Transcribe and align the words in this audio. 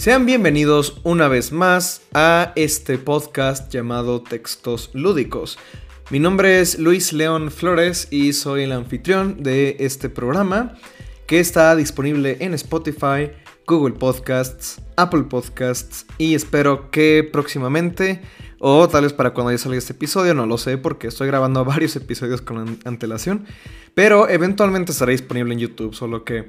Sean 0.00 0.24
bienvenidos 0.24 0.98
una 1.02 1.28
vez 1.28 1.52
más 1.52 2.00
a 2.14 2.54
este 2.56 2.96
podcast 2.96 3.70
llamado 3.70 4.22
Textos 4.22 4.88
Lúdicos. 4.94 5.58
Mi 6.08 6.18
nombre 6.18 6.58
es 6.60 6.78
Luis 6.78 7.12
León 7.12 7.50
Flores 7.50 8.08
y 8.10 8.32
soy 8.32 8.62
el 8.62 8.72
anfitrión 8.72 9.42
de 9.42 9.76
este 9.78 10.08
programa 10.08 10.74
que 11.26 11.38
está 11.38 11.76
disponible 11.76 12.38
en 12.40 12.54
Spotify, 12.54 13.32
Google 13.66 13.96
Podcasts, 13.96 14.80
Apple 14.96 15.24
Podcasts 15.24 16.06
y 16.16 16.34
espero 16.34 16.90
que 16.90 17.28
próximamente 17.30 18.22
o 18.58 18.88
tal 18.88 19.02
vez 19.02 19.12
para 19.12 19.34
cuando 19.34 19.52
ya 19.52 19.58
salga 19.58 19.76
este 19.76 19.92
episodio, 19.92 20.32
no 20.32 20.46
lo 20.46 20.56
sé 20.56 20.78
porque 20.78 21.08
estoy 21.08 21.26
grabando 21.26 21.62
varios 21.66 21.94
episodios 21.96 22.40
con 22.40 22.78
antelación, 22.86 23.44
pero 23.92 24.30
eventualmente 24.30 24.92
estará 24.92 25.12
disponible 25.12 25.52
en 25.52 25.60
YouTube, 25.60 25.94
solo 25.94 26.24
que 26.24 26.48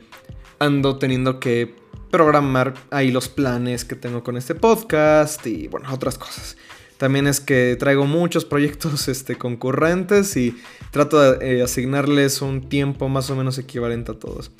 ando 0.61 0.97
teniendo 0.97 1.39
que 1.39 1.75
programar 2.11 2.75
ahí 2.91 3.09
los 3.09 3.29
planes 3.29 3.83
que 3.83 3.95
tengo 3.95 4.23
con 4.23 4.37
este 4.37 4.53
podcast 4.53 5.45
y 5.47 5.67
bueno, 5.67 5.91
otras 5.91 6.17
cosas. 6.17 6.55
También 6.97 7.25
es 7.25 7.39
que 7.39 7.75
traigo 7.79 8.05
muchos 8.05 8.45
proyectos 8.45 9.07
este, 9.07 9.37
concurrentes 9.37 10.37
y 10.37 10.55
trato 10.91 11.19
de 11.19 11.57
eh, 11.57 11.63
asignarles 11.63 12.41
un 12.43 12.69
tiempo 12.69 13.09
más 13.09 13.29
o 13.31 13.35
menos 13.35 13.57
equivalente 13.57 14.11
a 14.11 14.19
todos. 14.19 14.51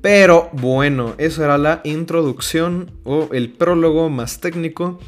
Pero 0.00 0.48
bueno, 0.52 1.14
eso 1.18 1.44
era 1.44 1.58
la 1.58 1.82
introducción 1.84 2.90
o 3.04 3.28
el 3.32 3.52
prólogo 3.52 4.08
más 4.08 4.40
técnico 4.40 4.98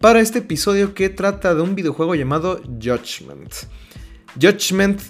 para 0.00 0.20
este 0.20 0.40
episodio 0.40 0.94
que 0.94 1.08
trata 1.08 1.54
de 1.54 1.60
un 1.60 1.74
videojuego 1.74 2.14
llamado 2.16 2.60
Judgment. 2.64 3.52
Judgment 4.40 5.00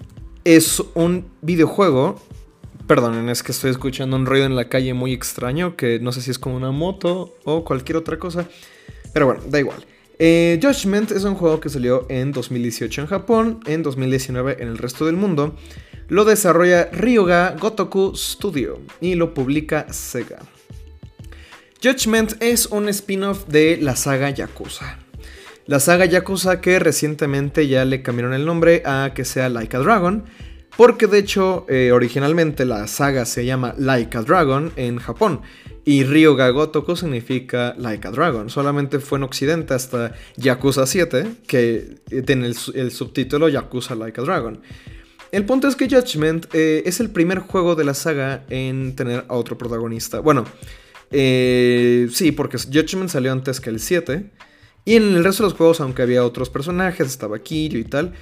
es 0.45 0.82
un 0.95 1.26
videojuego 1.40 2.20
Perdonen, 2.88 3.28
es 3.28 3.42
que 3.42 3.52
estoy 3.52 3.70
escuchando 3.70 4.16
un 4.16 4.24
ruido 4.24 4.47
en 4.47 4.56
la 4.56 4.70
calle 4.70 4.95
muy 4.95 5.12
extraño, 5.12 5.77
que 5.77 6.01
no 6.01 6.10
sé 6.10 6.23
si 6.23 6.30
es 6.30 6.38
como 6.38 6.56
una 6.56 6.70
moto 6.70 7.37
o 7.45 7.62
cualquier 7.62 7.99
otra 7.99 8.18
cosa. 8.18 8.49
Pero 9.12 9.26
bueno, 9.26 9.43
da 9.46 9.59
igual. 9.59 9.85
Eh, 10.18 10.59
Judgment 10.62 11.10
es 11.10 11.24
un 11.24 11.35
juego 11.35 11.60
que 11.60 11.68
salió 11.68 12.07
en 12.09 12.32
2018 12.32 13.02
en 13.02 13.07
Japón, 13.07 13.60
en 13.66 13.82
2019 13.82 14.57
en 14.60 14.68
el 14.68 14.79
resto 14.79 15.04
del 15.04 15.16
mundo. 15.16 15.54
Lo 16.09 16.24
desarrolla 16.24 16.88
Ryuga 16.90 17.57
Gotoku 17.60 18.16
Studio 18.16 18.80
y 19.02 19.16
lo 19.16 19.34
publica 19.34 19.93
Sega. 19.93 20.38
Judgment 21.82 22.43
es 22.43 22.68
un 22.68 22.88
spin-off 22.88 23.46
de 23.49 23.77
la 23.82 23.96
saga 23.96 24.30
Yakuza. 24.30 24.99
La 25.66 25.79
saga 25.79 26.07
Yakuza 26.07 26.62
que 26.62 26.79
recientemente 26.79 27.68
ya 27.68 27.84
le 27.84 28.01
cambiaron 28.01 28.32
el 28.32 28.46
nombre 28.46 28.82
a 28.87 29.12
que 29.15 29.27
sea 29.27 29.51
Like 29.51 29.77
a 29.77 29.80
Dragon 29.80 30.24
porque 30.79 31.09
de 31.09 31.18
hecho, 31.18 31.66
eh, 31.68 31.90
originalmente 31.90 32.65
la 32.65 32.87
saga 32.87 33.24
se 33.24 33.45
llama 33.45 33.74
Like 33.79 34.16
a 34.16 34.23
Dragon 34.23 34.71
en 34.76 34.98
Japón. 34.98 35.40
Y 35.84 36.04
Ryoga 36.04 36.48
Gotoku 36.51 36.95
significa 36.95 37.74
Like 37.76 38.07
a 38.07 38.12
Dragon. 38.12 38.48
Solamente 38.48 39.01
fue 39.01 39.18
en 39.18 39.24
Occidente 39.24 39.74
hasta 39.74 40.15
Yakuza 40.37 40.87
7, 40.87 41.32
que 41.49 41.96
eh, 42.12 42.23
tiene 42.23 42.46
el, 42.46 42.93
subtítulo 42.93 43.49
Yakuza 43.49 43.96
Like 43.96 44.21
a 44.21 44.23
Dragon. 44.23 44.60
El 45.32 45.45
punto 45.45 45.66
es 45.66 45.74
que 45.74 45.88
Judgment 45.88 46.46
eh, 46.52 46.84
es 46.87 47.01
el 47.01 47.10
primer 47.10 47.40
juego 47.40 47.74
de 47.74 47.82
la 47.82 47.95
saga 47.95 48.45
en 48.49 48.95
tener 48.95 49.24
a 49.26 49.34
otro 49.34 49.59
protagonista. 49.59 50.21
Bueno, 50.21 50.45
sí, 51.10 52.32
porque 52.37 52.56
Judgment 52.56 53.10
salió 53.10 53.32
antes 53.32 53.60
que 53.60 53.71
el 53.71 53.80
7. 53.80 54.30
Y 54.84 54.95
en 54.95 55.02
el 55.16 55.24
resto 55.24 55.43
de 55.43 55.49
los 55.49 55.59
juegos, 55.59 55.80
aunque 55.80 56.02
había 56.02 56.24
otros 56.24 56.51
personajes, 56.51 57.09
estaba 57.09 57.40
Kiryu 57.40 57.80
y 57.80 57.84
tal, 57.84 58.15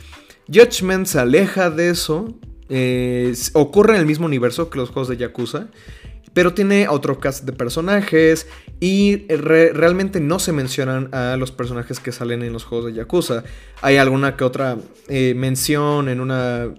Judgment 0.52 1.06
se 1.06 1.18
aleja 1.18 1.70
de 1.70 1.90
eso. 1.90 2.34
Eh, 2.68 3.34
ocurre 3.52 3.94
en 3.94 4.00
el 4.00 4.06
mismo 4.06 4.26
universo 4.26 4.70
que 4.70 4.78
los 4.78 4.90
juegos 4.90 5.08
de 5.08 5.16
Yakuza. 5.16 5.68
Pero 6.32 6.52
tiene 6.52 6.88
otro 6.88 7.18
cast 7.18 7.44
de 7.44 7.52
personajes. 7.52 8.46
Y 8.78 9.26
realmente 9.28 10.20
no 10.20 10.38
se 10.38 10.52
mencionan 10.52 11.12
a 11.14 11.36
los 11.36 11.50
personajes 11.50 11.98
que 11.98 12.12
salen 12.12 12.42
en 12.42 12.52
los 12.52 12.64
juegos 12.64 12.86
de 12.86 12.92
Yakuza. 12.94 13.44
Hay 13.82 13.96
alguna 13.96 14.36
que 14.36 14.44
otra 14.44 14.76
eh, 15.08 15.34
mención 15.34 16.08
en 16.08 16.20
una 16.20 16.74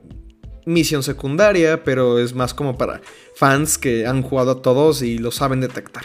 misión 0.65 1.03
secundaria. 1.03 1.83
Pero 1.83 2.19
es 2.19 2.33
más 2.33 2.53
como 2.53 2.77
para 2.77 3.01
fans 3.35 3.77
que 3.77 4.05
han 4.05 4.21
jugado 4.21 4.51
a 4.51 4.61
todos 4.61 5.01
y 5.01 5.17
lo 5.17 5.31
saben 5.31 5.59
detectar. 5.59 6.03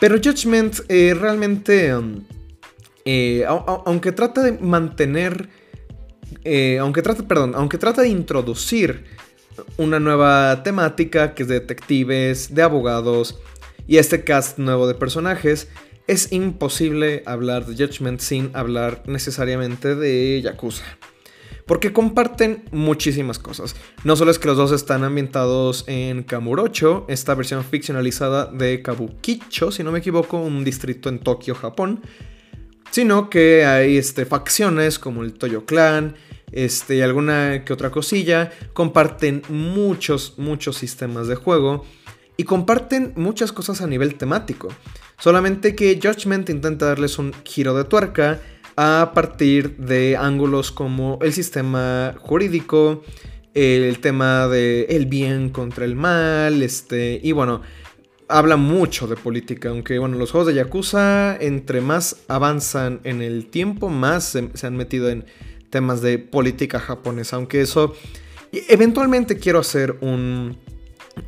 Pero 0.00 0.16
Judgment 0.16 0.80
eh, 0.88 1.14
realmente. 1.18 1.94
Um, 1.94 2.24
aunque 3.46 4.10
trata 4.10 4.42
de 4.42 4.50
mantener 4.58 5.48
eh, 6.44 6.78
aunque, 6.78 7.02
trata, 7.02 7.26
perdón, 7.26 7.52
aunque 7.54 7.78
trata 7.78 8.02
de 8.02 8.08
introducir 8.08 9.04
una 9.76 10.00
nueva 10.00 10.62
temática 10.62 11.34
que 11.34 11.42
es 11.42 11.48
de 11.48 11.60
detectives, 11.60 12.54
de 12.54 12.62
abogados 12.62 13.38
y 13.86 13.98
este 13.98 14.24
cast 14.24 14.58
nuevo 14.58 14.86
de 14.86 14.94
personajes, 14.94 15.68
es 16.06 16.32
imposible 16.32 17.22
hablar 17.26 17.66
de 17.66 17.74
Judgment 17.74 18.20
sin 18.20 18.50
hablar 18.54 19.02
necesariamente 19.06 19.94
de 19.94 20.40
Yakuza. 20.42 20.84
Porque 21.66 21.92
comparten 21.92 22.62
muchísimas 22.70 23.40
cosas. 23.40 23.74
No 24.04 24.14
solo 24.14 24.30
es 24.30 24.38
que 24.38 24.46
los 24.46 24.56
dos 24.56 24.70
están 24.70 25.02
ambientados 25.02 25.82
en 25.88 26.22
Kamurocho, 26.22 27.04
esta 27.08 27.34
versión 27.34 27.64
ficcionalizada 27.64 28.46
de 28.46 28.82
Kabukicho, 28.82 29.72
si 29.72 29.82
no 29.82 29.90
me 29.90 29.98
equivoco, 29.98 30.38
un 30.38 30.62
distrito 30.62 31.08
en 31.08 31.18
Tokio, 31.18 31.56
Japón, 31.56 32.02
sino 32.96 33.28
que 33.28 33.66
hay 33.66 33.98
este, 33.98 34.24
facciones 34.24 34.98
como 34.98 35.22
el 35.22 35.34
Toyo 35.34 35.66
Clan, 35.66 36.16
este, 36.50 36.96
y 36.96 37.00
alguna 37.02 37.62
que 37.62 37.74
otra 37.74 37.90
cosilla. 37.90 38.50
Comparten 38.72 39.42
muchos, 39.50 40.32
muchos 40.38 40.78
sistemas 40.78 41.28
de 41.28 41.34
juego. 41.34 41.84
Y 42.38 42.44
comparten 42.44 43.12
muchas 43.14 43.52
cosas 43.52 43.82
a 43.82 43.86
nivel 43.86 44.14
temático. 44.14 44.68
Solamente 45.18 45.76
que 45.76 46.00
Judgment 46.02 46.48
intenta 46.48 46.86
darles 46.86 47.18
un 47.18 47.34
giro 47.44 47.76
de 47.76 47.84
tuerca 47.84 48.40
a 48.78 49.12
partir 49.14 49.76
de 49.76 50.16
ángulos 50.16 50.72
como 50.72 51.18
el 51.20 51.34
sistema 51.34 52.14
jurídico, 52.18 53.04
el 53.52 53.98
tema 53.98 54.48
de 54.48 54.84
el 54.88 55.04
bien 55.04 55.50
contra 55.50 55.84
el 55.84 55.96
mal, 55.96 56.62
este, 56.62 57.20
y 57.22 57.32
bueno, 57.32 57.60
habla 58.28 58.56
mucho 58.56 59.06
de 59.06 59.16
política, 59.16 59.70
aunque 59.70 59.98
bueno, 59.98 60.16
los 60.16 60.30
juegos 60.30 60.48
de 60.48 60.54
Yakuza, 60.54 61.36
entre 61.36 61.80
más 61.80 62.16
avanzan 62.28 63.00
en 63.04 63.22
el 63.22 63.46
tiempo, 63.46 63.88
más 63.88 64.36
se 64.52 64.66
han 64.66 64.76
metido 64.76 65.08
en 65.08 65.24
temas 65.70 66.00
de 66.02 66.18
política 66.18 66.80
japonesa, 66.80 67.36
aunque 67.36 67.60
eso... 67.60 67.94
Eventualmente 68.68 69.38
quiero 69.38 69.58
hacer 69.58 69.98
un, 70.00 70.56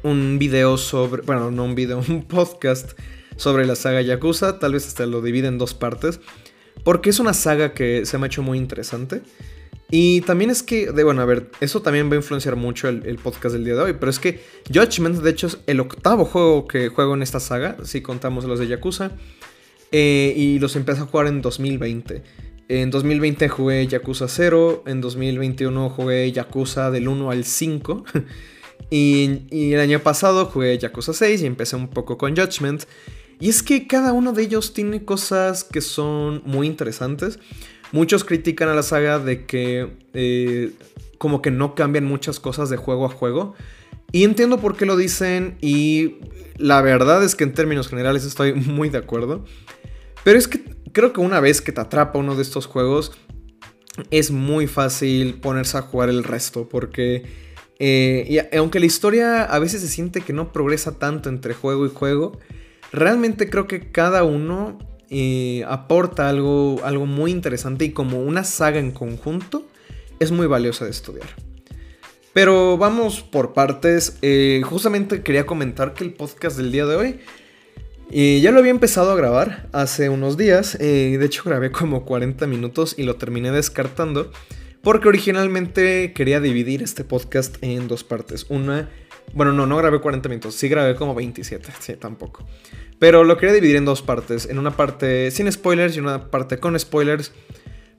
un 0.03 0.39
video 0.39 0.79
sobre, 0.79 1.23
bueno, 1.23 1.51
no 1.51 1.65
un 1.65 1.75
video, 1.75 1.99
un 2.09 2.23
podcast 2.23 2.99
sobre 3.37 3.67
la 3.67 3.77
saga 3.77 4.01
Yakuza, 4.03 4.59
tal 4.59 4.73
vez 4.73 4.87
hasta 4.87 5.07
lo 5.07 5.23
divide 5.23 5.49
en 5.49 5.59
dos 5.59 5.75
partes, 5.75 6.21
porque 6.85 7.11
es 7.11 7.21
una 7.21 7.35
saga 7.35 7.75
que 7.75 8.07
se 8.07 8.19
me 8.19 8.27
ha 8.27 8.29
hecho 8.29 8.43
muy 8.43 8.59
interesante. 8.59 9.23
Y 9.91 10.21
también 10.23 10.51
es 10.51 10.63
que, 10.63 10.91
bueno, 10.91 11.23
a 11.23 11.25
ver, 11.25 11.51
eso 11.61 11.81
también 11.81 12.11
va 12.11 12.15
a 12.15 12.17
influenciar 12.17 12.57
mucho 12.57 12.89
el, 12.89 13.17
podcast 13.17 13.55
del 13.55 13.65
día 13.65 13.75
de 13.75 13.81
hoy, 13.81 13.93
pero 13.99 14.11
es 14.11 14.19
que 14.19 14.41
Judgment, 14.73 15.23
de 15.23 15.31
hecho, 15.31 15.47
es 15.47 15.59
el 15.67 15.81
octavo 15.81 16.27
juego 16.27 16.69
que 16.69 16.89
juego 16.89 17.15
en 17.15 17.23
esta 17.23 17.41
saga, 17.41 17.77
si 17.85 18.03
contamos 18.03 18.45
los 18.45 18.59
de 18.59 18.67
Yakuza, 18.67 19.13
eh, 19.91 20.35
y 20.37 20.59
los 20.59 20.77
empecé 20.77 21.01
a 21.01 21.07
jugar 21.07 21.29
en 21.29 21.41
2020. 21.41 22.23
En 22.69 22.91
2020 22.91 23.49
jugué 23.49 23.87
Yakuza 23.87 24.29
0, 24.29 24.85
en 24.87 25.01
2021 25.01 25.89
jugué 25.89 26.31
Yakuza 26.33 26.91
del 26.91 27.09
1 27.09 27.31
al 27.31 27.45
5. 27.45 28.05
y, 28.91 29.73
el 29.73 29.81
año 29.81 30.01
pasado 30.01 30.45
jugué 30.45 30.77
Yakuza 30.77 31.15
6 31.15 31.41
y 31.41 31.47
empecé 31.47 31.77
un 31.77 31.89
poco 31.89 32.19
con 32.19 32.37
Judgment. 32.37 32.85
Y 33.41 33.49
es 33.49 33.63
que 33.63 33.87
cada 33.87 34.13
uno 34.13 34.33
de 34.33 34.43
ellos 34.43 34.75
tiene 34.75 35.05
cosas 35.05 35.65
que 35.65 35.81
son 35.81 36.43
muy 36.45 36.67
interesantes. 36.67 37.39
Muchos 37.93 38.25
critican 38.25 38.69
a 38.69 38.75
la 38.75 38.83
saga 38.83 39.19
de 39.19 39.47
que 39.47 39.97
eh, 40.13 40.73
como 41.19 41.41
que 41.41 41.51
no 41.51 41.75
cambian 41.75 42.05
muchas 42.05 42.41
cosas 42.41 42.69
de 42.71 42.77
juego 42.77 43.07
a 43.07 43.11
juego. 43.11 43.55
Y 44.11 44.25
entiendo 44.25 44.59
por 44.59 44.77
qué 44.77 44.87
lo 44.87 44.97
dicen 44.97 45.57
y 45.61 46.17
la 46.57 46.81
verdad 46.81 47.23
es 47.23 47.35
que 47.35 47.45
en 47.45 47.53
términos 47.55 47.89
generales 47.89 48.25
estoy 48.25 48.53
muy 48.55 48.89
de 48.89 48.99
acuerdo. 48.99 49.45
Pero 50.25 50.39
es 50.39 50.49
que 50.49 50.65
creo 50.93 51.13
que 51.13 51.21
una 51.21 51.41
vez 51.41 51.61
que 51.61 51.73
te 51.73 51.81
atrapa 51.81 52.19
uno 52.19 52.35
de 52.35 52.43
estos 52.43 52.67
juegos, 52.67 53.13
es 54.11 54.31
muy 54.31 54.67
fácil 54.67 55.35
ponerse 55.35 55.79
a 55.79 55.83
jugar 55.83 56.09
el 56.09 56.25
resto. 56.25 56.69
Porque 56.69 57.23
eh, 57.79 58.49
aunque 58.57 58.81
la 58.81 58.87
historia 58.87 59.45
a 59.45 59.59
veces 59.61 59.81
se 59.81 59.89
siente 59.89 60.23
que 60.23 60.33
no 60.33 60.53
progresa 60.53 60.99
tanto 60.99 61.29
entre 61.29 61.55
juego 61.55 61.87
y 61.87 61.91
juego, 61.91 62.39
realmente 62.93 63.49
creo 63.51 63.67
que 63.67 63.91
cada 63.91 64.25
uno 64.25 64.79
eh, 65.11 65.65
aporta 65.69 66.29
algo, 66.29 66.81
algo 66.85 67.07
muy 67.07 67.31
interesante 67.31 67.87
y 67.87 67.93
como 67.93 68.21
una 68.21 68.45
saga 68.45 68.79
en 68.79 68.93
conjunto 68.93 69.67
es 70.19 70.31
muy 70.31 70.47
valiosa 70.47 70.85
de 70.85 70.91
estudiar. 70.91 71.29
Pero 72.33 72.77
vamos 72.77 73.23
por 73.23 73.53
partes. 73.53 74.19
Eh, 74.23 74.63
justamente 74.65 75.23
quería 75.23 75.47
comentar 75.47 75.95
que 75.95 76.05
el 76.05 76.13
podcast 76.13 76.57
del 76.57 76.71
día 76.73 76.87
de 76.87 76.97
hoy 76.97 77.21
y 78.11 78.41
ya 78.41 78.53
lo 78.53 78.61
había 78.61 78.71
empezado 78.71 79.11
a 79.11 79.17
grabar 79.17 79.69
hace 79.73 80.09
unos 80.09 80.37
días. 80.37 80.77
Eh, 80.81 81.17
de 81.19 81.27
hecho, 81.27 81.43
grabé 81.45 81.71
como 81.71 82.05
40 82.05 82.47
minutos 82.47 82.95
y 82.97 83.03
lo 83.03 83.17
terminé 83.17 83.51
descartando. 83.51 84.31
Porque 84.83 85.09
originalmente 85.09 86.13
quería 86.15 86.41
dividir 86.41 86.83
este 86.83 87.05
podcast 87.05 87.57
en 87.61 87.89
dos 87.89 88.05
partes. 88.05 88.47
Una 88.49 88.89
Bueno, 89.35 89.53
no, 89.53 89.67
no 89.67 89.77
grabé 89.77 90.01
40 90.01 90.29
minutos, 90.29 90.55
sí 90.55 90.69
grabé 90.69 90.95
como 90.95 91.15
27, 91.15 91.71
sí, 91.81 91.95
tampoco. 91.95 92.47
Pero 92.99 93.25
lo 93.25 93.37
quería 93.37 93.55
dividir 93.55 93.77
en 93.77 93.85
dos 93.85 94.03
partes, 94.03 94.47
en 94.47 94.59
una 94.59 94.77
parte 94.77 95.31
sin 95.31 95.51
spoilers 95.51 95.97
y 95.97 96.01
una 96.01 96.31
parte 96.31 96.59
con 96.59 96.79
spoilers. 96.79 97.33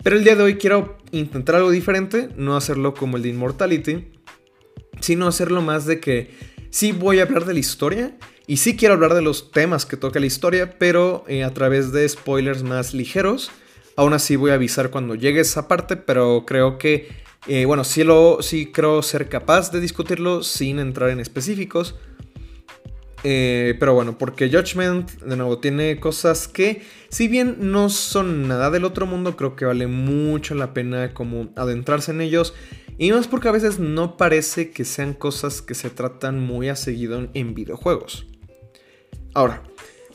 Pero 0.03 0.15
el 0.15 0.23
día 0.23 0.35
de 0.35 0.43
hoy 0.43 0.55
quiero 0.55 0.97
intentar 1.11 1.55
algo 1.55 1.71
diferente, 1.71 2.29
no 2.35 2.55
hacerlo 2.55 2.93
como 2.93 3.17
el 3.17 3.23
de 3.23 3.29
Immortality, 3.29 4.11
sino 5.01 5.27
hacerlo 5.27 5.61
más 5.61 5.85
de 5.85 5.99
que 5.99 6.31
sí 6.69 6.91
voy 6.91 7.19
a 7.19 7.23
hablar 7.23 7.45
de 7.45 7.53
la 7.53 7.59
historia 7.59 8.17
y 8.47 8.57
sí 8.57 8.75
quiero 8.75 8.95
hablar 8.95 9.13
de 9.13 9.21
los 9.21 9.51
temas 9.51 9.85
que 9.85 9.95
toca 9.95 10.19
la 10.19 10.25
historia, 10.25 10.77
pero 10.79 11.23
eh, 11.27 11.43
a 11.43 11.53
través 11.53 11.91
de 11.91 12.09
spoilers 12.09 12.63
más 12.63 12.93
ligeros. 12.93 13.51
Aún 13.95 14.13
así 14.13 14.37
voy 14.37 14.51
a 14.51 14.55
avisar 14.55 14.89
cuando 14.89 15.13
llegue 15.13 15.41
esa 15.41 15.67
parte, 15.67 15.97
pero 15.97 16.45
creo 16.47 16.77
que, 16.77 17.09
eh, 17.47 17.65
bueno, 17.65 17.83
sí, 17.83 18.03
lo, 18.03 18.41
sí 18.41 18.67
creo 18.67 19.01
ser 19.01 19.29
capaz 19.29 19.71
de 19.71 19.79
discutirlo 19.79 20.43
sin 20.43 20.79
entrar 20.79 21.09
en 21.09 21.19
específicos. 21.19 21.95
Eh, 23.23 23.75
pero 23.79 23.93
bueno, 23.93 24.17
porque 24.17 24.49
Judgment, 24.49 25.11
de 25.21 25.35
nuevo, 25.35 25.59
tiene 25.59 25.99
cosas 25.99 26.47
que, 26.47 26.83
si 27.09 27.27
bien 27.27 27.57
no 27.59 27.89
son 27.89 28.47
nada 28.47 28.69
del 28.69 28.85
otro 28.85 29.05
mundo, 29.05 29.35
creo 29.35 29.55
que 29.55 29.65
vale 29.65 29.87
mucho 29.87 30.55
la 30.55 30.73
pena 30.73 31.13
como 31.13 31.49
adentrarse 31.55 32.11
en 32.11 32.21
ellos. 32.21 32.53
Y 32.97 33.11
más 33.11 33.27
porque 33.27 33.47
a 33.47 33.51
veces 33.51 33.79
no 33.79 34.17
parece 34.17 34.71
que 34.71 34.83
sean 34.83 35.13
cosas 35.13 35.61
que 35.61 35.73
se 35.73 35.89
tratan 35.89 36.39
muy 36.39 36.69
a 36.69 36.75
seguido 36.75 37.29
en 37.33 37.53
videojuegos. 37.55 38.25
Ahora, 39.33 39.63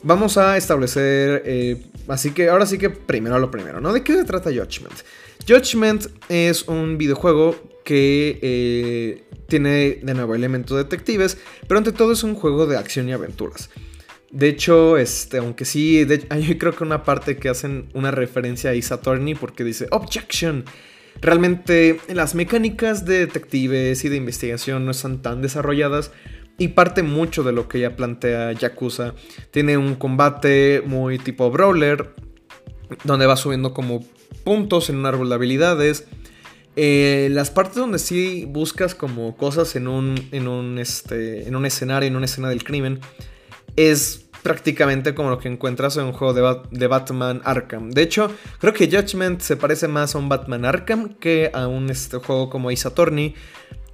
vamos 0.03 0.37
a 0.37 0.55
establecer, 0.55 1.41
eh, 1.45 1.83
así 2.07 2.31
que 2.31 2.49
ahora 2.49 2.65
sí 2.67 2.77
que 2.77 2.91
primero 2.91 3.39
lo 3.39 3.49
primero, 3.49 3.81
¿no? 3.81 3.91
¿De 3.91 4.03
qué 4.03 4.13
se 4.13 4.23
trata 4.23 4.51
Judgment? 4.51 4.93
Judgment 5.47 6.07
es 6.29 6.67
un 6.67 6.97
videojuego 6.97 7.55
que 7.83 8.39
eh, 8.41 9.23
tiene 9.47 9.99
de 10.01 10.13
nuevo 10.13 10.33
elementos 10.33 10.75
detectives, 10.75 11.37
pero 11.67 11.77
ante 11.77 11.91
todo 11.91 12.13
es 12.13 12.23
un 12.23 12.35
juego 12.35 12.65
de 12.65 12.77
acción 12.77 13.07
y 13.09 13.13
aventuras. 13.13 13.69
De 14.31 14.49
hecho, 14.49 14.97
este, 14.97 15.37
aunque 15.37 15.65
sí, 15.65 16.05
yo 16.05 16.57
creo 16.57 16.75
que 16.75 16.83
una 16.83 17.03
parte 17.03 17.37
que 17.37 17.49
hacen 17.49 17.89
una 17.93 18.11
referencia 18.11 18.71
a 18.71 18.75
Isa 18.75 18.99
porque 19.01 19.63
dice 19.63 19.87
Objection. 19.91 20.65
Realmente 21.21 21.99
las 22.13 22.35
mecánicas 22.35 23.05
de 23.05 23.19
detectives 23.19 24.03
y 24.03 24.09
de 24.09 24.17
investigación 24.17 24.83
no 24.83 24.91
están 24.91 25.21
tan 25.21 25.41
desarrolladas, 25.41 26.11
y 26.57 26.69
parte 26.69 27.03
mucho 27.03 27.43
de 27.43 27.51
lo 27.51 27.67
que 27.67 27.79
ya 27.79 27.95
plantea 27.95 28.53
Yakuza. 28.53 29.13
Tiene 29.51 29.77
un 29.77 29.95
combate 29.95 30.81
muy 30.85 31.19
tipo 31.19 31.51
brawler, 31.51 32.13
donde 33.03 33.25
va 33.25 33.35
subiendo 33.35 33.73
como 33.73 34.05
puntos 34.43 34.89
en 34.89 34.97
un 34.97 35.05
árbol 35.05 35.29
de 35.29 35.35
habilidades. 35.35 36.05
Eh, 36.75 37.29
las 37.31 37.51
partes 37.51 37.75
donde 37.75 37.99
sí 37.99 38.45
buscas 38.47 38.95
como 38.95 39.37
cosas 39.37 39.75
en 39.75 39.87
un, 39.87 40.15
en 40.31 40.47
un, 40.47 40.77
este, 40.77 41.47
en 41.47 41.55
un 41.55 41.65
escenario, 41.65 42.07
en 42.07 42.15
una 42.15 42.25
escena 42.25 42.49
del 42.49 42.63
crimen, 42.63 42.99
es 43.75 44.25
prácticamente 44.43 45.15
como 45.15 45.29
lo 45.29 45.39
que 45.39 45.47
encuentras 45.47 45.97
en 45.97 46.03
un 46.03 46.13
juego 46.13 46.33
de, 46.33 46.77
de, 46.77 46.87
Batman 46.87 47.41
Arkham. 47.45 47.89
De 47.89 48.03
hecho, 48.03 48.29
creo 48.59 48.73
que 48.73 48.87
Judgment 48.87 49.41
se 49.41 49.57
parece 49.57 49.87
más 49.87 50.13
a 50.13 50.19
un 50.19 50.29
Batman 50.29 50.65
Arkham 50.65 51.15
que 51.15 51.49
a 51.51 51.67
un 51.67 51.89
este, 51.89 52.17
juego 52.17 52.49
como 52.49 52.69
Ace 52.69 52.87
Attorney. 52.87 53.33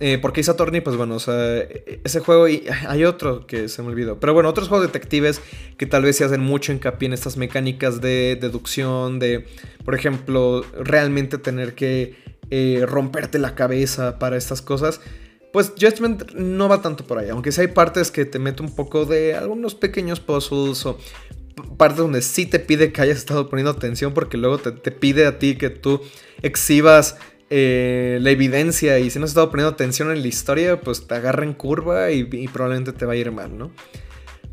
Eh, 0.03 0.18
porque 0.19 0.42
Ace 0.42 0.50
Attorney, 0.50 0.81
pues 0.81 0.98
bueno, 0.98 1.13
o 1.13 1.19
sea, 1.19 1.59
ese 2.03 2.21
juego 2.21 2.48
y 2.48 2.63
hay 2.88 3.03
otro 3.06 3.45
que 3.45 3.69
se 3.69 3.83
me 3.83 3.89
olvidó. 3.89 4.19
Pero 4.19 4.33
bueno, 4.33 4.50
otros 4.50 4.68
juegos 4.68 4.88
detectives 4.88 5.42
que 5.77 5.86
tal 5.86 6.01
vez 6.01 6.18
se 6.18 6.24
hacen 6.24 6.42
mucho 6.42 6.74
hincapié 6.74 7.06
en 7.06 7.13
estas 7.13 7.38
mecánicas 7.38 8.01
de 8.01 8.36
deducción, 8.42 9.19
de, 9.19 9.45
por 9.86 9.94
ejemplo, 9.94 10.65
realmente 10.74 11.38
tener 11.38 11.75
que 11.75 12.15
eh, 12.50 12.83
romperte 12.88 13.38
la 13.38 13.53
cabeza 13.53 14.18
para 14.18 14.38
estas 14.38 14.63
cosas. 14.63 15.01
Pues 15.53 15.74
Judgment 15.80 16.31
no 16.31 16.68
va 16.68 16.81
tanto 16.81 17.06
por 17.06 17.19
ahí, 17.19 17.30
aunque 17.30 17.51
sí 17.51 17.62
hay 17.62 17.68
partes 17.68 18.09
que 18.09 18.25
te 18.25 18.39
mete 18.39 18.63
un 18.63 18.74
poco 18.74 19.06
de 19.06 19.36
algunos 19.36 19.75
pequeños 19.75 20.19
puzzles 20.19 20.83
o 20.88 20.98
partes 21.77 22.00
donde 22.00 22.24
sí 22.24 22.48
te 22.48 22.57
pide 22.57 22.92
que 22.92 23.01
hayas 23.01 23.19
estado 23.19 23.50
poniendo 23.50 23.69
atención 23.69 24.15
porque 24.15 24.38
luego 24.38 24.57
te, 24.57 24.71
te 24.71 24.89
pide 24.89 25.27
a 25.27 25.38
ti 25.38 25.57
que 25.57 25.69
tú 25.69 26.01
exhibas 26.42 27.18
eh, 27.53 28.18
la 28.21 28.30
evidencia 28.31 28.98
y 29.00 29.09
si 29.09 29.19
no 29.19 29.25
has 29.25 29.31
estado 29.31 29.51
poniendo 29.51 29.74
atención 29.74 30.09
en 30.09 30.21
la 30.21 30.27
historia, 30.30 30.80
pues 30.80 31.06
te 31.06 31.15
agarra 31.15 31.44
en 31.44 31.53
curva 31.53 32.09
y, 32.09 32.24
probablemente 32.48 32.94
te 32.94 33.06
va 33.06 33.12
a 33.12 33.18
ir 33.18 33.30
mal, 33.33 33.57
¿no? 33.57 33.74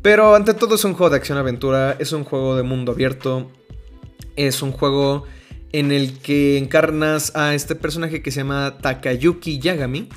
Pero 0.01 0.35
ante 0.35 0.53
todo 0.53 0.75
es 0.75 0.83
un 0.83 0.95
juego 0.95 1.09
de 1.09 1.15
acción-aventura, 1.15 1.95
es 1.97 2.11
un 2.11 2.25
juego 2.25 2.57
de 2.57 2.63
mundo 2.63 2.91
abierto, 2.91 3.49
es 4.35 4.61
un 4.61 4.73
juego 4.73 5.23
en 5.71 5.93
el 5.93 6.19
que 6.19 6.57
encarnas 6.57 7.33
a 7.37 7.55
este 7.55 7.73
personaje 7.73 8.21
que 8.21 8.31
se 8.31 8.41
llama 8.41 8.79
Takayuki 8.81 9.59
Yagami. 9.59 10.09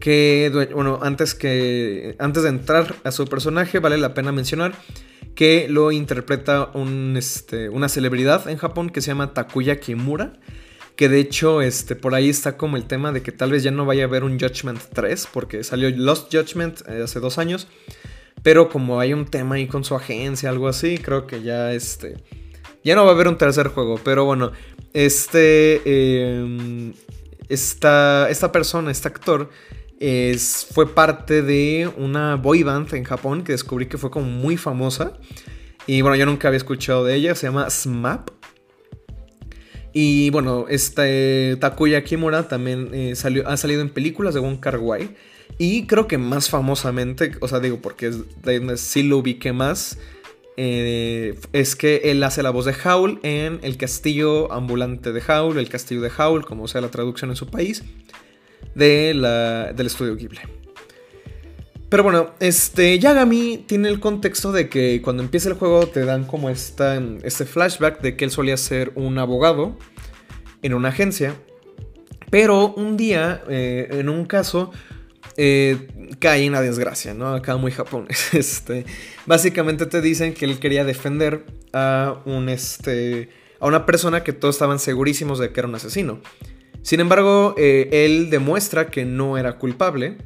Que, 0.00 0.68
bueno, 0.74 0.98
antes, 1.02 1.36
que, 1.36 2.16
antes 2.18 2.42
de 2.42 2.48
entrar 2.48 2.96
a 3.04 3.12
su 3.12 3.26
personaje, 3.26 3.78
vale 3.78 3.96
la 3.96 4.14
pena 4.14 4.32
mencionar 4.32 4.72
que 5.36 5.68
lo 5.68 5.92
interpreta 5.92 6.72
este, 7.16 7.68
una 7.68 7.88
celebridad 7.88 8.48
en 8.48 8.56
Japón 8.56 8.90
que 8.90 9.00
se 9.00 9.12
llama 9.12 9.34
Takuya 9.34 9.78
Kimura 9.78 10.32
que 10.98 11.08
de 11.08 11.20
hecho, 11.20 11.62
este, 11.62 11.94
por 11.94 12.16
ahí 12.16 12.28
está 12.28 12.56
como 12.56 12.76
el 12.76 12.82
tema 12.82 13.12
de 13.12 13.22
que 13.22 13.30
tal 13.30 13.52
vez 13.52 13.62
ya 13.62 13.70
no 13.70 13.86
vaya 13.86 14.02
a 14.02 14.06
haber 14.08 14.24
un 14.24 14.36
Judgment 14.36 14.80
3, 14.92 15.28
porque 15.32 15.62
salió 15.62 15.88
Lost 15.90 16.34
Judgment 16.34 16.80
eh, 16.88 17.02
hace 17.04 17.20
dos 17.20 17.38
años. 17.38 17.68
Pero 18.42 18.68
como 18.68 18.98
hay 18.98 19.12
un 19.12 19.24
tema 19.24 19.54
ahí 19.54 19.68
con 19.68 19.84
su 19.84 19.94
agencia, 19.94 20.50
algo 20.50 20.66
así, 20.66 20.98
creo 20.98 21.24
que 21.24 21.40
ya 21.40 21.72
este. 21.72 22.16
Ya 22.82 22.96
no 22.96 23.04
va 23.04 23.12
a 23.12 23.14
haber 23.14 23.28
un 23.28 23.38
tercer 23.38 23.68
juego. 23.68 24.00
Pero 24.02 24.24
bueno, 24.24 24.50
este. 24.92 25.82
Em, 25.84 26.94
esta, 27.48 28.28
esta 28.28 28.50
persona, 28.50 28.90
este 28.90 29.06
actor. 29.06 29.50
Es, 30.00 30.66
fue 30.72 30.92
parte 30.92 31.42
de 31.42 31.88
una 31.96 32.34
boy 32.34 32.64
band 32.64 32.92
en 32.94 33.04
Japón 33.04 33.44
que 33.44 33.52
descubrí 33.52 33.86
que 33.86 33.98
fue 33.98 34.10
como 34.10 34.26
muy 34.26 34.56
famosa. 34.56 35.12
Y 35.86 36.02
bueno, 36.02 36.16
yo 36.16 36.26
nunca 36.26 36.48
había 36.48 36.58
escuchado 36.58 37.04
de 37.04 37.14
ella. 37.14 37.36
Se 37.36 37.46
llama 37.46 37.70
SMAP. 37.70 38.37
Y 40.00 40.30
bueno, 40.30 40.66
este 40.68 41.56
Takuya 41.56 42.04
Kimura 42.04 42.46
también 42.46 42.90
eh, 42.94 43.16
salió, 43.16 43.48
ha 43.48 43.56
salido 43.56 43.80
en 43.80 43.90
películas 43.90 44.32
de 44.32 44.38
Wong 44.38 44.60
Kar. 44.60 44.78
Y 45.58 45.88
creo 45.88 46.06
que 46.06 46.18
más 46.18 46.48
famosamente, 46.48 47.32
o 47.40 47.48
sea, 47.48 47.58
digo, 47.58 47.80
porque 47.82 48.12
sí 48.76 49.02
lo 49.02 49.18
ubiqué 49.18 49.52
más, 49.52 49.98
eh, 50.56 51.36
es 51.52 51.74
que 51.74 51.96
él 52.04 52.22
hace 52.22 52.44
la 52.44 52.50
voz 52.50 52.66
de 52.66 52.76
Howl 52.84 53.18
en 53.24 53.58
El 53.62 53.76
Castillo 53.76 54.52
Ambulante 54.52 55.10
de 55.12 55.20
Howl, 55.20 55.58
El 55.58 55.68
Castillo 55.68 56.00
de 56.02 56.12
Howl, 56.16 56.46
como 56.46 56.68
sea 56.68 56.80
la 56.80 56.92
traducción 56.92 57.30
en 57.30 57.36
su 57.36 57.48
país, 57.48 57.82
de 58.76 59.14
la, 59.14 59.72
del 59.72 59.88
estudio 59.88 60.14
Ghibli. 60.14 60.57
Pero 61.88 62.02
bueno, 62.02 62.34
este 62.38 62.98
Yagami 62.98 63.64
tiene 63.66 63.88
el 63.88 63.98
contexto 63.98 64.52
de 64.52 64.68
que 64.68 65.00
cuando 65.00 65.22
empieza 65.22 65.48
el 65.48 65.54
juego 65.54 65.86
te 65.86 66.04
dan 66.04 66.24
como 66.24 66.50
esta, 66.50 67.02
este 67.22 67.46
flashback 67.46 68.02
de 68.02 68.14
que 68.14 68.26
él 68.26 68.30
solía 68.30 68.58
ser 68.58 68.92
un 68.94 69.18
abogado 69.18 69.78
en 70.62 70.74
una 70.74 70.90
agencia. 70.90 71.34
Pero 72.30 72.74
un 72.74 72.98
día, 72.98 73.42
eh, 73.48 73.88
en 73.90 74.10
un 74.10 74.26
caso, 74.26 74.70
eh, 75.38 75.88
cae 76.18 76.44
en 76.44 76.52
la 76.52 76.60
desgracia, 76.60 77.14
¿no? 77.14 77.32
Acá 77.32 77.56
muy 77.56 77.72
japonés. 77.72 78.28
Este, 78.34 78.84
básicamente 79.24 79.86
te 79.86 80.02
dicen 80.02 80.34
que 80.34 80.44
él 80.44 80.58
quería 80.58 80.84
defender 80.84 81.46
a, 81.72 82.20
un, 82.26 82.50
este, 82.50 83.30
a 83.60 83.66
una 83.66 83.86
persona 83.86 84.24
que 84.24 84.34
todos 84.34 84.56
estaban 84.56 84.78
segurísimos 84.78 85.38
de 85.38 85.52
que 85.52 85.60
era 85.60 85.68
un 85.68 85.74
asesino. 85.74 86.20
Sin 86.82 87.00
embargo, 87.00 87.54
eh, 87.56 87.88
él 88.04 88.28
demuestra 88.28 88.88
que 88.88 89.06
no 89.06 89.38
era 89.38 89.56
culpable 89.56 90.18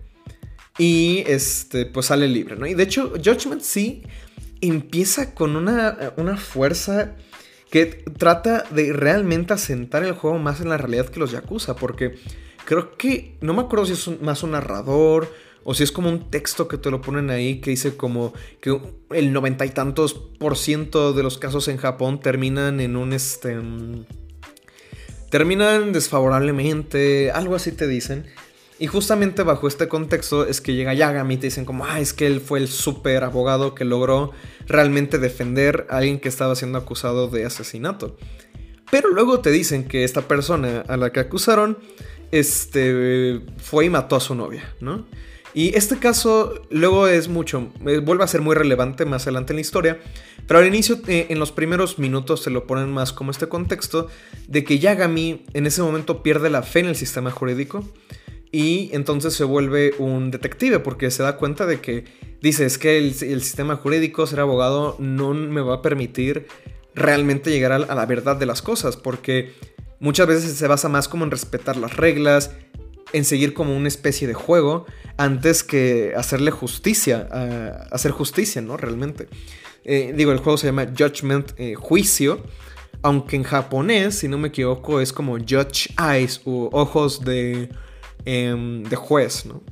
y 0.78 1.24
este, 1.26 1.86
pues 1.86 2.06
sale 2.06 2.28
libre, 2.28 2.56
¿no? 2.56 2.66
Y 2.66 2.74
de 2.74 2.82
hecho, 2.82 3.12
Judgment 3.12 3.62
sí 3.62 4.02
empieza 4.60 5.34
con 5.34 5.56
una, 5.56 6.12
una 6.16 6.36
fuerza 6.36 7.16
que 7.70 7.86
trata 7.86 8.64
de 8.70 8.92
realmente 8.92 9.54
asentar 9.54 10.04
el 10.04 10.12
juego 10.12 10.38
más 10.38 10.60
en 10.60 10.68
la 10.68 10.76
realidad 10.76 11.06
que 11.06 11.20
los 11.20 11.32
Yakuza, 11.32 11.74
porque 11.74 12.16
creo 12.64 12.96
que, 12.96 13.36
no 13.40 13.54
me 13.54 13.62
acuerdo 13.62 13.86
si 13.86 13.92
es 13.92 14.20
más 14.20 14.42
un 14.42 14.52
narrador 14.52 15.32
o 15.64 15.74
si 15.74 15.82
es 15.82 15.92
como 15.92 16.08
un 16.08 16.30
texto 16.30 16.68
que 16.68 16.76
te 16.76 16.90
lo 16.90 17.00
ponen 17.00 17.30
ahí 17.30 17.60
que 17.60 17.70
dice 17.70 17.96
como 17.96 18.34
que 18.60 18.78
el 19.10 19.32
noventa 19.32 19.64
y 19.64 19.70
tantos 19.70 20.14
por 20.14 20.56
ciento 20.56 21.12
de 21.12 21.22
los 21.22 21.38
casos 21.38 21.68
en 21.68 21.76
Japón 21.76 22.20
terminan 22.20 22.80
en 22.80 22.96
un 22.96 23.12
este... 23.12 23.56
Mm, 23.56 24.04
terminan 25.30 25.92
desfavorablemente, 25.92 27.30
algo 27.30 27.54
así 27.54 27.72
te 27.72 27.86
dicen. 27.86 28.26
Y 28.82 28.88
justamente 28.88 29.44
bajo 29.44 29.68
este 29.68 29.86
contexto 29.86 30.44
es 30.44 30.60
que 30.60 30.74
llega 30.74 30.92
Yagami 30.92 31.34
y 31.34 31.36
te 31.36 31.46
dicen 31.46 31.64
como, 31.64 31.84
ah, 31.84 32.00
es 32.00 32.12
que 32.12 32.26
él 32.26 32.40
fue 32.40 32.58
el 32.58 32.66
super 32.66 33.22
abogado 33.22 33.76
que 33.76 33.84
logró 33.84 34.32
realmente 34.66 35.20
defender 35.20 35.86
a 35.88 35.98
alguien 35.98 36.18
que 36.18 36.28
estaba 36.28 36.56
siendo 36.56 36.78
acusado 36.78 37.28
de 37.28 37.44
asesinato. 37.44 38.16
Pero 38.90 39.10
luego 39.10 39.38
te 39.38 39.52
dicen 39.52 39.86
que 39.86 40.02
esta 40.02 40.22
persona 40.22 40.82
a 40.88 40.96
la 40.96 41.12
que 41.12 41.20
acusaron, 41.20 41.78
este, 42.32 43.42
fue 43.58 43.84
y 43.84 43.88
mató 43.88 44.16
a 44.16 44.20
su 44.20 44.34
novia, 44.34 44.74
¿no? 44.80 45.06
Y 45.54 45.76
este 45.76 45.98
caso 45.98 46.66
luego 46.70 47.06
es 47.06 47.28
mucho, 47.28 47.70
eh, 47.86 47.98
vuelve 47.98 48.24
a 48.24 48.26
ser 48.26 48.40
muy 48.40 48.56
relevante 48.56 49.04
más 49.04 49.22
adelante 49.22 49.52
en 49.52 49.58
la 49.58 49.60
historia, 49.60 50.00
pero 50.48 50.58
al 50.58 50.66
inicio, 50.66 50.98
eh, 51.06 51.28
en 51.28 51.38
los 51.38 51.52
primeros 51.52 52.00
minutos, 52.00 52.42
se 52.42 52.50
lo 52.50 52.66
ponen 52.66 52.90
más 52.90 53.12
como 53.12 53.30
este 53.30 53.48
contexto 53.48 54.08
de 54.48 54.64
que 54.64 54.80
Yagami 54.80 55.44
en 55.54 55.66
ese 55.68 55.82
momento 55.82 56.24
pierde 56.24 56.50
la 56.50 56.64
fe 56.64 56.80
en 56.80 56.86
el 56.86 56.96
sistema 56.96 57.30
jurídico 57.30 57.84
y 58.52 58.90
entonces 58.92 59.32
se 59.32 59.44
vuelve 59.44 59.94
un 59.98 60.30
detective 60.30 60.78
porque 60.78 61.10
se 61.10 61.22
da 61.22 61.36
cuenta 61.36 61.64
de 61.64 61.80
que 61.80 62.04
dice 62.42 62.66
es 62.66 62.76
que 62.76 62.98
el, 62.98 63.14
sistema 63.14 63.76
jurídico, 63.76 64.26
ser 64.26 64.40
abogado, 64.40 64.94
no 64.98 65.32
me 65.32 65.62
va 65.62 65.76
a 65.76 65.82
permitir 65.82 66.46
realmente 66.94 67.50
llegar 67.50 67.72
a, 67.72 67.78
la 67.78 68.06
verdad 68.06 68.36
de 68.36 68.44
las 68.44 68.60
cosas 68.60 68.98
porque 68.98 69.52
muchas 70.00 70.26
veces 70.26 70.52
se 70.52 70.68
basa 70.68 70.90
más 70.90 71.08
como 71.08 71.24
en 71.24 71.30
respetar 71.30 71.78
las 71.78 71.96
reglas, 71.96 72.50
en 73.14 73.24
seguir 73.24 73.54
como 73.54 73.74
una 73.74 73.88
especie 73.88 74.28
de 74.28 74.34
juego 74.34 74.84
antes 75.16 75.64
que 75.64 76.12
hacerle 76.14 76.50
justicia, 76.50 77.28
hacer 77.90 78.10
justicia, 78.10 78.60
¿no? 78.60 78.76
Realmente. 78.76 79.28
Eh, 79.84 80.12
digo, 80.14 80.32
el 80.32 80.38
juego 80.38 80.58
se 80.58 80.66
llama 80.66 80.86
Judgment, 80.86 81.52
eh, 81.56 81.74
Juicio, 81.74 82.42
aunque 83.02 83.36
en 83.36 83.42
japonés, 83.42 84.18
si 84.18 84.28
no 84.28 84.38
me 84.38 84.48
equivoco, 84.48 85.00
es 85.00 85.12
como 85.12 85.38
Judge 85.38 85.90
Eyes 85.98 86.40
o 86.44 86.70
ojos 86.72 87.24
de, 87.24 87.68
em, 88.24 88.82
de 88.84 88.96
juez, 88.96 89.46
¿no? 89.46 89.62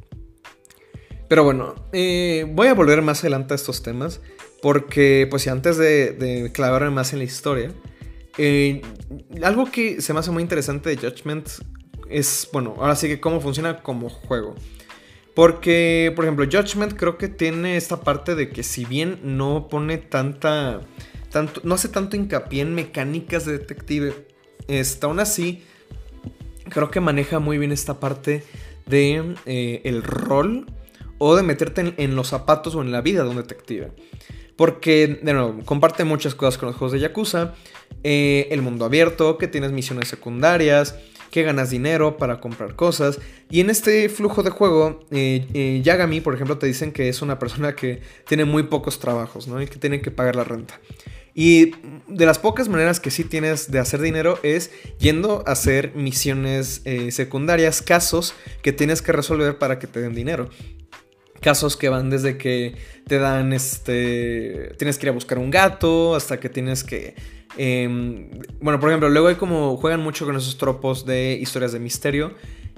Pero 1.28 1.44
bueno, 1.44 1.74
eh, 1.92 2.46
voy 2.50 2.68
a 2.68 2.74
volver 2.74 3.02
más 3.02 3.20
adelante 3.20 3.54
a 3.54 3.56
estos 3.56 3.82
temas, 3.82 4.20
porque 4.62 5.26
pues 5.30 5.46
antes 5.46 5.76
de, 5.76 6.50
clavarme 6.52 6.90
más 6.90 7.12
en 7.12 7.20
la 7.20 7.24
historia, 7.24 7.72
algo 9.42 9.70
que 9.70 10.00
se 10.00 10.12
me 10.12 10.20
hace 10.20 10.30
muy 10.30 10.42
interesante 10.42 10.90
de 10.90 10.96
Judgment 10.96 11.48
es, 12.08 12.48
bueno, 12.52 12.74
ahora 12.78 12.96
sí 12.96 13.06
que 13.08 13.20
cómo 13.20 13.40
funciona 13.40 13.82
como 13.82 14.08
juego. 14.08 14.54
Porque, 15.34 16.12
por 16.16 16.24
ejemplo, 16.24 16.44
Judgment 16.44 16.94
creo 16.94 17.16
que 17.16 17.28
tiene 17.28 17.76
esta 17.76 18.00
parte 18.00 18.34
de 18.34 18.50
que 18.50 18.62
si 18.62 18.84
bien 18.84 19.20
no 19.22 19.68
pone 19.68 19.98
tanta... 19.98 20.80
Tanto, 21.30 21.60
no 21.62 21.76
hace 21.76 21.88
tanto 21.88 22.16
hincapié 22.16 22.62
en 22.62 22.74
mecánicas 22.74 23.44
de 23.44 23.52
detective, 23.52 24.26
está 24.66 25.06
aún 25.06 25.20
así 25.20 25.64
creo 26.68 26.90
que 26.90 27.00
maneja 27.00 27.38
muy 27.38 27.58
bien 27.58 27.72
esta 27.72 28.00
parte 28.00 28.44
de 28.86 29.34
eh, 29.46 29.80
el 29.84 30.02
rol 30.02 30.66
o 31.18 31.36
de 31.36 31.42
meterte 31.42 31.94
en, 31.96 32.16
los 32.16 32.28
zapatos 32.28 32.74
o 32.74 32.82
en 32.82 32.92
la 32.92 33.00
vida 33.00 33.22
de 33.22 33.30
un 33.30 33.36
detective. 33.36 33.92
Porque, 34.56 35.20
de 35.22 35.32
nuevo, 35.32 35.58
comparte 35.64 36.04
muchas 36.04 36.34
cosas 36.34 36.58
con 36.58 36.68
los 36.68 36.76
juegos 36.76 36.92
de 36.92 37.00
Yakuza. 37.00 37.54
Eh, 38.04 38.48
el 38.50 38.62
mundo 38.62 38.84
abierto, 38.84 39.38
que 39.38 39.48
tienes 39.48 39.72
misiones 39.72 40.08
secundarias, 40.08 40.96
que 41.30 41.42
ganas 41.42 41.70
dinero 41.70 42.16
para 42.16 42.40
comprar 42.40 42.74
cosas. 42.74 43.20
Y 43.50 43.60
en 43.60 43.70
este 43.70 44.08
flujo 44.08 44.42
de 44.42 44.50
juego, 44.50 45.00
eh, 45.10 45.80
Yagami, 45.82 46.20
por 46.20 46.34
ejemplo, 46.34 46.58
te 46.58 46.66
dicen 46.66 46.92
que 46.92 47.08
es 47.08 47.22
una 47.22 47.38
persona 47.38 47.74
que 47.74 48.00
tiene 48.26 48.44
muy 48.44 48.64
pocos 48.64 48.98
trabajos, 48.98 49.46
¿no? 49.46 49.60
Y 49.62 49.66
que 49.66 49.76
tiene 49.76 50.00
que 50.00 50.10
pagar 50.10 50.36
la 50.36 50.44
renta. 50.44 50.80
Y 51.40 51.72
de 52.06 52.26
las 52.26 52.38
pocas 52.38 52.68
maneras 52.68 53.00
que 53.00 53.10
sí 53.10 53.24
tienes 53.24 53.70
de 53.70 53.78
hacer 53.78 54.02
dinero 54.02 54.38
es 54.42 54.70
yendo 54.98 55.42
a 55.46 55.52
hacer 55.52 55.92
misiones 55.94 56.82
eh, 56.84 57.10
secundarias, 57.12 57.80
casos 57.80 58.34
que 58.60 58.72
tienes 58.72 59.00
que 59.00 59.12
resolver 59.12 59.56
para 59.56 59.78
que 59.78 59.86
te 59.86 60.02
den 60.02 60.14
dinero. 60.14 60.50
Casos 61.40 61.78
que 61.78 61.88
van 61.88 62.10
desde 62.10 62.36
que 62.36 62.76
te 63.06 63.18
dan 63.18 63.54
este. 63.54 64.74
Tienes 64.76 64.98
que 64.98 65.06
ir 65.06 65.10
a 65.10 65.12
buscar 65.12 65.38
un 65.38 65.50
gato, 65.50 66.14
hasta 66.14 66.38
que 66.38 66.50
tienes 66.50 66.84
que 66.84 67.14
Em, 67.56 68.30
bueno, 68.60 68.78
por 68.78 68.90
ejemplo, 68.90 69.08
luego 69.08 69.28
hay 69.28 69.34
como 69.34 69.76
juegan 69.76 70.00
mucho 70.00 70.24
con 70.24 70.36
esos 70.36 70.56
tropos 70.58 71.04
de 71.06 71.38
historias 71.40 71.72
de 71.72 71.80
misterio. 71.80 72.34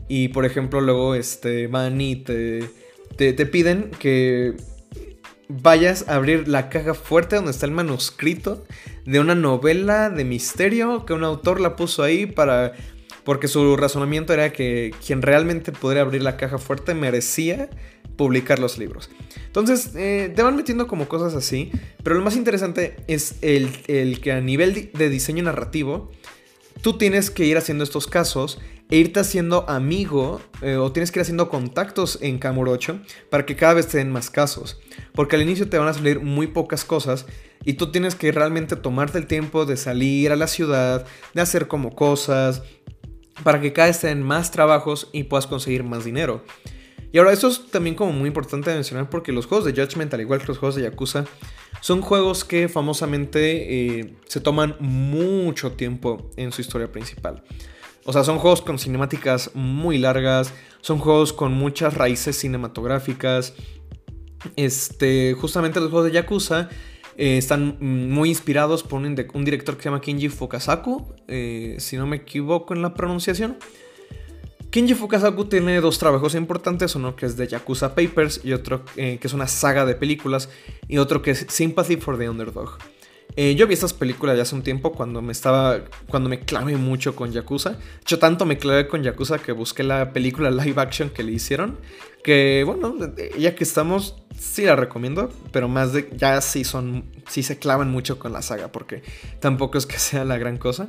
Y 0.09 0.28
por 0.28 0.45
ejemplo, 0.45 0.81
luego 0.81 1.14
este, 1.14 1.66
van 1.66 2.00
y 2.00 2.16
te, 2.16 2.69
te, 3.16 3.47
piden 3.47 3.90
que 3.99 4.54
vayas 5.61 6.09
a 6.09 6.15
abrir 6.15 6.49
la 6.49 6.69
caja 6.69 6.95
fuerte 6.95 7.37
donde 7.37 7.51
está 7.51 7.67
el 7.67 7.73
manuscrito 7.73 8.65
de 9.05 9.21
una 9.21 9.35
novela 9.35 10.11
de 10.11 10.25
misterio 10.25 11.05
que 11.05 11.13
un 11.13 11.25
autor 11.25 11.61
la 11.61 11.77
puso 11.77 12.03
ahí 12.03 12.27
para... 12.27 12.73
Porque 13.25 13.47
su 13.47 13.77
razonamiento 13.77 14.33
era 14.33 14.53
que 14.53 14.93
quien 15.07 15.23
realmente 15.23 15.71
podría 15.71 16.03
abrir 16.03 16.23
la 16.23 16.37
caja 16.37 16.59
fuerte 16.59 16.93
merecía 16.93 17.71
publicar 18.17 18.59
los 18.59 18.79
libros. 18.79 19.11
Entonces, 19.47 19.93
eh, 19.95 20.33
te 20.35 20.43
van 20.43 20.57
metiendo 20.57 20.87
como 20.87 21.09
cosas 21.09 21.35
así, 21.35 21.71
pero 22.03 22.17
lo 22.17 22.23
más 22.23 22.37
interesante 22.37 22.97
es 23.07 23.37
el, 23.43 24.21
que 24.21 24.33
a 24.33 24.41
nivel 24.41 24.91
de 24.93 25.09
diseño 25.09 25.45
narrativo, 25.45 26.11
tú 26.81 26.99
tienes 26.99 27.31
que 27.31 27.45
ir 27.45 27.57
haciendo 27.57 27.85
estos 27.85 28.07
casos 28.07 28.61
e 28.91 28.97
irte 28.97 29.21
haciendo 29.21 29.69
amigo 29.69 30.41
eh, 30.61 30.77
o 30.77 30.93
tienes 30.93 31.13
que 31.13 31.19
ir 31.19 31.23
haciendo 31.23 31.49
contactos 31.49 32.19
en 32.23 32.39
Kamurocho 32.39 33.01
para 33.31 33.47
que 33.47 33.57
cada 33.57 33.75
vez 33.75 33.89
te 33.89 33.99
den 33.99 34.11
más 34.11 34.31
casos. 34.31 34.81
Porque 35.14 35.37
al 35.37 35.42
inicio 35.42 35.69
te 35.69 35.78
van 35.78 35.88
a 35.88 35.95
salir 35.95 36.21
muy 36.21 36.47
pocas 36.47 36.85
cosas 36.85 37.26
y 37.64 37.75
tú 37.75 37.90
tienes 37.92 38.14
que 38.14 38.33
realmente 38.33 38.76
tomarte 38.76 39.19
el 39.19 39.26
tiempo 39.26 39.66
de 39.66 39.76
salir 39.76 40.33
a 40.33 40.37
la 40.37 40.47
ciudad, 40.47 41.07
de 41.35 41.40
hacer 41.40 41.69
como 41.69 41.95
cosas, 41.95 42.62
para 43.42 43.61
que 43.61 43.73
cada 43.73 43.88
vez 43.88 44.00
te 44.00 44.09
den 44.09 44.23
más 44.23 44.50
trabajos 44.50 45.09
y 45.12 45.25
puedas 45.25 45.47
conseguir 45.47 45.85
más 45.85 46.04
dinero. 46.04 46.45
Y 47.12 47.19
ahora, 47.19 47.33
esto 47.33 47.49
es 47.49 47.66
también 47.71 47.95
como 47.95 48.12
muy 48.12 48.28
importante 48.28 48.71
de 48.71 48.76
mencionar 48.76 49.11
porque 49.11 49.33
los 49.33 49.47
juegos 49.47 49.66
de 49.66 49.73
Judgment, 49.73 50.14
al 50.14 50.23
igual 50.23 50.40
que 50.40 50.47
los 50.47 50.59
juegos 50.59 50.76
de 50.76 50.83
Yakuza, 50.83 51.26
son 51.83 52.00
juegos 52.00 52.45
que 52.45 52.69
famosamente 52.69 53.99
eh, 53.99 54.14
se 54.26 54.40
toman 54.40 54.76
mucho 54.81 55.73
tiempo 55.73 56.31
en 56.37 56.52
su 56.52 56.62
historia 56.62 56.90
principal. 56.90 57.45
O 58.04 58.12
sea, 58.12 58.25
son 58.25 58.38
juegos 58.38 58.62
con 58.62 58.78
cinemáticas 58.78 59.50
muy 59.54 59.99
largas, 59.99 60.54
son 60.81 60.99
juegos 60.99 61.35
con 61.35 61.52
muchas 61.52 61.95
raíces 61.95 62.38
cinematográficas. 62.38 63.54
Este, 64.57 65.35
justamente 65.35 65.81
los 65.81 65.91
juegos 65.91 66.07
de 66.07 66.13
Yakuza 66.13 66.69
eh, 67.17 67.37
están 67.37 67.77
muy 67.81 68.31
inspirados 68.31 68.83
por 68.83 69.01
un, 69.01 69.15
director 69.15 69.77
que 69.77 69.83
se 69.83 69.89
llama 69.89 70.01
Kenji 70.01 70.29
Fukasaku, 70.29 71.15
eh, 71.29 71.77
si 71.79 71.97
no 71.97 72.07
me 72.07 72.17
equivoco 72.17 72.75
en 72.75 72.83
la 72.83 72.95
pronunciación. 72.95 73.57
Kenji 74.71 74.95
Fukasaku 74.95 75.45
tiene 75.45 75.81
dos 75.83 75.99
trabajos 75.99 76.35
importantes, 76.35 76.95
uno 76.95 77.15
que 77.15 77.27
es 77.27 77.37
de 77.37 77.47
Yakuza 77.47 77.95
Papers 77.95 78.41
y 78.43 78.55
otro 78.55 78.85
eh, 78.97 79.19
que 79.21 79.27
es 79.27 79.35
una 79.35 79.47
saga 79.47 79.85
de 79.85 79.95
películas 79.95 80.49
y 80.89 80.97
otro 80.97 81.21
que 81.21 81.33
es 81.33 81.47
Sympathy 81.49 81.97
for 81.97 82.17
the 82.19 82.29
Underdog. 82.29 82.79
Yo 83.35 83.67
vi 83.67 83.73
estas 83.73 83.95
películas 83.95 84.37
ya 84.37 84.43
hace 84.43 84.55
un 84.55 84.63
tiempo 84.63 84.93
cuando 84.93 85.23
me 85.23 85.33
estaba. 85.33 85.81
cuando 86.09 86.29
me 86.29 86.41
clavé 86.41 86.77
mucho 86.77 87.17
con 87.17 87.33
Yakuza. 87.33 87.79
Hecho, 88.03 88.19
tanto 88.19 88.45
me 88.45 88.59
clavé 88.59 88.87
con 88.89 89.03
Yakuza 89.03 89.39
que 89.39 89.53
busqué 89.53 89.83
la 89.83 90.13
película 90.13 90.51
live 90.51 90.79
action 90.79 91.09
que 91.09 91.23
le 91.23 91.33
hicieron. 91.33 91.79
Que 92.23 92.63
bueno, 92.67 92.95
ya 93.39 93.55
que 93.55 93.65
estamos, 93.65 94.22
sí 94.43 94.63
la 94.65 94.77
recomiendo. 94.77 95.31
Pero 95.53 95.69
más 95.69 95.93
de. 95.93 96.11
ya 96.17 96.41
sí 96.41 96.65
son. 96.65 97.05
sí 97.29 97.43
se 97.43 97.59
clavan 97.59 97.91
mucho 97.91 98.19
con 98.19 98.33
la 98.33 98.43
saga. 98.43 98.69
Porque 98.73 99.03
tampoco 99.41 99.79
es 99.79 99.87
que 99.87 99.99
sea 99.99 100.25
la 100.25 100.39
gran 100.39 100.59
cosa. 100.59 100.89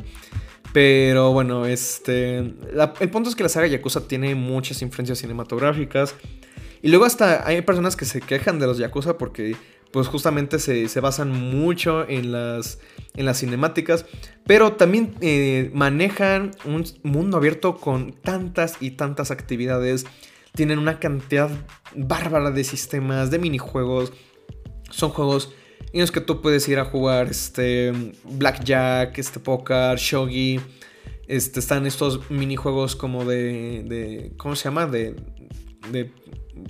Pero 0.74 1.32
bueno, 1.32 1.66
este. 1.66 2.38
el 2.38 3.10
punto 3.12 3.30
es 3.30 3.36
que 3.36 3.44
la 3.44 3.50
saga 3.50 3.68
Yakuza 3.68 4.08
tiene 4.08 4.36
muchas 4.36 4.82
influencias 4.82 5.20
cinematográficas. 5.20 6.16
Y 6.82 6.90
luego 6.90 7.06
hasta 7.06 7.48
hay 7.48 7.62
personas 7.62 7.96
que 7.96 8.06
se 8.06 8.20
quejan 8.20 8.60
de 8.60 8.68
los 8.68 8.78
Yakuza 8.78 9.18
porque 9.18 9.56
pues 9.94 10.08
justamente 10.08 10.58
se, 10.58 11.00
basan 11.02 11.30
mucho 11.30 12.10
en 12.10 12.32
las, 12.32 12.80
en 13.16 13.28
las 13.28 13.40
cinemáticas, 13.40 14.08
pero 14.44 14.74
también 14.74 15.14
eh, 15.22 15.70
manejan 15.76 16.50
un 16.66 16.84
mundo 17.04 17.38
abierto 17.38 17.78
con 17.78 18.12
tantas 18.12 18.78
y 18.80 18.92
tantas 18.92 19.30
actividades, 19.30 20.08
tienen 20.56 20.80
una 20.80 21.00
cantidad 21.00 21.50
bárbara 21.96 22.52
de 22.52 22.64
sistemas, 22.64 23.32
de 23.32 23.40
minijuegos, 23.40 24.14
son 24.90 25.10
juegos 25.10 25.54
en 25.92 26.02
los 26.02 26.12
que 26.12 26.22
tú 26.22 26.42
puedes 26.42 26.68
ir 26.70 26.80
a 26.80 26.86
jugar 26.86 27.28
este 27.28 27.92
blackjack, 28.24 29.18
este 29.18 29.40
poker, 29.40 29.98
shogi. 29.98 30.60
Este, 31.28 31.60
están 31.60 31.86
estos 31.86 32.30
minijuegos 32.30 32.96
como 32.96 33.26
de, 33.26 34.34
¿cómo 34.38 34.56
se 34.56 34.66
llama? 34.66 34.88
De, 34.88 35.16
de 35.92 36.12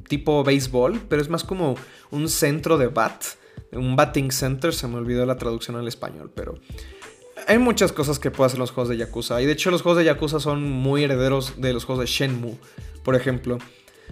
tipo 0.08 0.44
béisbol, 0.44 1.02
pero 1.10 1.22
es 1.22 1.30
más 1.30 1.44
como 1.44 1.76
un 2.12 2.30
centro 2.30 2.78
de 2.78 2.88
bat, 2.88 3.24
un 3.72 3.96
batting 3.96 4.32
center, 4.32 4.74
se 4.74 4.88
me 4.88 4.96
olvidó 4.96 5.26
la 5.26 5.38
traducción 5.38 5.76
al 5.76 5.88
español, 5.88 6.32
pero 6.34 6.60
hay 7.48 7.58
muchas 7.58 7.92
cosas 7.92 8.20
que 8.20 8.32
puedes 8.32 8.52
hacer 8.52 8.60
los 8.60 8.72
juegos 8.72 8.90
de 8.90 8.98
Yakuza. 8.98 9.42
Y 9.42 9.46
de 9.46 9.54
hecho 9.54 9.72
los 9.72 9.82
juegos 9.82 9.98
de 9.98 10.06
Yakuza 10.06 10.40
son 10.40 10.64
muy 10.64 11.04
herederos 11.04 11.60
de 11.60 11.74
los 11.74 11.86
juegos 11.86 12.06
de 12.06 12.12
Shenmue, 12.12 12.58
por 13.04 13.16
ejemplo. 13.16 13.58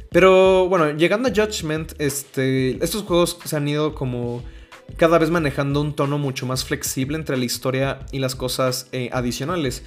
Pero 0.10 0.68
bueno, 0.68 0.92
llegando 0.92 1.30
a 1.30 1.32
Judgment, 1.32 1.94
este, 1.98 2.84
estos 2.84 3.04
juegos 3.04 3.38
se 3.44 3.56
han 3.56 3.68
ido 3.68 3.96
como 3.96 4.44
cada 4.98 5.18
vez 5.18 5.30
manejando 5.30 5.82
un 5.82 5.96
tono 5.96 6.18
mucho 6.18 6.46
más 6.46 6.66
flexible 6.66 7.18
entre 7.18 7.38
la 7.38 7.46
historia 7.46 8.00
y 8.12 8.20
las 8.20 8.36
cosas 8.36 8.88
eh, 8.92 9.10
adicionales. 9.14 9.84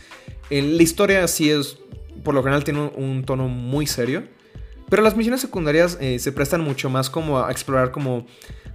la 0.51 0.83
historia 0.83 1.27
sí 1.29 1.51
es, 1.51 1.79
por 2.23 2.35
lo 2.35 2.43
general, 2.43 2.65
tiene 2.65 2.91
un, 2.97 3.25
tono 3.25 3.49
muy 3.49 3.87
serio, 3.87 4.25
pero 4.89 5.03
las 5.03 5.17
misiones 5.17 5.41
secundarias 5.41 5.99
eh, 6.01 6.19
se 6.19 6.33
prestan 6.33 6.63
mucho 6.63 6.89
más 6.89 7.11
como 7.11 7.45
a 7.45 7.51
explorar 7.51 7.91
como 7.91 8.27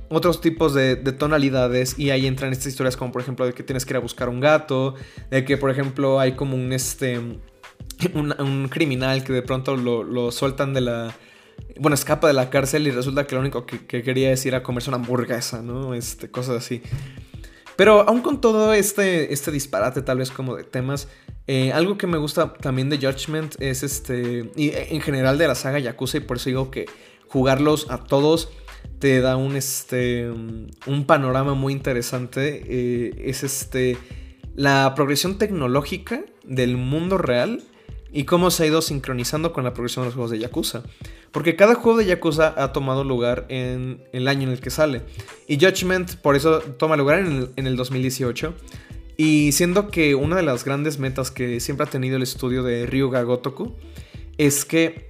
otros 0.10 0.42
tipos 0.42 0.74
de, 0.74 0.96
tonalidades 0.98 1.98
y 1.98 2.10
ahí 2.10 2.26
entran 2.26 2.52
estas 2.52 2.68
historias 2.68 2.98
como 2.98 3.12
por 3.12 3.22
ejemplo 3.22 3.46
de 3.46 3.54
que 3.54 3.64
tienes 3.64 3.86
que 3.86 3.94
ir 3.94 3.98
a 3.98 4.00
buscar 4.00 4.28
un 4.28 4.40
gato, 4.40 4.96
de 5.30 5.46
que 5.46 5.58
por 5.58 5.70
ejemplo 5.70 6.20
hay 6.20 6.34
como 6.34 6.56
un 6.56 6.74
este... 6.74 7.20
Un, 8.14 8.70
criminal 8.70 9.24
que 9.24 9.34
de 9.34 9.42
pronto 9.42 9.76
lo, 9.76 10.04
lo 10.04 10.32
sueltan 10.32 10.74
de 10.74 10.82
la, 10.82 11.16
bueno, 11.80 11.96
escapa 11.96 12.28
de 12.28 12.34
la 12.34 12.50
cárcel 12.50 12.88
y 12.88 12.92
resulta 12.92 13.26
que 13.26 13.36
lo 13.36 13.42
único 13.42 13.66
que, 13.66 13.86
quería 14.04 14.32
es 14.32 14.46
ir 14.46 14.56
a 14.56 14.64
comerse 14.64 14.90
una 14.90 14.98
hamburguesa, 14.98 15.62
¿no? 15.62 15.94
Este, 15.94 16.30
cosas 16.30 16.58
así. 16.58 16.82
Pero 17.76 18.08
aún 18.08 18.22
con 18.22 18.42
todo 18.42 18.74
este, 18.74 19.34
este 19.34 19.52
disparate 19.52 20.02
tal 20.02 20.18
vez 20.18 20.32
como 20.32 20.56
de 20.56 20.64
temas, 20.64 21.08
eh, 21.48 21.72
algo 21.72 21.98
que 21.98 22.08
me 22.08 22.18
gusta 22.18 22.54
también 22.54 22.90
de 22.90 22.98
Judgment 22.98 23.56
es 23.62 23.84
este, 23.84 24.52
y 24.56 24.72
en 24.74 25.02
general 25.02 25.38
de 25.38 25.48
la 25.48 25.56
saga 25.56 25.80
Yakuza, 25.80 26.18
y 26.18 26.22
por 26.22 26.38
eso 26.38 26.50
digo 26.50 26.72
que 26.72 26.86
jugarlos 27.28 27.90
a 27.90 28.04
todos 28.04 28.50
te 29.00 29.22
da 29.22 29.38
un, 29.38 29.56
este, 29.56 30.30
un 30.30 31.06
panorama 31.06 31.54
muy 31.54 31.72
interesante. 31.72 32.64
Eh, 32.68 33.24
es 33.26 33.44
este, 33.44 33.98
la 34.56 34.94
progresión 34.94 35.38
tecnológica 35.38 36.22
del 36.44 36.76
mundo 36.76 37.18
real 37.18 37.64
y 38.12 38.24
cómo 38.24 38.52
se 38.52 38.64
ha 38.64 38.66
ido 38.68 38.82
sincronizando 38.82 39.54
con 39.54 39.64
la 39.64 39.74
progresión 39.74 40.04
de 40.04 40.08
los 40.08 40.16
juegos 40.16 40.32
de 40.32 40.40
Yakuza. 40.40 40.84
Porque 41.32 41.56
cada 41.56 41.76
juego 41.76 42.00
de 42.00 42.06
Yakuza 42.06 42.54
ha 42.58 42.74
tomado 42.74 43.04
lugar 43.04 43.46
en 43.50 44.04
el 44.14 44.28
año 44.28 44.44
en 44.44 44.50
el 44.50 44.60
que 44.60 44.72
sale. 44.72 45.04
Y 45.48 45.60
Judgment 45.60 46.16
por 46.16 46.36
eso 46.36 46.60
toma 46.60 46.98
lugar 46.98 47.20
en 47.20 47.68
el, 47.68 47.76
2018. 47.76 48.54
Y 49.18 49.52
siendo 49.52 49.90
que 49.90 50.16
una 50.16 50.38
de 50.38 50.44
las 50.44 50.66
grandes 50.66 50.98
metas 50.98 51.30
que 51.30 51.60
siempre 51.60 51.86
ha 51.86 51.90
tenido 51.90 52.16
el 52.18 52.24
estudio 52.24 52.64
de 52.64 52.86
Ryuga 52.86 53.22
Gotoku 53.24 53.76
es 54.38 54.66
que 54.66 55.10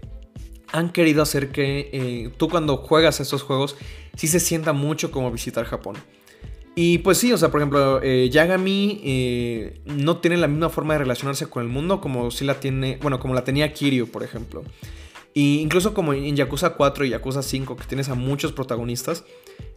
han 0.72 0.92
querido 0.92 1.22
hacer 1.22 1.52
que 1.52 1.90
eh, 1.94 2.32
tú 2.38 2.50
cuando 2.50 2.78
juegas 2.78 3.20
estos 3.20 3.44
juegos 3.44 3.76
sí 4.16 4.28
se 4.28 4.40
sienta 4.40 4.74
mucho 4.74 5.12
como 5.12 5.32
visitar 5.32 5.66
Japón. 5.66 5.96
Y 6.82 7.00
pues 7.00 7.18
sí, 7.18 7.34
o 7.34 7.38
sea, 7.38 7.52
por 7.52 7.60
ejemplo, 7.60 8.00
eh, 8.02 8.30
Yagami 8.30 9.02
eh, 9.04 9.82
no 9.84 10.20
tiene 10.20 10.38
la 10.38 10.48
misma 10.48 10.70
forma 10.70 10.94
de 10.94 11.00
relacionarse 11.00 11.48
con 11.48 11.62
el 11.62 11.68
mundo 11.68 12.00
como 12.00 12.32
si 12.32 12.46
la 12.46 12.62
tiene, 12.62 12.98
bueno, 13.02 13.20
como 13.20 13.34
la 13.34 13.44
tenía 13.44 13.74
Kiryu, 13.74 14.10
por 14.10 14.24
ejemplo. 14.24 14.64
Y 15.34 15.60
incluso 15.60 15.94
como 15.94 16.14
en 16.14 16.38
Yakuza 16.38 16.76
4 16.76 17.04
y 17.04 17.10
Yakuza 17.10 17.44
5, 17.44 17.76
que 17.76 17.84
tienes 17.84 18.08
a 18.08 18.16
muchos 18.16 18.54
protagonistas, 18.54 19.26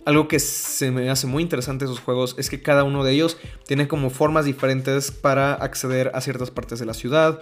algo 0.06 0.28
que 0.28 0.38
se 0.38 0.92
me 0.92 1.10
hace 1.10 1.26
muy 1.26 1.42
interesante 1.42 1.86
esos 1.86 1.98
juegos 1.98 2.36
es 2.38 2.48
que 2.48 2.62
cada 2.62 2.84
uno 2.84 3.02
de 3.02 3.14
ellos 3.14 3.36
tiene 3.66 3.88
como 3.88 4.08
formas 4.08 4.44
diferentes 4.44 5.10
para 5.10 5.54
acceder 5.54 6.12
a 6.14 6.20
ciertas 6.20 6.52
partes 6.52 6.78
de 6.78 6.86
la 6.86 6.94
ciudad. 6.94 7.40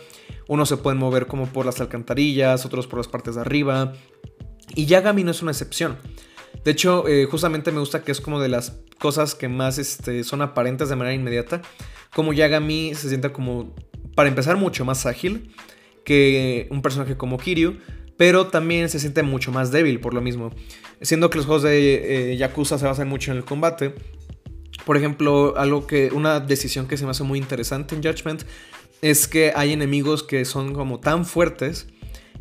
Unos 0.49 0.71
se 0.71 0.79
pueden 0.79 0.99
mover 0.99 1.27
como 1.27 1.45
por 1.45 1.67
las 1.67 1.83
alcantarillas, 1.83 2.65
otros 2.65 2.87
por 2.87 2.99
las 2.99 3.09
partes 3.09 3.35
de 3.35 3.43
arriba. 3.43 3.93
Y 4.75 4.87
Yagami 4.87 5.23
no 5.23 5.33
es 5.33 5.43
una 5.43 5.51
excepción. 5.51 5.99
De 6.65 6.71
hecho, 6.71 7.09
eh, 7.09 7.27
justamente 7.27 7.73
me 7.73 7.81
gusta 7.81 8.03
que 8.03 8.13
es 8.13 8.21
como 8.21 8.41
de 8.41 8.49
las 8.49 8.79
cosas 8.99 9.35
que 9.35 9.49
más 9.49 9.79
este, 9.79 10.25
son 10.25 10.43
aparentes 10.43 10.89
de 10.89 10.97
manera 10.97 11.15
inmediata. 11.15 11.63
Como 12.15 12.33
Yagami 12.33 12.95
se 12.95 13.09
siente 13.09 13.33
como, 13.33 13.75
para 14.15 14.29
empezar, 14.29 14.57
mucho 14.57 14.85
más 14.85 15.07
ágil 15.07 15.55
que 16.05 16.67
un 16.71 16.83
personaje 16.83 17.17
como 17.17 17.39
Kiryu 17.39 17.77
pero 18.21 18.49
también 18.49 18.91
se 18.91 19.01
siente 19.01 19.23
mucho 19.23 19.51
más 19.51 19.73
débil 19.73 19.99
por 19.99 20.13
lo 20.13 20.21
mismo. 20.21 20.51
Siendo 21.01 21.31
que 21.31 21.39
los 21.39 21.47
juegos 21.47 21.63
de 21.63 22.33
eh, 22.33 22.37
Yakuza 22.37 22.79
se 22.79 22.85
basan 22.85 23.09
mucho 23.09 23.31
en 23.31 23.39
el 23.39 23.47
combate. 23.47 23.95
Por 24.85 24.99
ejemplo, 24.99 25.55
algo 25.57 25.87
que 25.87 26.11
una 26.13 26.39
decisión 26.39 26.87
que 26.87 26.99
se 26.99 27.07
me 27.07 27.13
hace 27.13 27.23
muy 27.23 27.39
interesante 27.39 27.95
en 27.95 28.03
Judgment 28.03 28.43
es 29.01 29.27
que 29.27 29.55
hay 29.57 29.73
enemigos 29.73 30.23
que 30.23 30.45
son 30.45 30.75
como 30.75 31.01
tan 31.01 31.25
fuertes 31.25 31.87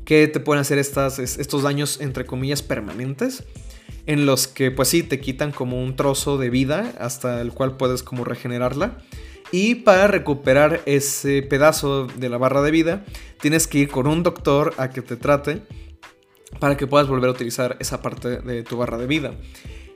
que 0.04 0.28
te 0.28 0.42
pueden 0.42 0.60
hacer 0.60 0.80
estas, 0.80 1.18
estos 1.18 1.64
daños 1.64 2.02
entre 2.02 2.26
comillas 2.26 2.62
permanentes 2.62 3.46
en 4.06 4.26
los 4.26 4.48
que 4.48 4.72
pues 4.72 4.88
sí 4.90 5.04
te 5.04 5.20
quitan 5.20 5.52
como 5.52 5.82
un 5.82 5.96
trozo 5.96 6.38
de 6.38 6.50
vida 6.50 6.94
hasta 7.00 7.42
el 7.42 7.52
cual 7.52 7.78
puedes 7.78 8.04
como 8.04 8.24
regenerarla 8.24 8.98
y 9.52 9.76
para 9.76 10.08
recuperar 10.08 10.82
ese 10.86 11.42
pedazo 11.42 12.06
de 12.08 12.30
la 12.30 12.38
barra 12.38 12.62
de 12.62 12.72
vida, 12.72 13.06
tienes 13.42 13.68
que 13.68 13.80
ir 13.80 13.90
con 13.90 14.08
un 14.08 14.22
doctor 14.22 14.74
a 14.78 14.90
que 14.90 15.02
te 15.02 15.16
trate 15.16 15.64
para 16.60 16.78
que 16.78 16.88
puedas 16.88 17.08
volver 17.08 17.30
a 17.30 17.34
utilizar 17.34 17.78
esa 17.80 18.02
parte 18.02 18.42
de 18.42 18.64
tu 18.64 18.78
barra 18.78 18.98
de 18.98 19.08
vida. 19.08 19.34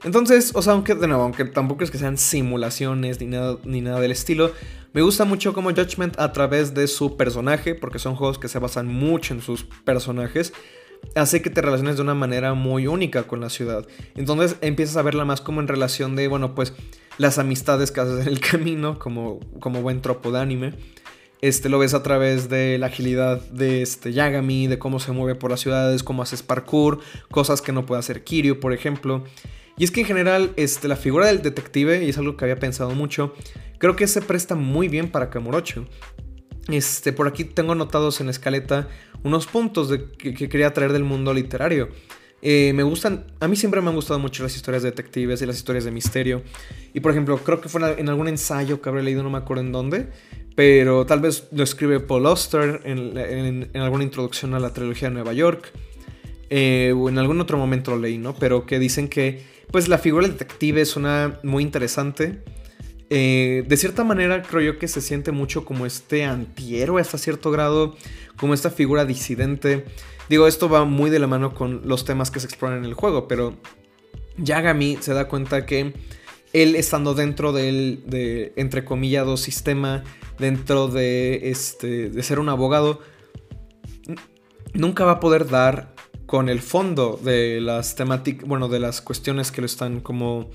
Entonces, 0.04 0.52
o 0.54 0.62
sea, 0.62 0.74
aunque 0.74 0.96
de 0.96 1.08
nuevo, 1.08 1.24
aunque 1.24 1.46
tampoco 1.46 1.84
es 1.84 1.92
que 1.92 1.98
sean 1.98 2.18
simulaciones 2.18 3.22
ni 3.22 3.28
nada, 3.28 3.58
ni 3.64 3.82
nada 3.82 4.00
del 4.00 4.12
estilo, 4.12 4.52
me 4.92 5.02
gusta 5.02 5.24
mucho 5.24 5.54
como 5.54 5.70
Judgment 5.70 6.20
a 6.20 6.34
través 6.34 6.74
de 6.74 6.88
su 6.88 7.16
personaje, 7.16 7.74
porque 7.74 8.00
son 8.00 8.16
juegos 8.16 8.38
que 8.38 8.48
se 8.48 8.60
basan 8.60 8.88
mucho 8.88 9.34
en 9.34 9.42
sus 9.42 9.64
personajes, 9.64 10.54
hace 11.16 11.42
que 11.42 11.50
te 11.50 11.62
relaciones 11.62 11.96
de 11.98 12.02
una 12.02 12.14
manera 12.14 12.54
muy 12.54 12.88
única 12.88 13.24
con 13.24 13.42
la 13.42 13.50
ciudad. 13.50 13.88
Entonces 14.16 14.58
empiezas 14.62 14.98
a 14.98 15.02
verla 15.02 15.26
más 15.26 15.42
como 15.42 15.62
en 15.62 15.68
relación 15.68 16.16
de, 16.16 16.28
bueno, 16.28 16.56
pues 16.56 16.74
las 17.18 17.38
amistades 17.38 17.92
que 17.92 18.02
haces 18.02 18.22
en 18.22 18.28
el 18.28 18.40
camino, 18.52 19.00
como, 19.00 19.40
como 19.60 19.82
buen 19.82 20.02
tropo 20.02 20.32
de 20.32 20.40
anime. 20.40 20.74
Este, 21.42 21.68
lo 21.68 21.78
ves 21.78 21.94
a 21.94 22.04
través 22.04 22.48
de 22.48 22.78
la 22.78 22.86
agilidad 22.86 23.42
de 23.50 23.82
este 23.82 24.14
Yagami, 24.14 24.68
de 24.68 24.80
cómo 24.80 25.02
se 25.02 25.12
mueve 25.12 25.36
por 25.36 25.52
las 25.52 25.60
ciudades, 25.60 26.02
cómo 26.02 26.24
haces 26.24 26.42
parkour, 26.42 27.00
cosas 27.30 27.62
que 27.62 27.74
no 27.74 27.86
puede 27.86 28.00
hacer 28.00 28.24
Kiryu, 28.24 28.62
por 28.62 28.72
ejemplo. 28.72 29.26
Y 29.78 29.84
es 29.84 29.92
que 29.92 30.02
en 30.02 30.06
general, 30.06 30.54
este, 30.56 30.88
la 30.88 30.96
figura 30.96 31.28
del 31.28 31.42
detective, 31.42 32.02
y 32.02 32.10
es 32.10 32.18
algo 32.18 32.38
que 32.38 32.46
había 32.46 32.60
pensado 32.60 32.92
mucho, 32.92 33.34
creo 33.78 33.98
que 33.98 34.08
se 34.08 34.22
presta 34.22 34.56
muy 34.56 34.88
bien 34.88 35.12
para 35.12 35.30
Kamurocho. 35.30 35.86
Este, 36.70 37.12
por 37.12 37.28
aquí 37.28 37.44
tengo 37.44 37.74
anotados 37.74 38.22
en 38.22 38.28
la 38.28 38.32
escaleta 38.32 38.88
unos 39.24 39.48
puntos 39.48 39.90
de 39.90 40.06
que, 40.12 40.34
quería 40.34 40.74
traer 40.74 40.94
del 40.94 41.04
mundo 41.04 41.34
literario. 41.34 41.90
Eh, 42.42 42.74
me 42.76 42.84
gustan, 42.84 43.26
a 43.40 43.48
mí 43.48 43.56
siempre 43.56 43.80
me 43.82 43.90
han 43.90 43.96
gustado 43.96 44.20
mucho 44.20 44.44
las 44.44 44.56
historias 44.56 44.84
de 44.84 44.92
detectives 44.92 45.42
y 45.42 45.46
las 45.46 45.56
historias 45.56 45.86
de 45.86 45.92
misterio. 45.92 46.44
Y 46.94 47.00
por 47.00 47.12
ejemplo, 47.12 47.38
creo 47.38 47.62
que 47.62 47.70
fue 47.70 48.00
en 48.00 48.10
algún 48.10 48.28
ensayo 48.28 48.82
que 48.82 48.90
habré 48.90 49.02
leído, 49.04 49.24
no 49.24 49.30
me 49.30 49.38
acuerdo 49.38 49.64
en 49.64 49.72
dónde, 49.72 50.08
pero 50.56 51.06
tal 51.06 51.22
vez 51.22 51.48
lo 51.52 51.64
escribe 51.64 52.00
Paul 52.00 52.26
Auster 52.28 52.82
en, 52.84 53.70
alguna 53.76 54.04
introducción 54.04 54.54
a 54.54 54.60
la 54.60 54.74
trilogía 54.74 55.08
de 55.10 55.16
Nueva 55.16 55.34
York. 55.34 55.72
Eh, 56.50 56.94
o 56.96 57.10
en 57.10 57.18
algún 57.18 57.42
otro 57.42 57.58
momento 57.58 57.92
lo 57.92 57.98
leí, 57.98 58.18
¿no? 58.18 58.36
Pero 58.36 58.66
que 58.66 58.78
dicen 58.78 59.08
que, 59.08 59.44
pues, 59.72 59.88
la 59.88 59.98
figura 59.98 60.28
del 60.28 60.38
detective 60.38 60.82
es 60.82 60.96
una 60.96 61.40
muy 61.42 61.64
interesante. 61.64 62.44
Eh, 63.16 63.64
de 63.68 63.78
cierta 63.78 64.04
manera 64.04 64.42
creo 64.42 64.74
yo 64.74 64.80
que 64.80 64.88
se 64.88 65.00
siente 65.00 65.32
mucho 65.32 65.66
como 65.66 65.86
este 65.86 66.26
antihéroe 66.26 67.00
hasta 67.00 67.20
cierto 67.20 67.52
grado, 67.52 67.96
como 68.38 68.56
esta 68.56 68.72
figura 68.72 69.06
disidente. 69.06 69.86
Digo, 70.30 70.48
esto 70.48 70.68
va 70.68 70.84
muy 70.84 71.12
de 71.12 71.20
la 71.20 71.28
mano 71.28 71.54
con 71.54 71.82
los 71.86 72.06
temas 72.06 72.32
que 72.32 72.40
se 72.40 72.48
exploran 72.48 72.80
en 72.80 72.86
el 72.86 72.96
juego, 72.96 73.28
pero 73.28 73.56
Yagami 74.38 74.98
se 75.00 75.14
da 75.14 75.28
cuenta 75.28 75.68
que 75.68 75.94
él 76.54 76.76
estando 76.76 77.14
dentro 77.14 77.54
del, 77.54 78.02
de, 78.08 78.52
entre 78.56 78.84
comillado, 78.84 79.38
sistema, 79.38 80.04
dentro 80.40 80.88
de, 80.88 81.52
este, 81.52 82.10
de 82.10 82.24
ser 82.24 82.40
un 82.40 82.50
abogado, 82.50 83.00
nunca 84.74 85.06
va 85.06 85.12
a 85.12 85.20
poder 85.20 85.48
dar 85.48 85.94
con 86.26 86.50
el 86.50 86.62
fondo 86.62 87.20
de 87.24 87.62
las 87.62 87.94
temáticas, 87.94 88.48
bueno, 88.48 88.70
de 88.70 88.80
las 88.80 89.02
cuestiones 89.02 89.52
que 89.52 89.62
lo 89.62 89.66
están 89.68 90.00
como, 90.00 90.50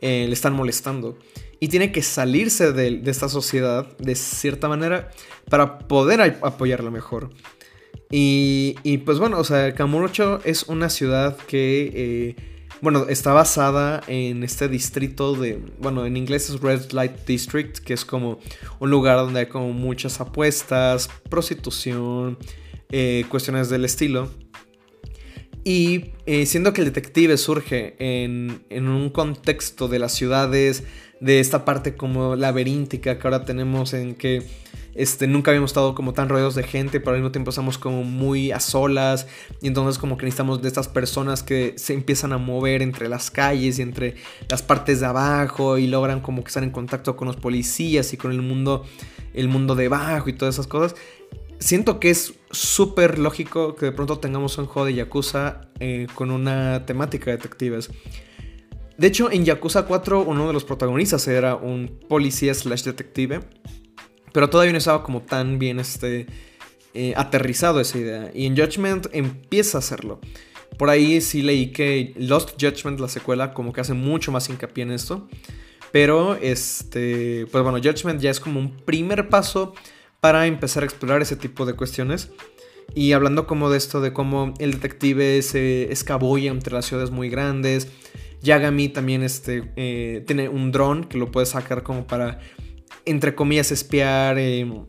eh, 0.00 0.26
le 0.26 0.32
están 0.32 0.54
molestando. 0.54 1.16
Y 1.64 1.68
tiene 1.68 1.92
que 1.92 2.02
salirse 2.02 2.72
de, 2.72 3.00
esta 3.06 3.30
sociedad 3.30 3.86
de 3.96 4.14
cierta 4.16 4.68
manera 4.68 5.10
para 5.48 5.78
poder 5.78 6.20
apoyarla 6.42 6.90
mejor. 6.90 7.30
Y, 8.10 8.98
pues 9.06 9.18
bueno, 9.18 9.38
o 9.38 9.44
sea, 9.44 9.68
es 10.44 10.62
una 10.64 10.90
ciudad 10.90 11.38
que, 11.46 11.90
eh, 11.94 12.36
bueno, 12.82 13.06
está 13.08 13.32
basada 13.32 14.02
en 14.08 14.44
este 14.44 14.68
distrito 14.68 15.34
de, 15.36 15.58
bueno, 15.78 16.04
en 16.04 16.18
inglés 16.18 16.50
es 16.50 16.60
Red 16.60 16.92
Light 16.92 17.24
District, 17.26 17.78
que 17.78 17.94
es 17.94 18.04
como 18.04 18.40
un 18.78 18.90
lugar 18.90 19.16
donde 19.16 19.40
hay 19.40 19.46
como 19.46 19.72
muchas 19.72 20.20
apuestas, 20.20 21.08
prostitución, 21.30 22.36
eh, 22.90 23.24
cuestiones 23.30 23.70
del 23.70 23.86
estilo. 23.86 24.28
Y 25.64 26.10
eh, 26.26 26.44
siendo 26.44 26.74
que 26.74 26.82
el 26.82 26.88
detective 26.88 27.38
surge 27.38 27.96
en, 27.98 28.66
en, 28.68 28.86
un 28.86 29.08
contexto 29.08 29.88
de 29.88 29.98
las 29.98 30.12
ciudades, 30.12 30.84
de 31.24 31.40
esta 31.40 31.64
parte 31.64 31.94
como 31.94 32.36
laberíntica 32.36 33.18
que 33.18 33.26
ahora 33.26 33.46
tenemos 33.46 33.94
en 33.94 34.14
que 34.14 34.42
este, 34.94 35.26
nunca 35.26 35.50
habíamos 35.50 35.70
estado 35.70 35.94
como 35.94 36.12
tan 36.12 36.28
rodeados 36.28 36.54
de 36.54 36.64
gente, 36.64 37.00
pero 37.00 37.12
al 37.12 37.16
mismo 37.16 37.32
tiempo 37.32 37.48
estamos 37.48 37.78
como 37.78 38.04
muy 38.04 38.52
a 38.52 38.60
solas. 38.60 39.26
Y 39.62 39.68
entonces 39.68 39.98
como 39.98 40.18
que 40.18 40.26
necesitamos 40.26 40.60
de 40.60 40.68
estas 40.68 40.86
personas 40.86 41.42
que 41.42 41.72
se 41.78 41.94
empiezan 41.94 42.34
a 42.34 42.38
mover 42.38 42.82
entre 42.82 43.08
las 43.08 43.30
calles 43.30 43.78
y 43.78 43.82
entre 43.82 44.16
las 44.50 44.62
partes 44.62 45.00
de 45.00 45.06
abajo 45.06 45.78
y 45.78 45.86
logran 45.86 46.20
como 46.20 46.44
que 46.44 46.48
estar 46.48 46.62
en 46.62 46.70
contacto 46.70 47.16
con 47.16 47.26
los 47.26 47.36
policías 47.36 48.12
y 48.12 48.18
con 48.18 48.30
el 48.30 48.42
mundo, 48.42 48.84
el 49.32 49.48
mundo 49.48 49.74
de 49.74 49.86
abajo 49.86 50.28
y 50.28 50.34
todas 50.34 50.56
esas 50.56 50.66
cosas. 50.66 50.94
Siento 51.58 52.00
que 52.00 52.10
es 52.10 52.34
súper 52.50 53.18
lógico 53.18 53.76
que 53.76 53.86
de 53.86 53.92
pronto 53.92 54.18
tengamos 54.18 54.58
un 54.58 54.66
juego 54.66 54.84
de 54.84 54.94
Yakuza 54.94 55.62
eh, 55.80 56.06
con 56.14 56.30
una 56.30 56.84
temática 56.84 57.30
de 57.30 57.38
detectives. 57.38 57.88
De 58.96 59.06
hecho, 59.08 59.30
en 59.30 59.44
Yakuza 59.44 59.86
4 59.86 60.22
uno 60.22 60.46
de 60.46 60.52
los 60.52 60.64
protagonistas 60.64 61.26
era 61.28 61.56
un 61.56 62.00
policía 62.08 62.54
slash 62.54 62.84
detective 62.84 63.40
pero 64.34 64.50
todavía 64.50 64.72
no 64.72 64.78
estaba 64.78 65.04
como 65.04 65.22
tan 65.22 65.60
bien 65.60 65.78
este, 65.78 66.26
eh, 66.92 67.14
aterrizado 67.16 67.78
esa 67.80 67.98
idea. 67.98 68.32
Y 68.34 68.46
en 68.46 68.56
Judgment 68.56 69.06
empieza 69.12 69.78
a 69.78 69.80
hacerlo. 69.80 70.18
Por 70.76 70.90
ahí 70.90 71.20
sí 71.20 71.40
leí 71.40 71.70
que 71.70 72.12
Lost 72.16 72.60
Judgment, 72.60 72.98
la 72.98 73.06
secuela, 73.06 73.54
como 73.54 73.72
que 73.72 73.80
hace 73.80 73.94
mucho 73.94 74.32
más 74.32 74.48
hincapié 74.48 74.82
en 74.82 74.90
esto. 74.90 75.28
Pero, 75.92 76.34
este, 76.34 77.46
pues 77.52 77.62
bueno, 77.62 77.78
Judgment 77.78 78.20
ya 78.20 78.32
es 78.32 78.40
como 78.40 78.58
un 78.58 78.76
primer 78.76 79.28
paso 79.28 79.72
para 80.18 80.48
empezar 80.48 80.82
a 80.82 80.86
explorar 80.86 81.22
ese 81.22 81.36
tipo 81.36 81.64
de 81.64 81.74
cuestiones. 81.74 82.32
Y 82.92 83.12
hablando 83.12 83.46
como 83.46 83.70
de 83.70 83.78
esto, 83.78 84.00
de 84.00 84.12
cómo 84.12 84.52
el 84.58 84.72
detective 84.72 85.42
se 85.42 85.92
escabulla 85.92 86.50
entre 86.50 86.74
las 86.74 86.86
ciudades 86.86 87.12
muy 87.12 87.28
grandes, 87.28 87.86
Yagami 88.44 88.90
también 88.90 89.22
este, 89.22 89.72
eh, 89.76 90.22
tiene 90.26 90.48
un 90.48 90.70
dron 90.70 91.04
que 91.04 91.18
lo 91.18 91.32
puedes 91.32 91.48
sacar 91.48 91.82
como 91.82 92.06
para, 92.06 92.38
entre 93.06 93.34
comillas, 93.34 93.72
espiar 93.72 94.38
en 94.38 94.84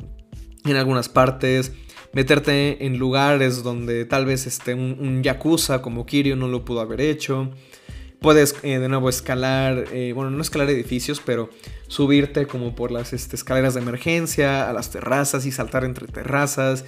algunas 0.65 1.09
partes. 1.09 1.71
Meterte 2.11 2.85
en 2.85 2.97
lugares 2.97 3.63
donde 3.63 4.05
tal 4.05 4.25
vez 4.25 4.45
este, 4.47 4.73
un, 4.73 5.21
yakuza 5.21 5.81
como 5.81 6.05
Kiryu 6.05 6.35
no 6.35 6.47
lo 6.47 6.63
pudo 6.63 6.81
haber 6.81 7.01
hecho. 7.01 7.51
Puedes 8.21 8.55
eh, 8.63 8.79
de 8.79 8.87
nuevo 8.87 9.09
escalar, 9.09 9.85
eh, 9.91 10.13
bueno, 10.13 10.31
no 10.31 10.41
escalar 10.41 10.69
edificios, 10.69 11.21
pero 11.23 11.49
subirte 11.87 12.47
como 12.47 12.73
por 12.73 12.91
las 12.91 13.11
este, 13.13 13.35
escaleras 13.35 13.73
de 13.73 13.81
emergencia, 13.81 14.69
a 14.69 14.73
las 14.73 14.91
terrazas 14.91 15.45
y 15.45 15.51
saltar 15.51 15.83
entre 15.83 16.07
terrazas. 16.07 16.85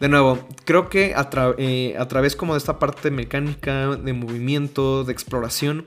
De 0.00 0.08
nuevo, 0.08 0.46
creo 0.64 0.88
que 0.88 1.14
a, 1.14 1.28
eh, 1.58 1.96
a 1.98 2.08
través 2.08 2.36
como 2.36 2.54
de 2.54 2.58
esta 2.58 2.78
parte 2.78 3.10
mecánica, 3.10 3.96
de 3.96 4.12
movimiento, 4.12 5.04
de 5.04 5.12
exploración, 5.12 5.86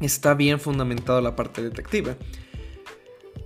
está 0.00 0.34
bien 0.34 0.60
fundamentada 0.60 1.20
la 1.20 1.36
parte 1.36 1.62
detective. 1.62 2.16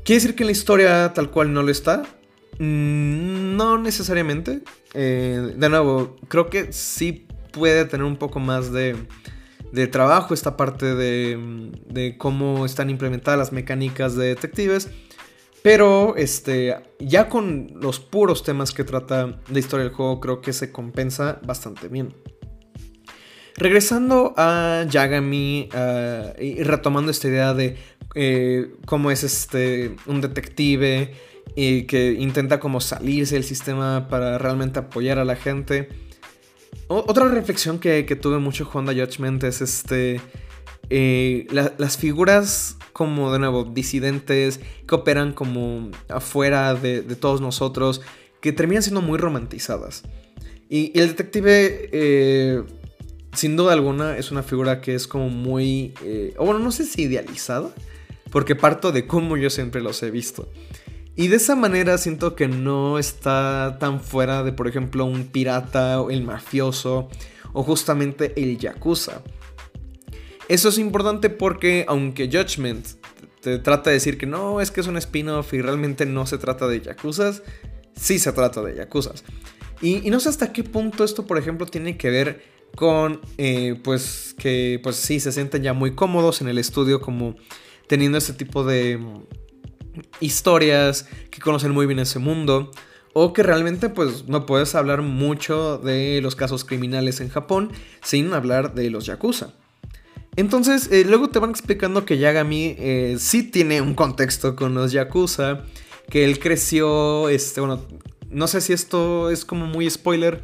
¿Quiere 0.05 0.21
decir 0.21 0.37
que 0.37 0.45
la 0.45 0.53
historia 0.53 1.13
tal 1.15 1.31
cual 1.31 1.53
no 1.53 1.63
lo 1.63 1.71
está? 1.71 2.03
Mm, 2.59 3.57
no 3.57 3.79
necesariamente. 3.79 4.63
de 4.95 5.69
nuevo, 5.69 6.17
creo 6.29 6.51
que 6.51 6.73
sí 6.73 7.27
puede 7.53 7.85
tener 7.85 8.05
un 8.05 8.17
poco 8.17 8.41
más 8.41 8.73
de 8.73 8.97
trabajo, 9.91 10.35
esta 10.35 10.57
parte 10.57 10.95
de, 10.95 12.15
cómo 12.19 12.67
están 12.67 12.91
implementadas 12.91 13.39
las 13.39 13.53
mecánicas 13.53 14.17
de 14.17 14.29
detectives. 14.29 14.91
Pero 15.63 16.17
este, 16.17 16.77
ya 16.99 17.29
con 17.29 17.73
los 17.81 18.01
puros 18.01 18.43
temas 18.43 18.73
que 18.73 18.83
trata 18.83 19.41
de 19.49 19.61
historia 19.61 19.85
del 19.85 19.95
juego, 19.95 20.21
creo 20.21 20.41
que 20.41 20.53
se 20.53 20.73
compensa 20.73 21.41
bastante 21.45 21.89
bien. 21.89 22.15
Regresando 23.57 24.35
a 24.37 24.85
Yagami 24.89 25.69
y 26.41 26.63
retomando 26.65 27.11
esta 27.11 27.29
idea 27.29 27.55
de 27.55 27.77
eh, 28.15 28.75
cómo 28.87 29.11
es 29.11 29.23
este, 29.23 29.95
un 30.07 30.21
detective 30.21 31.15
y 31.55 31.85
que 31.85 32.13
intenta 32.13 32.59
como 32.59 32.81
salirse 32.81 33.35
del 33.35 33.45
sistema 33.45 34.09
para 34.09 34.39
realmente 34.39 34.81
apoyar 34.81 35.19
a 35.19 35.25
la 35.25 35.37
gente. 35.37 35.89
Otra 36.89 37.29
reflexión 37.29 37.79
que, 37.79 38.03
tuve 38.21 38.39
mucho 38.39 38.65
jugando 38.65 38.91
a 38.91 38.95
Judgment 38.95 39.45
es 39.45 39.61
este. 39.61 40.21
Eh, 40.91 41.47
las 41.79 41.97
figuras 41.97 42.77
como 42.93 43.33
de 43.33 43.39
nuevo 43.39 43.65
disidentes 43.65 44.61
que 44.87 44.95
operan 44.95 45.33
como 45.33 45.91
afuera 46.09 46.75
de, 46.75 47.03
todos 47.03 47.41
nosotros 47.41 48.01
que 48.41 48.53
terminan 48.53 48.83
siendo 48.83 49.03
muy 49.03 49.19
romantizadas 49.19 50.03
y, 50.69 50.99
el 50.99 51.09
detective 51.09 51.91
eh, 51.93 52.63
sin 53.33 53.57
duda 53.57 53.73
alguna 53.73 54.17
es 54.17 54.31
una 54.31 54.43
figura 54.43 54.81
que 54.81 54.95
es 54.95 55.07
como 55.07 55.29
muy 55.29 55.95
eh, 56.03 56.35
o 56.37 56.45
bueno 56.45 56.61
no 56.61 56.73
sé 56.73 56.85
si 56.85 57.03
idealizada 57.03 57.71
porque 58.31 58.55
parto 58.57 58.93
de 58.93 59.07
cómo 59.07 59.37
yo 59.37 59.51
siempre 59.51 59.81
los 59.81 60.03
he 60.03 60.11
visto 60.11 60.49
y 61.15 61.29
de 61.29 61.37
esa 61.37 61.57
manera 61.57 61.99
siento 61.99 62.35
que 62.35 62.49
no 62.49 62.99
está 62.99 63.77
tan 63.79 64.01
fuera 64.01 64.43
de, 64.43 64.53
por 64.53 64.67
ejemplo, 64.67 65.05
un 65.05 65.25
pirata, 65.25 66.01
o 66.01 66.11
el 66.11 66.23
mafioso 66.23 67.09
o 67.53 67.63
justamente 67.63 68.33
el 68.43 68.57
yakuza. 68.57 69.23
Eso 70.49 70.69
es 70.69 70.79
importante 70.79 71.31
porque 71.31 71.85
aunque 71.89 72.27
Judgment 72.27 72.87
te 73.41 73.59
trata 73.59 73.91
de 73.91 73.95
decir 73.95 74.19
que 74.19 74.27
no, 74.27 74.61
es 74.61 74.71
que 74.71 74.81
es 74.81 74.87
un 74.87 74.97
spin-off 74.97 75.53
y 75.53 75.63
realmente 75.63 76.07
no 76.07 76.27
se 76.27 76.39
trata 76.39 76.69
de 76.69 76.81
yakuzas, 76.81 77.43
sí 77.95 78.19
se 78.19 78.33
trata 78.33 78.63
de 78.63 78.77
yakuzas. 78.77 79.25
Y, 79.81 80.11
no 80.11 80.21
sé 80.21 80.29
hasta 80.29 80.53
qué 80.53 80.63
punto 80.63 81.03
esto, 81.03 81.27
por 81.27 81.39
ejemplo, 81.39 81.67
tiene 81.67 81.97
que 81.97 82.09
ver 82.09 82.45
con, 82.77 83.21
eh, 83.37 83.79
pues, 83.83 84.35
que, 84.39 84.79
pues 84.83 84.95
sí, 84.97 85.19
se 85.19 85.33
sienten 85.33 85.65
ya 85.65 85.73
muy 85.73 85.97
cómodos 85.97 86.41
en 86.41 86.49
el 86.49 86.59
estudio 86.59 87.01
como 87.01 87.35
teniendo 87.89 88.17
este 88.17 88.33
tipo 88.33 88.63
de 88.65 89.01
historias, 90.21 91.09
que 91.31 91.41
conocen 91.41 91.73
muy 91.73 91.87
bien 91.87 91.99
ese 91.99 92.21
mundo, 92.21 92.71
o 93.13 93.33
que 93.33 93.43
realmente 93.43 93.89
pues 93.89 94.27
no 94.29 94.47
puedes 94.47 94.75
hablar 94.75 95.03
mucho 95.03 95.79
de 95.79 96.21
los 96.23 96.35
casos 96.35 96.65
criminales 96.65 97.21
en 97.21 97.29
Japón 97.29 97.71
sin 98.03 98.33
hablar 98.33 98.75
de 98.75 98.89
los 98.89 99.05
yakuza. 99.05 99.55
Entonces, 100.37 100.91
eh, 100.91 101.05
luego 101.07 101.29
te 101.29 101.39
van 101.39 101.51
explicando 101.51 102.05
que 102.05 102.19
Yagami 102.19 102.75
eh, 102.79 103.17
sí 103.19 103.43
tiene 103.43 103.81
un 103.81 103.95
contexto 103.95 104.57
con 104.57 104.75
los 104.75 104.93
yakuza, 104.93 105.63
que 106.09 106.25
él 106.25 106.39
creció, 106.39 107.29
este, 107.29 107.61
bueno, 107.61 107.81
no 108.31 108.47
sé 108.47 108.61
si 108.61 108.73
esto 108.73 109.31
es 109.31 109.45
como 109.45 109.67
muy 109.67 109.89
spoiler, 109.91 110.43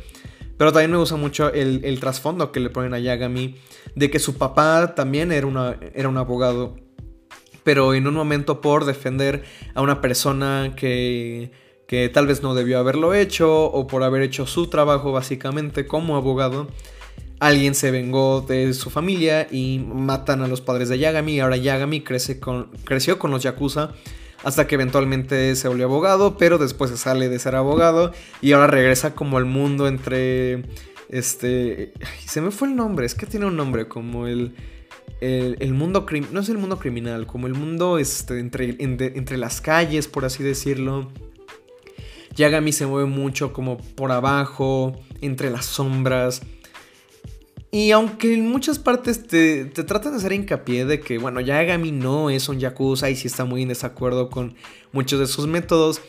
pero 0.58 0.72
también 0.72 0.90
me 0.90 0.98
gusta 0.98 1.16
mucho 1.16 1.52
el, 1.52 2.00
trasfondo 2.00 2.52
que 2.52 2.60
le 2.60 2.68
ponen 2.68 2.92
a 2.92 2.98
Yagami, 2.98 3.56
de 3.94 4.10
que 4.10 4.18
su 4.18 4.36
papá 4.36 4.94
también 4.94 5.32
era, 5.32 5.78
era 5.94 6.08
un 6.08 6.16
abogado 6.16 6.76
pero 7.68 7.92
en 7.92 8.06
un 8.06 8.14
momento 8.14 8.62
por 8.62 8.86
defender 8.86 9.44
a 9.74 9.82
una 9.82 10.00
persona 10.00 10.72
que, 10.74 11.52
que 11.86 12.08
tal 12.08 12.26
vez 12.26 12.42
no 12.42 12.54
debió 12.54 12.78
haberlo 12.78 13.12
hecho 13.12 13.66
o 13.66 13.86
por 13.86 14.04
haber 14.04 14.22
hecho 14.22 14.46
su 14.46 14.68
trabajo 14.68 15.12
básicamente 15.12 15.86
como 15.86 16.16
abogado, 16.16 16.68
alguien 17.40 17.74
se 17.74 17.90
vengó 17.90 18.40
de 18.40 18.72
su 18.74 18.90
familia 18.90 19.46
y 19.50 19.78
matan 19.78 20.42
a 20.42 20.48
los 20.48 20.60
padres 20.60 20.88
de 20.88 20.98
Yagami 20.98 21.34
y 21.34 21.40
ahora 21.40 21.56
Yagami 21.56 22.02
crece 22.02 22.40
con, 22.40 22.70
creció 22.84 23.18
con 23.18 23.30
los 23.30 23.42
Yakuza 23.42 23.92
hasta 24.44 24.66
que 24.66 24.76
eventualmente 24.76 25.54
se 25.56 25.68
volvió 25.68 25.86
abogado, 25.86 26.36
pero 26.36 26.58
después 26.58 26.90
se 26.90 26.96
sale 26.96 27.28
de 27.28 27.38
ser 27.38 27.56
abogado 27.56 28.12
y 28.40 28.52
ahora 28.52 28.68
regresa 28.68 29.14
como 29.14 29.36
al 29.36 29.44
mundo 29.44 29.88
entre 29.88 30.64
este 31.08 31.92
se 32.24 32.40
me 32.40 32.50
fue 32.50 32.68
el 32.68 32.76
nombre, 32.76 33.06
es 33.06 33.14
que 33.14 33.26
tiene 33.26 33.46
un 33.46 33.56
nombre 33.56 33.88
como 33.88 34.26
el 34.26 34.54
el, 35.20 35.74
mundo 35.74 36.06
no 36.30 36.40
es 36.40 36.48
el 36.48 36.58
mundo 36.58 36.78
criminal, 36.78 37.26
como 37.26 37.46
el 37.46 37.54
mundo 37.54 37.98
este, 37.98 38.38
entre 38.38 39.36
las 39.36 39.60
calles, 39.60 40.06
por 40.06 40.24
así 40.24 40.42
decirlo. 40.42 41.10
Yagami 42.36 42.72
se 42.72 42.86
mueve 42.86 43.08
mucho 43.08 43.52
como 43.52 43.78
por 43.78 44.12
abajo, 44.12 44.96
entre 45.20 45.50
las 45.50 45.66
sombras. 45.66 46.42
Y 47.70 47.90
aunque 47.90 48.34
en 48.34 48.48
muchas 48.48 48.78
partes 48.78 49.26
te, 49.26 49.66
te 49.66 49.84
tratan 49.84 50.12
de 50.12 50.18
hacer 50.18 50.32
hincapié 50.32 50.86
de 50.86 51.00
que, 51.00 51.18
bueno, 51.18 51.40
Yagami 51.40 51.92
no 51.92 52.30
es 52.30 52.48
un 52.48 52.58
Yakuza 52.58 53.10
y 53.10 53.16
sí 53.16 53.26
está 53.26 53.44
muy 53.44 53.62
en 53.62 53.68
desacuerdo 53.68 54.30
con 54.30 54.54
muchos 54.92 55.20
de 55.20 55.26
sus 55.26 55.46
métodos, 55.46 56.00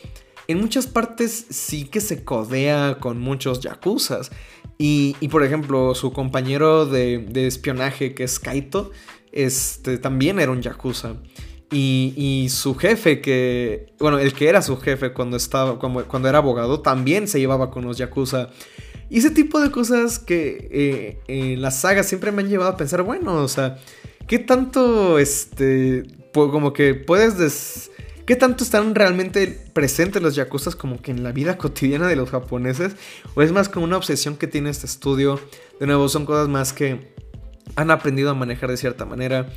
en 0.50 0.58
muchas 0.58 0.88
partes 0.88 1.46
sí 1.50 1.84
que 1.84 2.00
se 2.00 2.24
codea 2.24 2.96
con 2.98 3.20
muchos 3.20 3.60
Yakuzas. 3.60 4.32
Y, 4.78 5.14
por 5.28 5.44
ejemplo, 5.44 5.94
su 5.94 6.12
compañero 6.12 6.86
de, 6.86 7.46
espionaje, 7.46 8.14
que 8.14 8.24
es 8.24 8.40
Kaito, 8.40 8.90
este, 9.30 9.98
también 9.98 10.40
era 10.40 10.50
un 10.50 10.60
Yakuza. 10.60 11.14
Y, 11.70 12.48
su 12.50 12.74
jefe, 12.74 13.20
que. 13.20 13.92
Bueno, 14.00 14.18
el 14.18 14.32
que 14.32 14.48
era 14.48 14.60
su 14.60 14.76
jefe 14.78 15.12
cuando, 15.12 15.36
estaba, 15.36 15.78
cuando, 15.78 16.28
era 16.28 16.38
abogado, 16.38 16.80
también 16.80 17.28
se 17.28 17.38
llevaba 17.38 17.70
con 17.70 17.84
los 17.84 17.98
Yakuza. 17.98 18.48
Y 19.10 19.18
ese 19.18 19.30
tipo 19.30 19.60
de 19.60 19.70
cosas 19.70 20.18
que 20.18 20.68
eh, 20.70 21.18
en 21.26 21.60
la 21.60 21.70
saga 21.70 22.02
siempre 22.02 22.32
me 22.32 22.42
han 22.42 22.48
llevado 22.48 22.70
a 22.70 22.76
pensar, 22.76 23.02
bueno, 23.02 23.34
o 23.34 23.48
sea, 23.48 23.78
¿qué 24.26 24.38
tanto, 24.38 25.18
este, 25.18 26.04
como 26.32 26.72
que 26.72 26.94
puedes 26.94 27.36
des 27.36 27.90
¿Qué 28.30 28.36
tanto 28.36 28.62
están 28.62 28.94
realmente 28.94 29.48
presentes 29.72 30.22
los 30.22 30.36
yakuzas 30.36 30.76
como 30.76 31.02
que 31.02 31.10
en 31.10 31.24
la 31.24 31.32
vida 31.32 31.58
cotidiana 31.58 32.06
de 32.06 32.14
los 32.14 32.30
japoneses? 32.30 32.94
¿O 33.34 33.42
es 33.42 33.50
más 33.50 33.68
como 33.68 33.86
una 33.86 33.96
obsesión 33.96 34.36
que 34.36 34.46
tiene 34.46 34.70
este 34.70 34.86
estudio? 34.86 35.40
De 35.80 35.86
nuevo, 35.86 36.08
son 36.08 36.26
cosas 36.26 36.46
más 36.46 36.72
que 36.72 37.12
han 37.74 37.90
aprendido 37.90 38.30
a 38.30 38.34
manejar 38.34 38.70
de 38.70 38.76
cierta 38.76 39.04
manera. 39.04 39.50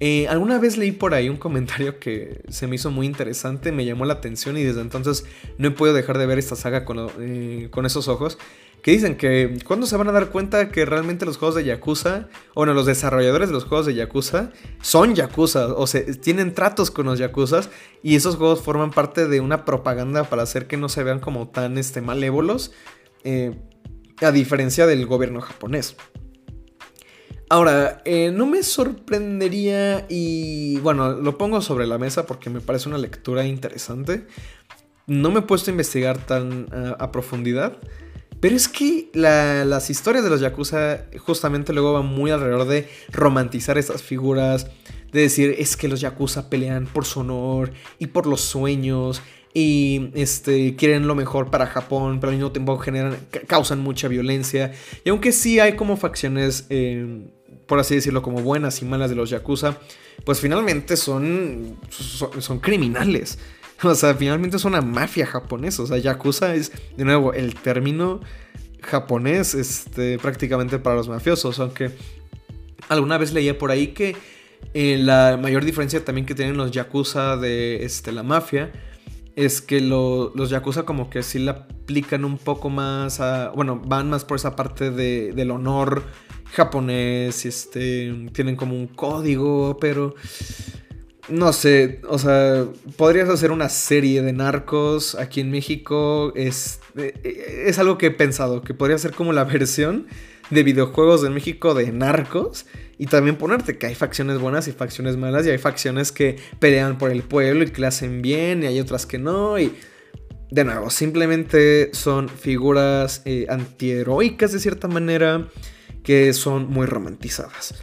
Eh, 0.00 0.26
alguna 0.26 0.58
vez 0.58 0.76
leí 0.76 0.90
por 0.90 1.14
ahí 1.14 1.28
un 1.28 1.36
comentario 1.36 2.00
que 2.00 2.42
se 2.48 2.66
me 2.66 2.74
hizo 2.74 2.90
muy 2.90 3.06
interesante, 3.06 3.70
me 3.70 3.84
llamó 3.84 4.04
la 4.04 4.14
atención 4.14 4.56
y 4.56 4.64
desde 4.64 4.80
entonces 4.80 5.24
no 5.56 5.68
he 5.68 5.70
podido 5.70 5.94
dejar 5.94 6.18
de 6.18 6.26
ver 6.26 6.40
esta 6.40 6.56
saga 6.56 6.84
con, 6.84 7.10
eh, 7.20 7.68
con 7.70 7.86
esos 7.86 8.08
ojos 8.08 8.36
que 8.82 8.92
dicen 8.92 9.16
que 9.16 9.58
cuando 9.66 9.86
se 9.86 9.96
van 9.96 10.08
a 10.08 10.12
dar 10.12 10.30
cuenta 10.30 10.70
que 10.70 10.84
realmente 10.84 11.26
los 11.26 11.36
juegos 11.36 11.56
de 11.56 11.64
Yakuza, 11.64 12.28
o 12.50 12.60
bueno, 12.60 12.74
los 12.74 12.86
desarrolladores 12.86 13.48
de 13.48 13.54
los 13.54 13.64
juegos 13.64 13.86
de 13.86 13.94
Yakuza 13.94 14.50
son 14.80 15.14
Yakuza, 15.14 15.74
o 15.74 15.86
sea, 15.86 16.02
tienen 16.20 16.54
tratos 16.54 16.90
con 16.90 17.06
los 17.06 17.18
Yakuzas 17.18 17.70
y 18.02 18.16
esos 18.16 18.36
juegos 18.36 18.62
forman 18.62 18.90
parte 18.90 19.26
de 19.26 19.40
una 19.40 19.64
propaganda 19.64 20.24
para 20.24 20.42
hacer 20.42 20.66
que 20.66 20.76
no 20.76 20.88
se 20.88 21.02
vean 21.02 21.18
como 21.18 21.48
tan 21.48 21.76
este, 21.76 22.00
malévolos, 22.00 22.72
eh, 23.24 23.58
a 24.20 24.32
diferencia 24.32 24.86
del 24.86 25.06
gobierno 25.06 25.40
japonés. 25.40 25.96
Ahora, 27.50 28.02
eh, 28.04 28.30
no 28.30 28.46
me 28.46 28.62
sorprendería 28.62 30.04
y 30.08 30.78
bueno, 30.80 31.12
lo 31.12 31.38
pongo 31.38 31.62
sobre 31.62 31.86
la 31.86 31.96
mesa 31.96 32.26
porque 32.26 32.50
me 32.50 32.60
parece 32.60 32.90
una 32.90 32.98
lectura 32.98 33.46
interesante. 33.46 34.26
No 35.06 35.30
me 35.30 35.38
he 35.38 35.42
puesto 35.42 35.70
a 35.70 35.72
investigar 35.72 36.18
tan 36.18 36.68
eh, 36.70 36.94
a 36.98 37.10
profundidad. 37.10 37.78
Pero 38.40 38.54
es 38.54 38.68
que 38.68 39.10
las 39.14 39.90
historias 39.90 40.24
de 40.24 40.30
los 40.30 40.40
Yakuza 40.40 41.06
justamente 41.18 41.72
luego 41.72 41.92
van 41.94 42.06
muy 42.06 42.30
alrededor 42.30 42.66
de 42.66 42.88
romantizar 43.10 43.78
estas 43.78 44.02
figuras, 44.02 44.68
de 45.12 45.22
decir 45.22 45.56
es 45.58 45.76
que 45.76 45.88
los 45.88 46.00
Yakuza 46.00 46.48
pelean 46.50 46.86
por 46.86 47.04
su 47.04 47.20
honor 47.20 47.72
y 47.98 48.08
por 48.08 48.26
los 48.26 48.42
sueños 48.42 49.22
y 49.54 50.10
este, 50.14 50.76
quieren 50.76 51.08
lo 51.08 51.14
mejor 51.14 51.50
para 51.50 51.66
Japón, 51.66 52.20
pero 52.20 52.30
al 52.30 52.36
mismo 52.36 52.52
tiempo 52.52 52.78
generan, 52.78 53.16
causan 53.46 53.80
mucha 53.80 54.06
violencia. 54.06 54.72
Y 55.04 55.08
aunque 55.08 55.32
sí 55.32 55.58
hay 55.58 55.74
como 55.74 55.96
facciones 55.96 56.66
eh, 56.68 57.28
por 57.68 57.78
así 57.78 57.94
decirlo, 57.94 58.22
como 58.22 58.40
buenas 58.40 58.80
y 58.82 58.86
malas 58.86 59.10
de 59.10 59.16
los 59.16 59.30
Yakuza, 59.30 59.78
pues 60.24 60.40
finalmente 60.40 60.96
son, 60.96 61.78
son, 61.90 62.58
criminales. 62.60 63.38
O 63.82 63.94
sea, 63.94 64.14
finalmente 64.14 64.56
es 64.56 64.64
una 64.64 64.80
mafia 64.80 65.26
japonesa. 65.26 65.82
O 65.82 65.86
sea, 65.86 65.98
Yakuza 65.98 66.54
es, 66.54 66.72
de 66.96 67.04
nuevo, 67.04 67.32
el 67.32 67.54
término 67.54 68.20
japonés 68.82 69.54
este, 69.54 70.18
prácticamente 70.18 70.78
para 70.78 70.96
los 70.96 71.08
mafiosos. 71.08 71.58
Aunque 71.60 71.92
alguna 72.88 73.18
vez 73.18 73.32
leía 73.32 73.58
por 73.58 73.70
ahí 73.70 73.88
que 73.88 74.16
eh, 74.74 74.98
la 74.98 75.38
mayor 75.40 75.64
diferencia 75.64 76.04
también 76.04 76.26
que 76.26 76.34
tienen 76.34 76.56
los 76.56 76.70
Yakuza 76.72 77.36
de 77.36 77.84
este, 77.84 78.12
la 78.12 78.22
mafia 78.22 78.72
es 79.36 79.60
que 79.60 79.80
los 79.80 80.50
Yakuza 80.50 80.82
como 80.82 81.10
que 81.10 81.22
sí 81.22 81.38
la 81.38 81.52
aplican 81.52 82.24
un 82.24 82.38
poco 82.38 82.70
más 82.70 83.20
a... 83.20 83.50
Bueno, 83.50 83.80
van 83.84 84.10
más 84.10 84.24
por 84.24 84.36
esa 84.36 84.56
parte 84.56 84.90
de, 84.90 85.32
del 85.32 85.52
honor 85.52 86.02
japonés, 86.52 87.46
este, 87.46 88.26
tienen 88.32 88.56
como 88.56 88.74
un 88.74 88.88
código, 88.88 89.78
pero... 89.80 90.16
No 91.28 91.52
sé, 91.52 92.00
o 92.08 92.18
sea, 92.18 92.66
podrías 92.96 93.28
hacer 93.28 93.50
una 93.50 93.68
serie 93.68 94.22
de 94.22 94.32
narcos 94.32 95.14
aquí 95.14 95.40
en 95.40 95.50
México. 95.50 96.32
Es, 96.34 96.80
es 96.94 97.78
algo 97.78 97.98
que 97.98 98.06
he 98.06 98.10
pensado, 98.10 98.62
que 98.62 98.72
podría 98.72 98.96
ser 98.96 99.12
como 99.12 99.32
la 99.32 99.44
versión 99.44 100.06
de 100.50 100.62
videojuegos 100.62 101.20
de 101.22 101.30
México 101.30 101.74
de 101.74 101.92
narcos. 101.92 102.66
Y 102.96 103.06
también 103.06 103.36
ponerte 103.36 103.78
que 103.78 103.86
hay 103.86 103.94
facciones 103.94 104.38
buenas 104.38 104.66
y 104.68 104.72
facciones 104.72 105.16
malas. 105.16 105.46
Y 105.46 105.50
hay 105.50 105.58
facciones 105.58 106.12
que 106.12 106.36
pelean 106.58 106.98
por 106.98 107.10
el 107.10 107.22
pueblo 107.22 107.62
y 107.64 107.70
que 107.70 107.80
le 107.82 107.86
hacen 107.86 108.22
bien. 108.22 108.62
Y 108.62 108.66
hay 108.66 108.80
otras 108.80 109.04
que 109.04 109.18
no. 109.18 109.58
Y 109.58 109.74
de 110.50 110.64
nuevo, 110.64 110.88
simplemente 110.88 111.90
son 111.92 112.28
figuras 112.28 113.22
eh, 113.26 113.46
antiheroicas 113.48 114.52
de 114.52 114.60
cierta 114.60 114.88
manera. 114.88 115.46
Que 116.02 116.32
son 116.32 116.70
muy 116.70 116.86
romantizadas. 116.86 117.74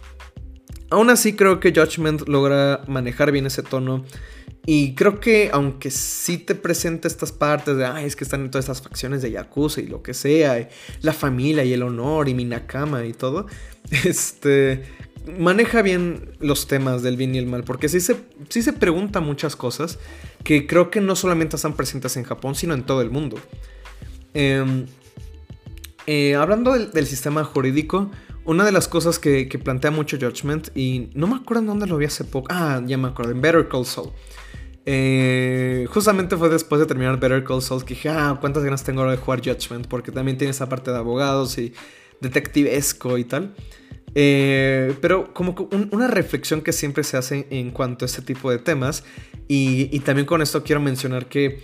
Aún 0.90 1.10
así 1.10 1.34
creo 1.34 1.60
que 1.60 1.74
Judgment 1.74 2.28
logra 2.28 2.84
manejar 2.88 3.32
bien 3.32 3.46
ese 3.46 3.64
tono. 3.64 4.06
Y 4.68 4.96
creo 4.96 5.20
que 5.20 5.52
aunque 5.54 5.92
sí 5.92 6.40
te 6.40 6.56
presenta 6.56 7.08
estas 7.08 7.32
partes 7.32 7.78
de, 7.78 7.86
ay, 7.86 8.06
es 8.06 8.16
que 8.16 8.24
están 8.24 8.42
en 8.42 8.52
todas 8.52 8.66
estas 8.66 8.82
facciones 8.82 9.22
de 9.22 9.32
Yakuza 9.32 9.82
y 9.82 9.88
lo 9.88 10.02
que 10.02 10.16
sea, 10.16 10.68
la 11.02 11.14
familia 11.14 11.64
y 11.64 11.74
el 11.74 11.84
honor 11.84 12.30
y 12.30 12.34
mi 12.34 12.46
Nakama 12.46 13.06
y 13.06 13.14
todo, 13.14 13.46
este, 14.06 14.84
maneja 15.38 15.82
bien 15.84 16.32
los 16.40 16.68
temas 16.68 17.04
del 17.04 17.16
bien 17.16 17.36
y 17.36 17.38
el 17.38 17.46
mal, 17.46 17.64
porque 17.64 17.90
sí 17.90 18.00
se, 18.00 18.16
sí 18.50 18.64
se 18.64 18.74
pregunta 18.74 19.22
muchas 19.22 19.56
cosas 19.56 20.00
que 20.44 20.68
creo 20.68 20.90
que 20.90 21.02
no 21.02 21.16
solamente 21.16 21.56
están 21.56 21.74
presentes 21.74 22.18
en 22.18 22.24
Japón, 22.24 22.56
sino 22.56 22.74
en 22.74 22.84
todo 22.84 23.02
el 23.02 23.10
mundo. 23.10 23.38
Em, 24.34 24.86
eh, 26.08 26.36
hablando 26.36 26.74
del, 26.74 27.08
sistema 27.08 27.44
jurídico, 27.44 28.12
una 28.46 28.64
de 28.64 28.72
las 28.72 28.88
cosas 28.88 29.20
que, 29.20 29.48
plantea 29.64 29.92
mucho 29.92 30.18
Judgment, 30.20 30.70
y 30.76 31.10
no 31.14 31.28
me 31.28 31.36
acuerdo 31.36 31.62
en 31.62 31.68
dónde 31.68 31.88
lo 31.88 31.98
vi 31.98 32.06
hace 32.06 32.24
poco, 32.24 32.48
ah, 32.52 32.82
ya 32.86 32.98
me 32.98 33.10
acuerdo, 33.10 33.32
en 33.32 33.42
Better 33.42 33.68
Call 33.68 33.86
Saul. 33.86 34.12
Eh, 34.88 35.88
justamente 35.90 36.38
fue 36.38 36.50
después 36.50 36.80
de 36.80 36.86
terminar 36.86 37.20
Better 37.20 37.44
Call 37.44 37.62
Saul 37.62 37.84
que 37.84 37.96
dije, 37.96 38.10
ah, 38.10 38.38
cuántas 38.40 38.64
ganas 38.64 38.84
tengo 38.84 39.02
ahora 39.02 39.14
de 39.14 39.18
jugar 39.18 39.42
Judgment, 39.44 39.88
porque 39.88 40.12
también 40.12 40.38
tiene 40.38 40.52
esa 40.52 40.70
parte 40.70 40.92
de 40.92 40.98
abogados 40.98 41.58
y 41.58 41.74
detectivesco 42.22 43.18
y 43.18 43.26
tal. 43.26 43.56
Eh, 44.18 44.96
pero 45.02 45.34
como 45.34 45.68
una 45.92 46.08
reflexión 46.08 46.62
que 46.62 46.72
siempre 46.72 47.04
se 47.04 47.18
hace 47.18 47.48
en 47.50 47.72
cuanto 47.72 48.06
a 48.06 48.08
este 48.08 48.22
tipo 48.22 48.50
de 48.50 48.58
temas. 48.58 49.04
Y, 49.48 50.00
también 50.00 50.26
con 50.26 50.42
esto 50.42 50.64
quiero 50.64 50.82
mencionar 50.82 51.28
que 51.28 51.62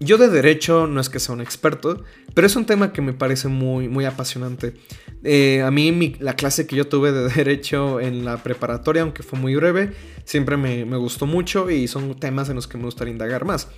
yo 0.00 0.18
de 0.18 0.28
derecho 0.28 0.86
no 0.86 1.00
es 1.00 1.08
que 1.08 1.20
sea 1.20 1.34
un 1.34 1.40
experto, 1.40 2.02
pero 2.34 2.46
es 2.46 2.56
un 2.56 2.64
tema 2.64 2.92
que 2.92 3.02
me 3.02 3.12
parece 3.12 3.48
muy, 3.48 3.88
muy 3.88 4.04
apasionante. 4.06 4.74
Eh, 5.22 5.62
a 5.62 5.70
mí 5.70 6.16
la 6.20 6.34
clase 6.34 6.66
que 6.66 6.76
yo 6.76 6.88
tuve 6.88 7.12
de 7.12 7.28
derecho 7.34 8.00
en 8.00 8.24
la 8.24 8.42
preparatoria, 8.42 9.02
aunque 9.02 9.22
fue 9.22 9.38
muy 9.38 9.54
breve, 9.54 9.92
siempre 10.24 10.56
me, 10.56 10.84
gustó 10.96 11.26
mucho 11.26 11.70
y 11.70 11.88
son 11.88 12.18
temas 12.18 12.48
en 12.48 12.56
los 12.56 12.66
que 12.66 12.78
me 12.78 12.84
gustaría 12.84 13.12
indagar 13.12 13.44
más. 13.44 13.68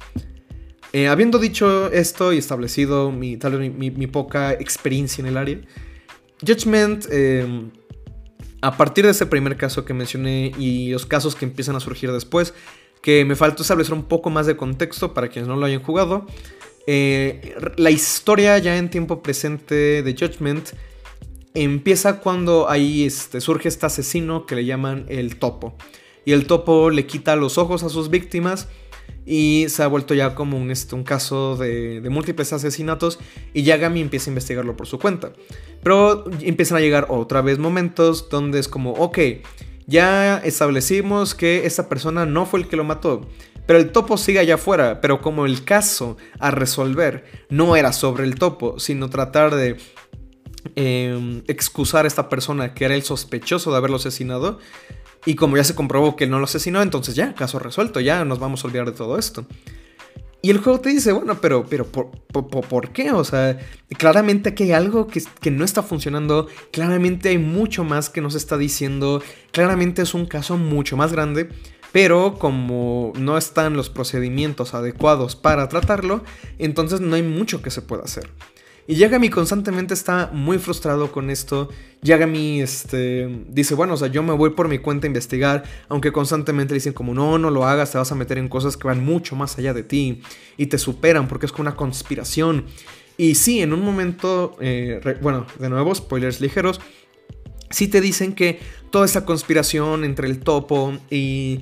Eh, 0.93 1.09
habiendo 1.09 1.39
dicho 1.39 1.91
esto 1.91 2.33
y 2.33 2.39
establecido 2.39 3.11
mi, 3.11 3.39
tal 3.39 3.59
vez 3.59 3.73
mi, 3.73 4.07
poca 4.07 4.53
experiencia 4.53 5.23
en 5.23 5.29
el 5.29 5.37
área, 5.37 5.59
Judgment 6.47 7.07
a 8.63 8.77
partir 8.77 9.05
de 9.05 9.11
ese 9.11 9.27
primer 9.27 9.57
caso 9.57 9.85
que 9.85 9.93
mencioné 9.93 10.53
y 10.57 10.91
los 10.91 11.05
casos 11.05 11.35
que 11.35 11.45
empiezan 11.45 11.75
a 11.77 11.81
surgir 11.81 12.11
después, 12.13 12.55
que 13.03 13.25
me 13.25 13.35
faltó 13.35 13.63
establecer 13.63 13.93
un 13.93 14.05
poco 14.05 14.31
más 14.31 14.47
de 14.47 14.57
contexto 14.57 15.13
para 15.13 15.29
quienes 15.29 15.49
no 15.49 15.57
lo 15.57 15.67
hayan 15.67 15.83
jugado, 15.83 16.27
eh, 16.87 17.55
la 17.77 17.91
historia 17.91 18.57
ya 18.59 18.77
en 18.79 18.89
tiempo 18.89 19.23
presente 19.23 20.03
de 20.03 20.17
Judgment 20.19 20.71
empieza 21.55 22.21
cuando 22.21 22.69
ahí 22.69 23.05
este, 23.05 23.41
surge 23.41 23.69
este 23.69 23.87
asesino 23.87 24.47
que 24.47 24.55
le 24.55 24.65
llaman 24.65 25.07
el 25.09 25.37
topo. 25.37 25.77
Y 26.25 26.33
el 26.33 26.47
topo 26.47 26.91
le 26.91 27.07
quita 27.07 27.37
los 27.37 27.59
ojos 27.59 27.83
a 27.83 27.89
sus 27.89 28.09
víctimas 28.09 28.69
y 29.25 29.67
se 29.69 29.83
ha 29.83 29.87
vuelto 29.87 30.15
ya 30.15 30.35
como 30.35 30.57
un, 30.57 30.71
este, 30.71 31.01
caso 31.05 31.57
de, 31.57 32.01
múltiples 32.11 32.53
asesinatos 32.53 33.19
y 33.53 33.63
Yagami 33.63 34.01
empieza 34.01 34.31
a 34.31 34.33
investigarlo 34.33 34.77
por 34.77 34.87
su 34.87 34.99
cuenta. 34.99 35.33
Pero 35.83 36.25
empiezan 36.41 36.79
a 36.79 36.81
llegar 36.81 37.07
otra 37.09 37.43
vez 37.43 37.59
momentos 37.59 38.29
donde 38.29 38.59
es 38.59 38.69
como, 38.69 38.93
ok, 38.93 39.19
ya 39.87 40.39
establecimos 40.39 41.35
que 41.35 41.67
esta 41.67 41.89
persona 41.89 42.25
no 42.25 42.47
fue 42.47 42.61
el 42.61 42.69
que 42.69 42.77
lo 42.77 42.85
mató. 42.85 43.29
Pero 43.67 43.79
el 43.79 43.93
topo 43.93 44.17
sigue 44.17 44.41
allá 44.41 44.57
afuera, 44.57 45.01
pero 45.01 45.21
como 45.21 45.47
el 45.47 45.65
caso 45.65 46.17
a 46.41 46.51
resolver 46.51 47.25
no 47.49 47.77
era 47.77 47.93
sobre 47.93 48.25
el 48.25 48.35
topo, 48.35 48.81
sino 48.81 49.09
tratar 49.09 49.55
de 49.55 49.77
em, 50.77 51.43
excusar 51.47 52.05
a 52.05 52.09
esta 52.09 52.29
persona 52.29 52.75
que 52.75 52.85
era 52.85 52.95
el 52.95 53.03
sospechoso 53.03 53.71
de 53.71 53.77
haberlo 53.77 53.97
asesinado, 53.97 54.59
y 55.25 55.37
como 55.37 55.57
ya 55.57 55.65
se 55.65 55.75
comprobó 55.75 56.17
que 56.17 56.27
no 56.27 56.39
lo 56.39 56.45
asesinó, 56.45 56.83
entonces 56.83 57.15
ya, 57.15 57.35
caso 57.35 57.59
resuelto, 57.59 58.01
ya 58.01 58.25
nos 58.25 58.39
vamos 58.39 58.65
a 58.65 58.69
olvidar 58.69 58.87
de 58.87 58.93
todo 58.93 59.19
esto. 59.19 59.47
Y 60.45 60.51
el 60.51 60.59
juego 60.59 60.81
te 60.81 60.89
dice, 60.89 61.13
bueno, 61.13 61.39
pero, 61.41 61.65
pero 61.65 61.87
¿por, 61.87 62.11
por, 62.33 62.91
qué? 62.91 63.13
O 63.13 63.23
sea, 63.23 63.57
claramente 63.97 64.49
aquí 64.49 64.65
hay 64.65 64.73
algo 64.73 65.07
que, 65.07 65.23
que, 65.41 65.53
no 65.53 65.65
está 65.65 65.85
funcionando, 65.85 66.49
claramente 66.73 67.29
hay 67.29 67.39
mucho 67.39 67.85
más 67.85 68.11
que 68.11 68.21
nos 68.21 68.35
está 68.35 68.59
diciendo, 68.59 69.23
claramente 69.53 70.03
es 70.03 70.15
un 70.15 70.27
caso 70.27 70.57
mucho 70.57 70.97
más 70.97 71.13
grande, 71.13 71.49
pero 71.93 72.39
como 72.41 73.13
no 73.17 73.39
están 73.39 73.77
los 73.77 73.89
procedimientos 73.89 74.75
adecuados 74.75 75.37
para 75.37 75.69
tratarlo, 75.69 76.25
entonces 76.59 77.01
no 77.01 77.15
hay 77.15 77.23
mucho 77.23 77.63
que 77.63 77.71
se 77.71 77.83
pueda 77.83 78.03
hacer. 78.03 78.29
Y 78.87 78.97
Yagami 78.97 79.31
constantemente 79.31 79.95
está 79.95 80.31
muy 80.33 80.59
frustrado 80.59 81.13
con 81.13 81.31
esto. 81.31 81.69
Yagami 82.03 82.61
este, 82.61 83.45
dice, 83.49 83.75
bueno, 83.75 83.95
o 83.95 83.97
sea, 83.97 84.09
yo 84.09 84.23
me 84.23 84.33
voy 84.33 84.51
por 84.51 84.69
mi 84.69 84.79
cuenta 84.79 85.07
a 85.07 85.09
investigar, 85.09 85.63
aunque 85.89 86.11
constantemente 86.11 86.73
le 86.73 86.79
dicen 86.79 86.93
como, 86.93 87.15
no, 87.15 87.39
no 87.39 87.51
lo 87.51 87.65
hagas, 87.65 87.93
te 87.93 87.99
vas 87.99 88.11
a 88.11 88.17
meter 88.17 88.39
en 88.39 88.49
cosas 88.49 88.77
que 88.77 88.89
van 88.89 89.05
mucho 89.05 89.37
más 89.37 89.57
allá 89.59 89.73
de 89.73 89.85
ti 89.85 90.21
y 90.57 90.67
te 90.67 90.79
superan 90.79 91.29
porque 91.29 91.47
es 91.47 91.53
como 91.53 91.63
una 91.63 91.77
conspiración. 91.77 92.65
Y 93.17 93.37
sí, 93.37 93.61
en 93.61 93.73
un 93.73 93.83
momento, 93.83 94.57
eh, 94.61 95.01
bueno, 95.21 95.47
de 95.61 95.69
nuevo, 95.69 95.95
spoilers 95.95 96.41
ligeros, 96.41 96.81
sí 97.71 97.87
te 97.87 98.01
dicen 98.01 98.35
que 98.35 98.59
toda 98.91 99.05
esa 99.05 99.25
conspiración 99.25 100.05
entre 100.05 100.27
el 100.27 100.41
topo 100.41 100.99
y, 101.09 101.61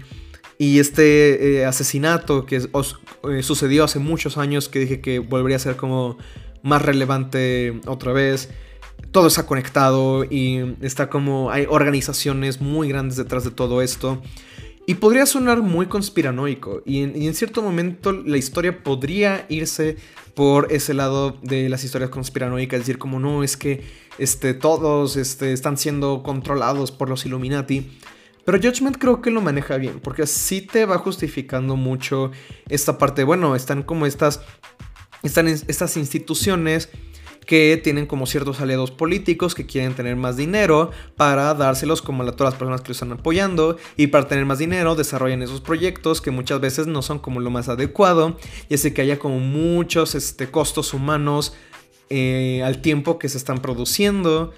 y 0.59 0.79
este 0.79 1.59
eh, 1.59 1.67
asesinato 1.67 2.47
que 2.47 2.57
eh, 2.57 3.43
sucedió 3.43 3.85
hace 3.85 3.99
muchos 3.99 4.39
años, 4.39 4.69
que 4.69 4.79
dije 4.79 5.01
que 5.01 5.19
volvería 5.19 5.57
a 5.57 5.61
ser 5.61 5.77
como 5.77 6.17
más 6.63 6.83
relevante 6.83 7.81
otra 7.87 8.13
vez. 8.13 8.51
Todo 9.13 9.29
está 9.29 9.47
conectado 9.47 10.25
y 10.25 10.77
está 10.83 11.09
como 11.09 11.51
hay 11.51 11.67
organizaciones 11.69 12.61
muy 12.61 12.89
grandes 12.89 13.17
detrás 13.17 13.45
de 13.45 13.51
todo 13.51 13.83
esto. 13.83 14.21
Y 14.87 14.97
podría 14.97 15.25
sonar 15.25 15.63
muy 15.63 15.87
conspiranoico. 15.87 16.83
Y 16.85 17.03
en, 17.03 17.35
cierto 17.35 17.63
momento 17.63 18.13
la 18.13 18.37
historia 18.37 18.83
podría 18.83 19.47
irse 19.49 19.97
por 20.35 20.73
ese 20.73 20.95
lado 20.95 21.39
de 21.43 21.69
las 21.69 21.85
historias 21.85 22.11
conspiranoicas. 22.11 22.81
Decir, 22.81 22.99
como 22.99 23.21
no, 23.21 23.45
es 23.45 23.57
que 23.57 23.85
este, 24.19 24.53
todos 24.53 25.17
este, 25.17 25.53
están 25.53 25.77
siendo 25.77 26.23
controlados 26.25 26.91
por 26.91 27.09
los 27.09 27.25
Illuminati. 27.25 27.89
Pero 28.45 28.59
Judgment 28.59 28.97
creo 28.99 29.21
que 29.21 29.31
lo 29.31 29.41
maneja 29.41 29.77
bien. 29.77 30.01
Porque 30.01 30.27
sí 30.27 30.61
te 30.61 30.87
va 30.87 30.99
justificando 30.99 31.77
mucho 31.77 32.33
esta 32.69 32.99
parte. 32.99 33.23
Bueno, 33.23 33.55
están 33.55 33.85
como 33.85 34.07
estas 34.07 34.41
están 35.23 35.49
estas 35.49 35.97
instituciones 35.97 36.89
que 37.47 37.81
tienen 37.83 38.07
como 38.07 38.27
ciertos 38.27 38.61
aliados 38.61 38.91
políticos 38.91 39.55
que 39.55 39.67
quieren 39.67 39.95
tener 39.95 40.15
más 40.15 40.37
dinero 40.37 40.91
para 41.17 41.53
dárselos 41.55 42.03
como 42.03 42.23
a 42.23 42.33
todas 42.33 42.53
las 42.53 42.59
personas 42.59 42.81
que 42.81 42.89
lo 42.89 42.93
están 42.93 43.13
apoyando 43.13 43.77
y 43.97 44.09
para 44.09 44.29
tener 44.29 44.45
más 44.45 44.59
dinero 44.59 44.95
desarrollan 44.95 45.43
esos 45.43 45.61
proyectos 45.61 46.21
que 46.21 46.31
muchas 46.31 46.61
veces 46.61 46.87
no 46.87 47.03
son 47.03 47.19
como 47.19 47.41
lo 47.41 47.51
más 47.51 47.69
adecuado 47.69 48.37
y 48.69 48.75
hace 48.75 48.95
que 48.95 49.03
haya 49.03 49.19
como 49.19 49.41
muchos 49.41 50.15
este, 50.15 50.51
costos 50.51 50.95
humanos 50.95 51.55
eh, 52.09 52.63
al 52.65 52.83
tiempo 52.83 53.19
que 53.19 53.29
se 53.29 53.39
están 53.39 53.59
produciendo. 53.59 54.53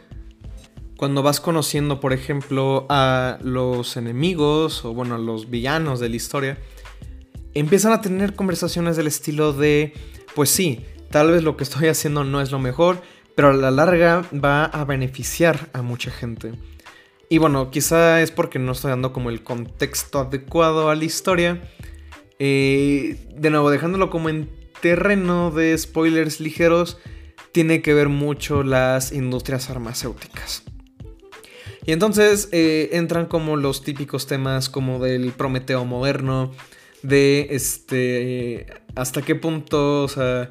Cuando 0.96 1.22
vas 1.22 1.40
conociendo, 1.40 1.98
por 1.98 2.12
ejemplo, 2.12 2.86
a 2.88 3.38
los 3.42 3.96
enemigos 3.96 4.84
o 4.84 4.94
bueno, 4.94 5.16
a 5.16 5.18
los 5.18 5.50
villanos 5.50 5.98
de 5.98 6.08
la 6.08 6.16
historia, 6.16 6.58
empiezan 7.54 7.92
a 7.92 8.00
tener 8.00 8.34
conversaciones 8.34 8.96
del 8.96 9.06
estilo 9.06 9.52
de 9.52 9.94
pues 10.34 10.50
sí, 10.50 10.84
tal 11.10 11.30
vez 11.30 11.42
lo 11.42 11.56
que 11.56 11.64
estoy 11.64 11.88
haciendo 11.88 12.24
no 12.24 12.40
es 12.40 12.50
lo 12.50 12.58
mejor, 12.58 13.02
pero 13.34 13.50
a 13.50 13.54
la 13.54 13.70
larga 13.70 14.24
va 14.32 14.64
a 14.64 14.84
beneficiar 14.84 15.70
a 15.72 15.82
mucha 15.82 16.10
gente. 16.10 16.52
Y 17.28 17.38
bueno, 17.38 17.70
quizá 17.70 18.20
es 18.20 18.30
porque 18.30 18.58
no 18.58 18.72
estoy 18.72 18.90
dando 18.90 19.12
como 19.12 19.30
el 19.30 19.42
contexto 19.42 20.20
adecuado 20.20 20.90
a 20.90 20.94
la 20.94 21.04
historia. 21.04 21.62
Eh, 22.38 23.26
de 23.34 23.50
nuevo, 23.50 23.70
dejándolo 23.70 24.10
como 24.10 24.28
en 24.28 24.50
terreno 24.82 25.50
de 25.50 25.76
spoilers 25.78 26.40
ligeros, 26.40 26.98
tiene 27.52 27.80
que 27.80 27.94
ver 27.94 28.08
mucho 28.08 28.62
las 28.62 29.12
industrias 29.12 29.66
farmacéuticas. 29.66 30.64
Y 31.84 31.92
entonces 31.92 32.48
eh, 32.52 32.90
entran 32.92 33.26
como 33.26 33.56
los 33.56 33.82
típicos 33.82 34.26
temas 34.26 34.68
como 34.68 34.98
del 34.98 35.32
Prometeo 35.32 35.84
moderno, 35.84 36.52
de 37.02 37.48
este, 37.50 38.66
hasta 38.94 39.22
qué 39.22 39.34
punto, 39.34 40.04
o 40.04 40.08
sea, 40.08 40.50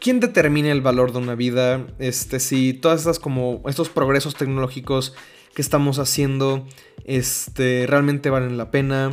¿quién 0.00 0.20
determina 0.20 0.70
el 0.70 0.80
valor 0.80 1.12
de 1.12 1.18
una 1.18 1.34
vida? 1.34 1.86
Este, 1.98 2.40
si 2.40 2.74
todas 2.74 3.00
estas 3.00 3.18
como, 3.18 3.62
estos 3.66 3.88
progresos 3.88 4.34
tecnológicos 4.34 5.14
que 5.54 5.62
estamos 5.62 5.98
haciendo, 5.98 6.66
este, 7.04 7.86
realmente 7.88 8.30
valen 8.30 8.56
la 8.56 8.70
pena, 8.70 9.10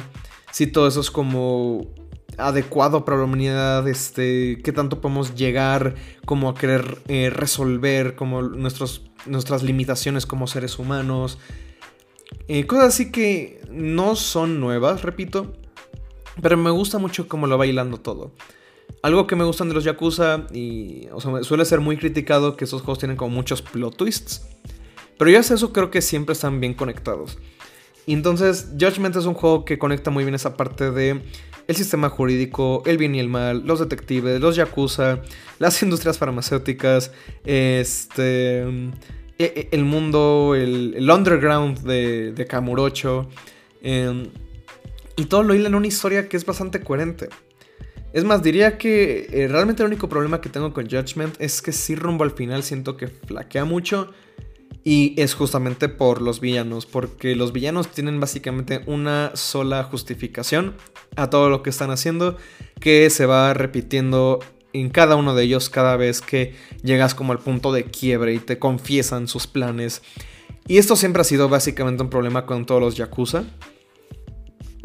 si 0.51 0.67
todo 0.67 0.87
eso 0.87 1.01
es 1.01 1.11
como 1.11 1.93
adecuado 2.37 3.05
para 3.05 3.17
la 3.17 3.23
humanidad, 3.23 3.87
este, 3.87 4.59
qué 4.63 4.71
tanto 4.71 4.99
podemos 4.99 5.35
llegar 5.35 5.95
como 6.25 6.49
a 6.49 6.55
querer 6.55 6.99
eh, 7.07 7.29
resolver 7.29 8.15
como 8.15 8.41
nuestros, 8.41 9.05
nuestras 9.25 9.63
limitaciones 9.63 10.25
como 10.25 10.47
seres 10.47 10.77
humanos. 10.77 11.37
Eh, 12.47 12.67
cosas 12.67 12.87
así 12.87 13.11
que 13.11 13.61
no 13.71 14.15
son 14.15 14.59
nuevas, 14.59 15.01
repito, 15.01 15.53
pero 16.41 16.57
me 16.57 16.71
gusta 16.71 16.97
mucho 16.97 17.27
cómo 17.27 17.47
lo 17.47 17.53
va 17.53 17.65
bailando 17.65 17.97
todo. 17.99 18.31
Algo 19.01 19.27
que 19.27 19.35
me 19.35 19.43
gustan 19.43 19.67
de 19.69 19.75
los 19.75 19.83
Yakuza, 19.83 20.47
y 20.53 21.07
o 21.11 21.21
sea, 21.21 21.43
suele 21.43 21.65
ser 21.65 21.79
muy 21.79 21.97
criticado 21.97 22.55
que 22.55 22.65
esos 22.65 22.81
juegos 22.81 22.99
tienen 22.99 23.17
como 23.17 23.35
muchos 23.35 23.61
plot 23.61 23.97
twists, 23.97 24.47
pero 25.17 25.31
ya 25.31 25.39
eso 25.39 25.71
creo 25.71 25.91
que 25.91 26.01
siempre 26.01 26.33
están 26.33 26.59
bien 26.59 26.73
conectados. 26.73 27.37
Y 28.05 28.13
entonces 28.13 28.69
Judgment 28.79 29.15
es 29.15 29.25
un 29.25 29.33
juego 29.33 29.65
que 29.65 29.79
conecta 29.79 30.11
muy 30.11 30.23
bien 30.23 30.35
esa 30.35 30.55
parte 30.55 30.91
de 30.91 31.21
el 31.67 31.75
sistema 31.75 32.09
jurídico, 32.09 32.83
el 32.85 32.97
bien 32.97 33.15
y 33.15 33.19
el 33.19 33.27
mal, 33.27 33.65
los 33.65 33.79
detectives, 33.79 34.39
los 34.39 34.55
yakuza, 34.55 35.21
las 35.57 35.81
industrias 35.83 36.17
farmacéuticas, 36.17 37.11
este, 37.43 38.61
e, 38.61 38.89
e, 39.39 39.69
el 39.71 39.85
mundo, 39.85 40.53
el, 40.55 41.09
underground 41.09 41.79
de, 41.79 42.31
de 42.33 42.45
Kamurocho. 42.45 43.27
Em, 43.81 44.27
y 45.15 45.25
todo 45.25 45.43
lo 45.43 45.53
hila 45.53 45.67
en 45.67 45.75
una 45.75 45.87
historia 45.87 46.27
que 46.29 46.37
es 46.37 46.45
bastante 46.45 46.81
coherente. 46.81 47.29
Es 48.13 48.23
más, 48.23 48.41
diría 48.41 48.77
que 48.77 49.27
eh, 49.31 49.47
realmente 49.49 49.83
el 49.83 49.87
único 49.87 50.07
problema 50.07 50.39
que 50.39 50.47
tengo 50.47 50.73
con 50.73 50.89
Judgment 50.89 51.35
es 51.39 51.61
que 51.61 51.73
si 51.73 51.95
rumbo 51.95 52.23
al 52.23 52.31
final 52.31 52.63
siento 52.63 52.95
que 52.95 53.07
flaquea 53.07 53.65
mucho. 53.65 54.13
Y 54.85 55.19
es 55.19 55.33
justamente 55.33 55.89
por 55.89 56.21
los 56.21 56.39
villanos, 56.39 56.85
porque 56.85 57.35
los 57.35 57.51
villanos 57.51 57.87
tienen 57.87 58.19
básicamente 58.19 58.83
una 58.85 59.31
sola 59.33 59.83
justificación 59.83 60.75
a 61.15 61.29
todo 61.31 61.49
lo 61.49 61.63
que 61.63 61.71
están 61.71 61.89
haciendo, 61.89 62.37
que 62.79 63.09
se 63.09 63.25
va 63.25 63.53
repitiendo 63.55 64.39
en 64.73 64.89
cada 64.89 65.15
uno 65.15 65.33
de 65.33 65.43
ellos 65.43 65.69
cada 65.69 65.97
vez 65.97 66.21
que 66.21 66.53
llegas 66.83 67.15
como 67.15 67.31
al 67.31 67.39
punto 67.39 67.73
de 67.73 67.85
quiebre 67.85 68.33
y 68.33 68.39
te 68.39 68.59
confiesan 68.59 69.27
sus 69.27 69.47
planes. 69.47 70.03
Y 70.67 70.77
esto 70.77 70.95
siempre 70.95 71.21
ha 71.21 71.25
sido 71.25 71.49
básicamente 71.49 72.03
un 72.03 72.09
problema 72.09 72.45
con 72.45 72.65
todos 72.65 72.79
los 72.79 72.95
Yakuza. 72.95 73.43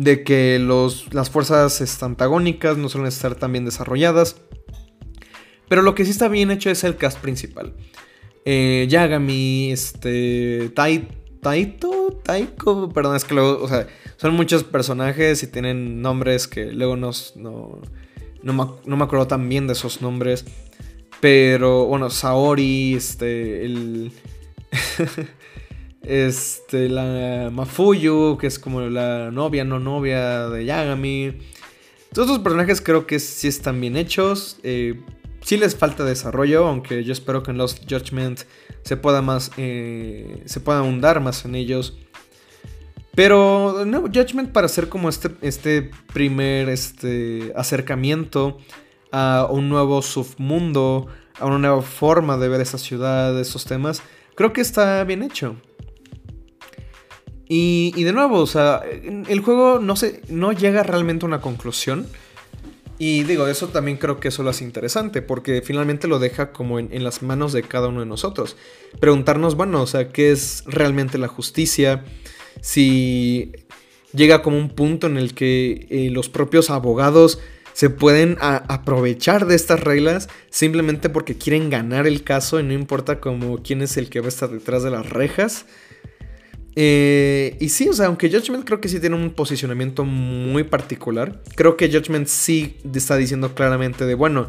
De 0.00 0.24
que 0.24 0.58
los, 0.58 1.12
las 1.12 1.28
fuerzas 1.28 2.02
antagónicas 2.02 2.78
no 2.78 2.88
suelen 2.88 3.08
estar 3.08 3.34
tan 3.34 3.52
bien 3.52 3.64
desarrolladas. 3.64 4.36
Pero 5.68 5.82
lo 5.82 5.94
que 5.94 6.04
sí 6.04 6.10
está 6.10 6.28
bien 6.28 6.50
hecho 6.50 6.70
es 6.70 6.84
el 6.84 6.96
cast 6.96 7.18
principal 7.18 7.74
eh, 8.44 8.86
Yagami, 8.88 9.72
este, 9.72 10.70
Taito, 10.74 12.20
Taiko, 12.22 12.88
perdón, 12.90 13.16
es 13.16 13.24
que 13.24 13.34
luego, 13.34 13.62
o 13.62 13.68
sea, 13.68 13.86
son 14.16 14.34
muchos 14.34 14.64
personajes 14.64 15.42
y 15.42 15.46
tienen 15.46 16.02
nombres 16.02 16.48
que 16.48 16.72
luego 16.72 16.96
nos, 16.96 17.36
no, 17.36 17.80
no, 18.42 18.52
me, 18.52 18.64
no 18.84 18.96
me 18.96 19.04
acuerdo 19.04 19.26
tan 19.26 19.48
bien 19.48 19.66
de 19.66 19.74
esos 19.74 20.02
nombres. 20.02 20.44
Pero 21.20 21.86
bueno, 21.86 22.08
Saori, 22.08 22.94
este, 22.94 23.64
el... 23.66 24.12
este, 26.02 26.88
la 26.88 27.50
Mafuyu, 27.52 28.38
que 28.38 28.46
es 28.46 28.58
como 28.58 28.80
la 28.82 29.30
novia, 29.30 29.64
no 29.64 29.78
novia 29.78 30.48
de 30.48 30.64
Yagami. 30.64 31.38
Todos 32.12 32.28
estos 32.28 32.42
personajes 32.42 32.80
creo 32.80 33.06
que 33.06 33.18
sí 33.18 33.48
están 33.48 33.80
bien 33.80 33.96
hechos. 33.96 34.58
Eh, 34.62 35.00
sí 35.42 35.56
les 35.56 35.76
falta 35.76 36.04
desarrollo, 36.04 36.66
aunque 36.66 37.04
yo 37.04 37.12
espero 37.12 37.42
que 37.42 37.50
en 37.50 37.58
Lost 37.58 37.84
Judgment 37.88 38.40
se 38.82 38.96
pueda 38.96 39.22
más. 39.22 39.50
Eh, 39.56 40.42
se 40.46 40.60
pueda 40.60 40.80
ahondar 40.80 41.20
más 41.20 41.44
en 41.44 41.54
ellos. 41.54 41.98
Pero 43.14 43.84
no, 43.84 44.02
Judgment 44.02 44.52
para 44.52 44.66
hacer 44.66 44.88
como 44.88 45.08
este, 45.08 45.30
este 45.42 45.90
primer 46.12 46.68
este, 46.68 47.52
acercamiento 47.56 48.58
a 49.12 49.48
un 49.50 49.68
nuevo 49.68 50.00
submundo, 50.00 51.08
a 51.38 51.46
una 51.46 51.58
nueva 51.58 51.82
forma 51.82 52.38
de 52.38 52.48
ver 52.48 52.60
esa 52.60 52.78
ciudad, 52.78 53.38
esos 53.40 53.64
temas, 53.64 54.02
creo 54.36 54.52
que 54.52 54.60
está 54.60 55.02
bien 55.04 55.22
hecho. 55.22 55.56
Y, 57.52 58.04
de 58.04 58.12
nuevo, 58.12 58.38
o 58.38 58.46
sea, 58.46 58.80
el 59.28 59.40
juego 59.40 59.80
no, 59.80 59.96
se, 59.96 60.22
no 60.28 60.52
llega 60.52 60.84
realmente 60.84 61.24
a 61.24 61.26
una 61.26 61.40
conclusión. 61.40 62.06
Y 62.96 63.24
digo, 63.24 63.48
eso 63.48 63.66
también 63.66 63.96
creo 63.96 64.20
que 64.20 64.28
eso 64.28 64.44
lo 64.44 64.50
hace 64.50 64.62
interesante, 64.62 65.20
porque 65.20 65.60
finalmente 65.60 66.06
lo 66.06 66.20
deja 66.20 66.52
como 66.52 66.78
en, 66.78 67.02
las 67.02 67.22
manos 67.22 67.52
de 67.52 67.64
cada 67.64 67.88
uno 67.88 67.98
de 67.98 68.06
nosotros. 68.06 68.56
Preguntarnos, 69.00 69.56
bueno, 69.56 69.82
o 69.82 69.86
sea, 69.88 70.10
¿qué 70.10 70.30
es 70.30 70.62
realmente 70.64 71.18
la 71.18 71.26
justicia? 71.26 72.04
Si 72.60 73.50
llega 74.12 74.42
como 74.42 74.56
un 74.56 74.68
punto 74.68 75.08
en 75.08 75.16
el 75.16 75.34
que 75.34 75.88
eh, 75.90 76.08
los 76.12 76.28
propios 76.28 76.70
abogados 76.70 77.40
se 77.72 77.90
pueden 77.90 78.36
aprovechar 78.40 79.46
de 79.46 79.56
estas 79.56 79.80
reglas 79.80 80.28
simplemente 80.50 81.08
porque 81.08 81.36
quieren 81.36 81.68
ganar 81.68 82.06
el 82.06 82.22
caso 82.22 82.60
y 82.60 82.62
no 82.62 82.74
importa 82.74 83.18
como 83.18 83.60
quién 83.60 83.82
es 83.82 83.96
el 83.96 84.08
que 84.08 84.20
va 84.20 84.26
a 84.26 84.28
estar 84.28 84.50
detrás 84.50 84.84
de 84.84 84.90
las 84.90 85.10
rejas. 85.10 85.66
Eh, 86.76 87.56
y 87.60 87.68
sí, 87.70 87.88
o 87.88 87.92
sea, 87.92 88.06
aunque 88.06 88.30
Judgment 88.30 88.64
creo 88.64 88.80
que 88.80 88.88
sí 88.88 89.00
tiene 89.00 89.16
un 89.16 89.30
posicionamiento 89.30 90.04
muy 90.04 90.64
particular, 90.64 91.42
creo 91.56 91.76
que 91.76 91.90
Judgment 91.90 92.28
sí 92.28 92.76
está 92.94 93.16
diciendo 93.16 93.54
claramente 93.54 94.06
de, 94.06 94.14
bueno, 94.14 94.48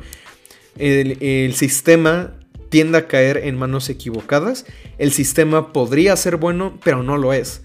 el, 0.77 1.53
sistema 1.55 2.33
tiende 2.69 2.99
a 2.99 3.07
caer 3.07 3.37
en 3.37 3.57
manos 3.57 3.89
equivocadas, 3.89 4.65
el 4.97 5.11
sistema 5.11 5.73
podría 5.73 6.15
ser 6.15 6.37
bueno, 6.37 6.79
pero 6.83 7.03
no 7.03 7.17
lo 7.17 7.33
es. 7.33 7.63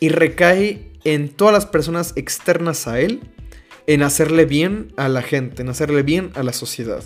Y 0.00 0.08
recae 0.08 0.90
en 1.04 1.28
todas 1.28 1.54
las 1.54 1.66
personas 1.66 2.12
externas 2.16 2.88
a 2.88 3.00
él, 3.00 3.20
en 3.86 4.02
hacerle 4.02 4.46
bien 4.46 4.92
a 4.96 5.08
la 5.08 5.22
gente, 5.22 5.62
en 5.62 5.68
hacerle 5.68 6.02
bien 6.02 6.30
a 6.34 6.42
la 6.42 6.52
sociedad. 6.52 7.02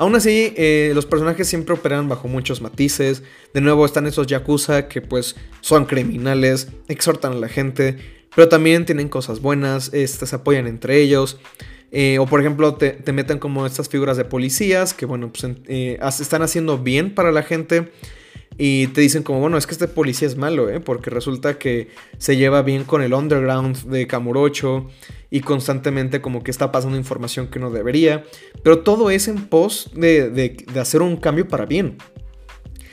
Aún 0.00 0.16
así, 0.16 0.54
eh, 0.56 0.92
los 0.94 1.04
personajes 1.04 1.46
siempre 1.46 1.74
operan 1.74 2.08
bajo 2.08 2.26
muchos 2.26 2.62
matices. 2.62 3.22
De 3.52 3.60
nuevo 3.60 3.84
están 3.84 4.06
esos 4.06 4.26
yakuza 4.26 4.88
que 4.88 5.02
pues 5.02 5.36
son 5.60 5.84
criminales, 5.84 6.68
exhortan 6.88 7.32
a 7.32 7.36
la 7.36 7.50
gente, 7.50 7.98
pero 8.34 8.48
también 8.48 8.86
tienen 8.86 9.10
cosas 9.10 9.42
buenas, 9.42 9.92
este, 9.92 10.24
se 10.24 10.36
apoyan 10.36 10.66
entre 10.66 11.02
ellos. 11.02 11.38
Eh, 11.92 12.18
o 12.18 12.24
por 12.24 12.40
ejemplo, 12.40 12.76
te, 12.76 12.96
meten 13.12 13.38
como 13.38 13.66
estas 13.66 13.90
figuras 13.90 14.16
de 14.16 14.24
policías 14.24 14.94
que, 14.94 15.04
bueno, 15.04 15.30
pues 15.30 15.54
eh, 15.66 15.98
están 16.02 16.40
haciendo 16.40 16.78
bien 16.78 17.14
para 17.14 17.30
la 17.30 17.42
gente. 17.42 17.92
Y 18.58 18.88
te 18.88 19.00
dicen 19.00 19.22
como, 19.22 19.40
bueno, 19.40 19.56
es 19.56 19.66
que 19.66 19.72
este 19.72 19.88
policía 19.88 20.28
es 20.28 20.36
malo, 20.36 20.68
¿eh? 20.68 20.80
Porque 20.80 21.08
resulta 21.08 21.58
que 21.58 21.88
se 22.18 22.36
lleva 22.36 22.62
bien 22.62 22.84
con 22.84 23.02
el 23.02 23.14
underground 23.14 23.84
de 23.86 24.06
Kamurocho 24.06 24.86
y 25.30 25.40
constantemente 25.40 26.20
como 26.20 26.42
que 26.42 26.50
está 26.50 26.70
pasando 26.70 26.98
información 26.98 27.48
que 27.48 27.58
no 27.58 27.70
debería. 27.70 28.24
Pero 28.62 28.80
todo 28.80 29.10
es 29.10 29.28
en 29.28 29.46
pos 29.46 29.90
de, 29.94 30.66
hacer 30.78 31.00
un 31.02 31.16
cambio 31.16 31.48
para 31.48 31.64
bien. 31.64 31.96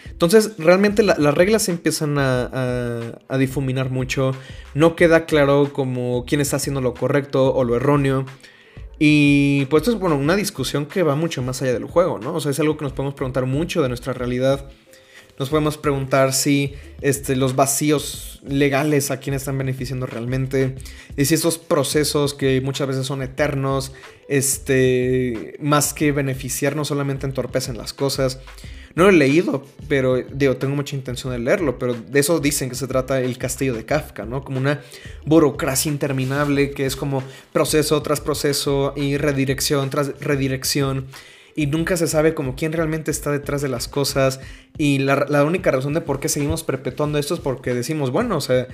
Entonces, 0.09 0.53
realmente 0.57 1.03
las 1.03 1.33
reglas 1.33 1.63
se 1.63 1.71
empiezan 1.71 2.17
a, 2.17 3.19
a, 3.27 3.37
difuminar 3.37 3.91
mucho. 3.91 4.31
No 4.73 4.95
queda 4.95 5.25
claro 5.25 5.73
como 5.73 6.25
quién 6.25 6.41
está 6.41 6.55
haciendo 6.55 6.81
lo 6.81 6.93
correcto 6.93 7.53
o 7.53 7.63
lo 7.63 7.75
erróneo. 7.75 8.25
Y 8.99 9.65
pues 9.65 9.81
esto 9.81 9.91
es, 9.91 9.99
bueno, 9.99 10.15
una 10.15 10.35
discusión 10.35 10.87
que 10.87 11.03
va 11.03 11.15
mucho 11.15 11.43
más 11.43 11.61
allá 11.61 11.73
del 11.73 11.85
juego, 11.85 12.17
¿no? 12.17 12.33
O 12.33 12.39
sea, 12.39 12.51
es 12.51 12.59
algo 12.59 12.77
que 12.77 12.83
nos 12.83 12.93
podemos 12.93 13.13
preguntar 13.13 13.45
mucho 13.45 13.83
de 13.83 13.89
nuestra 13.89 14.13
realidad 14.13 14.69
nos 15.39 15.49
podemos 15.49 15.77
preguntar 15.77 16.33
si 16.33 16.73
este, 17.01 17.35
los 17.35 17.55
vacíos 17.55 18.41
legales 18.43 19.11
a 19.11 19.19
quién 19.19 19.35
están 19.35 19.57
beneficiando 19.57 20.05
realmente. 20.05 20.75
Y 21.15 21.25
si 21.25 21.35
esos 21.35 21.57
procesos 21.57 22.33
que 22.33 22.59
muchas 22.61 22.87
veces 22.87 23.05
son 23.05 23.21
eternos, 23.21 23.93
este, 24.27 25.55
más 25.59 25.93
que 25.93 26.11
beneficiarnos 26.11 26.87
solamente 26.87 27.25
entorpecen 27.25 27.77
las 27.77 27.93
cosas. 27.93 28.39
No 28.95 29.03
lo 29.03 29.09
he 29.11 29.13
leído, 29.13 29.63
pero 29.87 30.15
digo, 30.15 30.57
tengo 30.57 30.75
mucha 30.75 30.95
intención 30.95 31.31
de 31.31 31.37
leerlo, 31.37 31.77
pero 31.77 31.93
de 31.93 32.19
eso 32.19 32.39
dicen 32.39 32.67
que 32.67 32.75
se 32.75 32.87
trata 32.87 33.21
el 33.21 33.37
castillo 33.37 33.75
de 33.75 33.85
Kafka, 33.85 34.25
¿no? 34.25 34.43
Como 34.43 34.57
una 34.57 34.81
burocracia 35.23 35.91
interminable 35.91 36.71
que 36.71 36.87
es 36.87 36.95
como 36.95 37.21
proceso 37.53 38.01
tras 38.01 38.21
proceso 38.21 38.93
y 38.95 39.17
redirección 39.17 39.91
tras 39.91 40.19
redirección 40.19 41.05
y 41.57 41.65
nunca 41.65 41.97
se 41.97 42.05
sabe 42.05 42.35
como 42.35 42.55
quién 42.55 42.71
realmente 42.71 43.09
está 43.09 43.31
detrás 43.31 43.63
de 43.63 43.67
las 43.67 43.87
cosas 43.87 44.39
y 44.77 44.99
la, 44.99 45.43
única 45.43 45.71
razón 45.71 45.95
de 45.95 46.01
por 46.01 46.19
qué 46.19 46.29
seguimos 46.29 46.63
perpetuando 46.63 47.17
esto 47.17 47.33
es 47.33 47.39
porque 47.39 47.73
decimos, 47.73 48.11
bueno, 48.11 48.37
o 48.37 48.41
sea, 48.41 48.67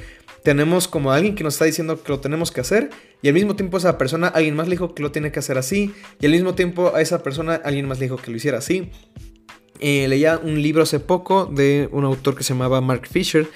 tenemos 0.44 0.90
como 0.90 1.14
alguien 1.14 1.34
que 1.34 1.46
nos 1.46 1.54
está 1.54 1.64
diciendo 1.64 2.04
que 2.04 2.12
lo 2.12 2.20
tenemos 2.20 2.52
que 2.52 2.60
hacer 2.60 2.90
y 3.22 3.30
al 3.30 3.36
mismo 3.36 3.56
tiempo 3.56 3.78
esa 3.78 3.98
persona, 3.98 4.28
alguien 4.28 4.58
más 4.58 4.68
le 4.68 4.72
dijo 4.72 4.94
que 4.94 5.02
lo 5.02 5.14
tiene 5.14 5.32
que 5.32 5.40
hacer 5.40 5.58
así 5.58 5.94
y 6.20 6.26
al 6.26 6.34
mismo 6.34 6.56
tiempo 6.56 6.94
a 6.94 7.00
esa 7.00 7.24
persona, 7.24 7.56
alguien 7.64 7.88
más 7.88 8.00
le 8.00 8.08
dijo 8.08 8.18
que 8.18 8.30
lo 8.32 8.36
hiciera 8.36 8.58
así. 8.58 8.92
Eh, 9.80 10.06
leía 10.10 10.38
un 10.38 10.62
libro 10.62 10.84
hace 10.84 11.00
poco 11.00 11.46
de 11.46 11.88
un 11.94 12.04
autor 12.04 12.36
que 12.36 12.44
se 12.44 12.54
llamaba 12.54 12.82
Mark 12.82 13.08
Fisher 13.08 13.48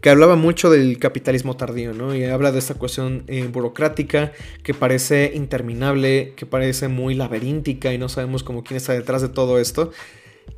que 0.00 0.10
hablaba 0.10 0.36
mucho 0.36 0.70
del 0.70 0.98
capitalismo 0.98 1.56
tardío, 1.56 1.92
¿no? 1.92 2.14
Y 2.14 2.24
habla 2.24 2.52
de 2.52 2.58
esta 2.58 2.74
cuestión 2.74 3.24
eh, 3.28 3.48
burocrática 3.50 4.32
que 4.62 4.74
parece 4.74 5.32
interminable, 5.34 6.34
que 6.36 6.46
parece 6.46 6.88
muy 6.88 7.14
laberíntica 7.14 7.92
y 7.92 7.98
no 7.98 8.08
sabemos 8.08 8.42
como 8.42 8.62
quién 8.62 8.76
está 8.76 8.92
detrás 8.92 9.22
de 9.22 9.28
todo 9.28 9.58
esto. 9.58 9.90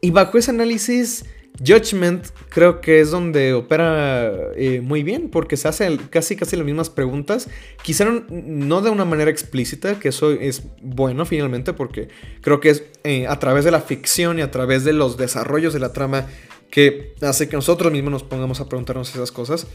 Y 0.00 0.10
bajo 0.10 0.38
ese 0.38 0.50
análisis, 0.50 1.24
Judgment 1.64 2.26
creo 2.50 2.80
que 2.80 3.00
es 3.00 3.10
donde 3.10 3.52
opera 3.52 4.32
eh, 4.54 4.80
muy 4.80 5.02
bien, 5.02 5.28
porque 5.28 5.56
se 5.56 5.66
hacen 5.66 5.96
casi 6.10 6.36
casi 6.36 6.56
las 6.56 6.64
mismas 6.64 6.88
preguntas, 6.88 7.48
quizá 7.82 8.04
no, 8.28 8.80
de 8.80 8.90
una 8.90 9.04
manera 9.04 9.30
explícita, 9.30 9.98
que 9.98 10.10
eso 10.10 10.30
es 10.30 10.62
bueno 10.80 11.26
finalmente, 11.26 11.72
porque 11.72 12.08
creo 12.42 12.60
que 12.60 12.70
es 12.70 12.84
eh, 13.02 13.26
a 13.26 13.38
través 13.38 13.64
de 13.64 13.72
la 13.72 13.80
ficción 13.80 14.38
y 14.38 14.42
a 14.42 14.50
través 14.50 14.84
de 14.84 14.92
los 14.92 15.16
desarrollos 15.16 15.72
de 15.72 15.80
la 15.80 15.92
trama 15.92 16.26
que 16.70 17.14
hace 17.20 17.48
que 17.48 17.56
nosotros 17.56 17.92
mismos 17.92 18.12
nos 18.12 18.22
pongamos 18.22 18.60
a 18.60 18.68
preguntarnos 18.68 19.14
esas 19.14 19.32
cosas. 19.32 19.66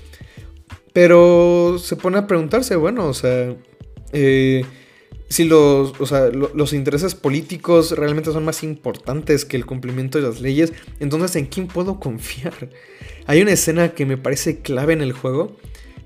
Pero 0.93 1.77
se 1.79 1.95
pone 1.95 2.19
a 2.19 2.27
preguntarse, 2.27 2.75
bueno, 2.75 3.07
o 3.07 3.13
sea, 3.13 3.55
eh, 4.11 4.63
si 5.27 5.45
los, 5.45 5.93
los 6.53 6.73
intereses 6.73 7.15
políticos 7.15 7.91
realmente 7.97 8.31
son 8.31 8.45
más 8.45 8.61
importantes 8.61 9.45
que 9.45 9.57
el 9.57 9.65
cumplimiento 9.65 10.19
de 10.19 10.27
las 10.27 10.41
leyes, 10.41 10.73
entonces 10.99 11.35
¿en 11.35 11.47
quién 11.47 11.67
puedo 11.67 11.99
confiar? 11.99 12.69
Hay 13.25 13.41
una 13.41 13.53
escena 13.53 13.93
que 13.93 14.05
me 14.05 14.17
parece 14.17 14.59
clave 14.59 14.93
en 14.93 15.01
el 15.01 15.13
juego, 15.13 15.57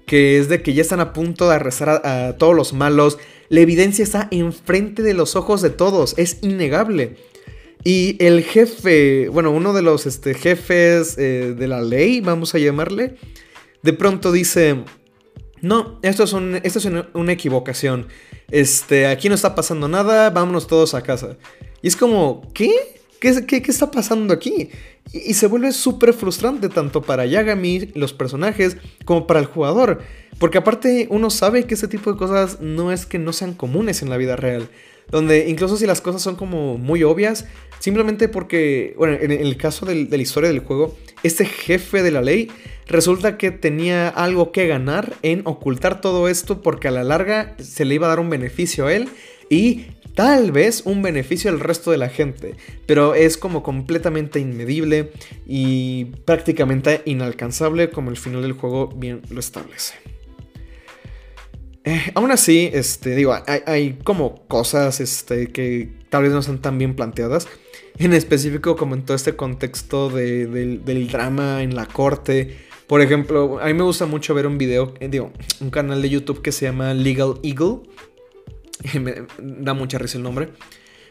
que 0.05 0.39
es 0.39 0.47
de 0.47 0.61
que 0.61 0.73
ya 0.73 0.81
están 0.81 1.01
a 1.01 1.11
punto 1.11 1.49
de 1.49 1.55
arrestar 1.55 1.89
a, 1.89 2.37
todos 2.37 2.55
los 2.55 2.71
malos, 2.71 3.17
la 3.49 3.59
evidencia 3.59 4.03
está 4.03 4.29
enfrente 4.31 5.03
de 5.03 5.13
los 5.13 5.35
ojos 5.35 5.61
de 5.61 5.69
todos, 5.71 6.13
es 6.17 6.37
innegable. 6.41 7.17
Y 7.83 8.17
el 8.23 8.43
jefe, 8.43 9.29
bueno, 9.29 9.51
uno 9.51 9.73
de 9.73 9.81
los 9.81 10.05
este, 10.05 10.33
jefes 10.33 11.17
eh, 11.17 11.55
de 11.57 11.67
la 11.67 11.81
ley, 11.81 12.21
vamos 12.21 12.53
a 12.53 12.59
llamarle, 12.59 13.15
de 13.81 13.93
pronto 13.93 14.31
dice, 14.31 14.83
no, 15.61 15.99
esto 16.01 16.23
es, 16.23 16.75
es 16.75 16.89
una 17.13 17.31
equivocación. 17.31 18.07
Este, 18.51 19.07
aquí 19.07 19.29
no 19.29 19.35
está 19.35 19.55
pasando 19.55 19.87
nada, 19.87 20.29
vámonos 20.29 20.67
todos 20.67 20.93
a 20.93 21.01
casa. 21.01 21.37
Y 21.81 21.87
es 21.87 21.95
como, 21.95 22.51
¿qué? 22.53 22.71
¿Qué, 23.19 23.45
qué, 23.45 23.61
qué 23.61 23.71
está 23.71 23.89
pasando 23.89 24.33
aquí? 24.33 24.69
Y, 25.11 25.33
se 25.33 25.47
vuelve 25.47 25.71
súper 25.71 26.13
frustrante 26.13 26.69
tanto 26.69 27.01
para 27.01 27.25
Yagami, 27.25 27.91
los 27.95 28.13
personajes, 28.13 28.77
como 29.05 29.25
para 29.25 29.39
el 29.39 29.45
jugador. 29.45 30.01
Porque 30.39 30.59
aparte 30.59 31.07
uno 31.09 31.29
sabe 31.29 31.65
que 31.65 31.73
ese 31.73 31.87
tipo 31.87 32.11
de 32.11 32.17
cosas 32.17 32.61
no 32.61 32.91
es 32.91 33.05
que 33.05 33.17
no 33.17 33.33
sean 33.33 33.53
comunes 33.53 34.01
en 34.01 34.09
la 34.09 34.17
vida 34.17 34.35
real. 34.35 34.69
Donde 35.09 35.47
incluso 35.47 35.77
si 35.77 35.85
las 35.85 36.01
cosas 36.01 36.21
son 36.21 36.35
como 36.35 36.77
muy 36.77 37.03
obvias, 37.03 37.45
simplemente 37.79 38.27
porque, 38.27 38.93
bueno, 38.97 39.17
en 39.19 39.31
el 39.31 39.57
caso 39.57 39.85
de 39.85 40.07
la 40.09 40.17
historia 40.17 40.49
del 40.49 40.59
juego, 40.59 40.95
este 41.23 41.45
jefe 41.45 42.03
de 42.03 42.11
la 42.11 42.21
ley 42.21 42.49
resulta 42.87 43.37
que 43.37 43.51
tenía 43.51 44.07
algo 44.09 44.51
que 44.51 44.67
ganar 44.67 45.13
en 45.21 45.41
ocultar 45.45 46.01
todo 46.01 46.27
esto 46.27 46.61
porque 46.61 46.87
a 46.87 46.91
la 46.91 47.03
larga 47.03 47.55
se 47.59 47.85
le 47.85 47.95
iba 47.95 48.07
a 48.07 48.09
dar 48.09 48.19
un 48.19 48.29
beneficio 48.29 48.87
a 48.87 48.93
él 48.93 49.09
y 49.49 49.85
tal 50.15 50.51
vez 50.51 50.81
un 50.85 51.01
beneficio 51.01 51.51
al 51.51 51.59
resto 51.59 51.91
de 51.91 51.97
la 51.97 52.09
gente, 52.09 52.55
pero 52.85 53.13
es 53.13 53.37
como 53.37 53.61
completamente 53.61 54.39
inmedible 54.39 55.11
y 55.45 56.05
prácticamente 56.25 57.01
inalcanzable 57.05 57.91
como 57.91 58.09
el 58.09 58.17
final 58.17 58.41
del 58.41 58.53
juego 58.53 58.87
bien 58.87 59.21
lo 59.29 59.39
establece. 59.39 60.16
Eh, 61.87 62.11
aún 62.15 62.31
así, 62.31 62.69
este, 62.73 63.15
digo, 63.15 63.33
hay, 63.65 63.97
como 64.03 64.45
cosas 64.49 64.99
este, 64.99 65.53
que 65.53 65.89
tal 66.09 66.23
vez 66.23 66.33
no 66.33 66.39
están 66.39 66.59
tan 66.59 66.77
bien 66.77 66.97
planteadas. 66.97 67.47
En 67.97 68.11
específico, 68.11 68.75
como 68.75 68.93
en 68.93 69.05
todo 69.05 69.15
este 69.15 69.37
contexto 69.37 70.09
del, 70.09 70.83
drama 71.09 71.63
en 71.63 71.77
la 71.77 71.85
corte, 71.85 72.57
por 72.87 72.99
ejemplo, 72.99 73.59
a 73.61 73.67
mí 73.67 73.73
me 73.73 73.83
gusta 73.83 74.05
mucho 74.05 74.33
ver 74.33 74.47
un 74.47 74.57
video, 74.57 74.95
eh, 74.99 75.07
digo, 75.07 75.31
un 75.61 75.69
canal 75.69 76.01
de 76.01 76.09
YouTube 76.09 76.41
que 76.41 76.51
se 76.51 76.65
llama 76.65 76.93
Legal 76.93 77.35
Eagle. 77.41 77.83
me 78.99 79.25
da 79.39 79.73
mucha 79.73 79.97
risa 79.97 80.17
el 80.17 80.25
nombre. 80.25 80.49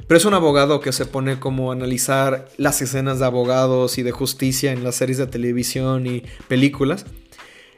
Pero 0.06 0.18
es 0.18 0.26
un 0.26 0.34
abogado 0.34 0.80
que 0.80 0.92
se 0.92 1.06
pone 1.06 1.40
como 1.40 1.70
a 1.70 1.74
analizar 1.74 2.50
las 2.58 2.82
escenas 2.82 3.18
de 3.18 3.24
abogados 3.24 3.96
y 3.96 4.02
de 4.02 4.12
justicia 4.12 4.72
en 4.72 4.84
las 4.84 4.96
series 4.96 5.16
de 5.16 5.26
televisión 5.26 6.06
y 6.06 6.22
películas. 6.48 7.06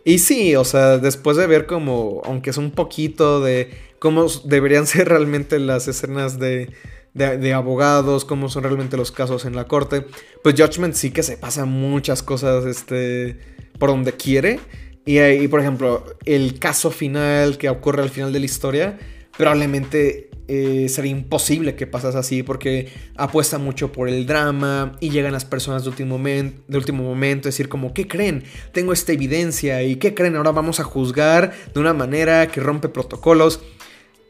Y 0.09 0.21
sí, 0.21 0.57
o 0.57 0.65
sea, 0.65 0.97
después 0.97 1.37
de 1.37 1.47
ver 1.47 1.67
como, 1.67 2.23
aunque 2.25 2.49
es 2.49 2.57
un 2.57 2.71
poquito 2.71 3.43
de 3.43 3.69
cómo 3.99 4.25
deberían 4.45 4.87
ser 4.87 5.07
realmente 5.07 5.59
las 5.59 5.87
escenas 5.87 6.39
de, 6.39 6.71
de, 7.13 7.53
abogados, 7.53 8.25
cómo 8.25 8.49
son 8.49 8.63
realmente 8.63 8.97
los 8.97 9.13
casos 9.13 9.45
en 9.45 9.55
la 9.55 9.69
corte, 9.69 10.07
pues 10.43 10.55
Judgment 10.59 10.95
sí 10.95 11.11
que 11.11 11.23
se 11.23 11.37
pasa 11.37 11.67
muchas 11.67 12.23
cosas, 12.23 12.65
este 12.65 13.37
por 13.79 13.91
donde 13.91 14.13
quiere. 14.15 14.61
Y, 15.05 15.47
por 15.49 15.61
ejemplo, 15.61 16.07
el 16.25 16.59
caso 16.59 16.91
final 16.91 17.59
que 17.59 17.69
ocurre 17.69 18.03
al 18.03 18.09
final 18.09 18.33
de 18.33 18.39
la 18.39 18.47
historia, 18.47 18.99
probablemente 19.37 20.28
eh, 20.49 20.89
sería 20.89 21.11
imposible 21.13 21.75
que 21.75 21.87
pasase 21.87 22.17
así 22.17 22.43
porque 22.43 22.89
apuesta 23.17 23.59
mucho 23.59 23.93
por 23.93 24.09
el 24.09 24.27
drama 24.27 24.97
y 24.99 25.11
llegan 25.11 25.33
las 25.33 25.45
personas 25.45 25.85
de 25.85 25.91
último, 25.91 26.17
momento, 26.17 26.63
de 26.67 26.79
último 26.79 27.03
momento 27.03 27.49
decir 27.49 27.69
como, 27.69 27.93
¿qué 27.93 28.09
creen? 28.09 28.45
Tengo 28.73 28.95
esta 28.95 29.13
evidencia 29.13 29.83
y 29.83 29.97
¿qué 29.97 30.15
creen? 30.15 30.37
Ahora 30.37 30.53
vamos 30.53 30.81
a 30.81 30.85
juzgar 30.85 31.53
de 31.75 31.81
una 31.81 31.93
manera 31.93 32.47
que 32.49 32.61
rompe 32.61 32.89
protocolos. 32.89 33.61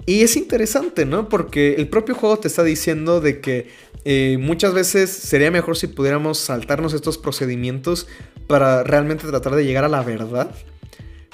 Y 0.06 0.22
es 0.22 0.36
interesante, 0.36 1.04
¿no? 1.04 1.28
Porque 1.28 1.74
el 1.74 1.88
propio 1.88 2.14
juego 2.14 2.38
te 2.38 2.48
está 2.48 2.64
diciendo 2.64 3.20
de 3.20 3.40
que 3.40 3.68
eh, 4.04 4.38
muchas 4.40 4.74
veces 4.74 5.10
sería 5.10 5.50
mejor 5.50 5.76
si 5.76 5.86
pudiéramos 5.86 6.38
saltarnos 6.38 6.94
estos 6.94 7.18
procedimientos 7.18 8.08
para 8.46 8.82
realmente 8.82 9.26
tratar 9.26 9.54
de 9.54 9.64
llegar 9.64 9.84
a 9.84 9.88
la 9.88 10.02
verdad. 10.02 10.50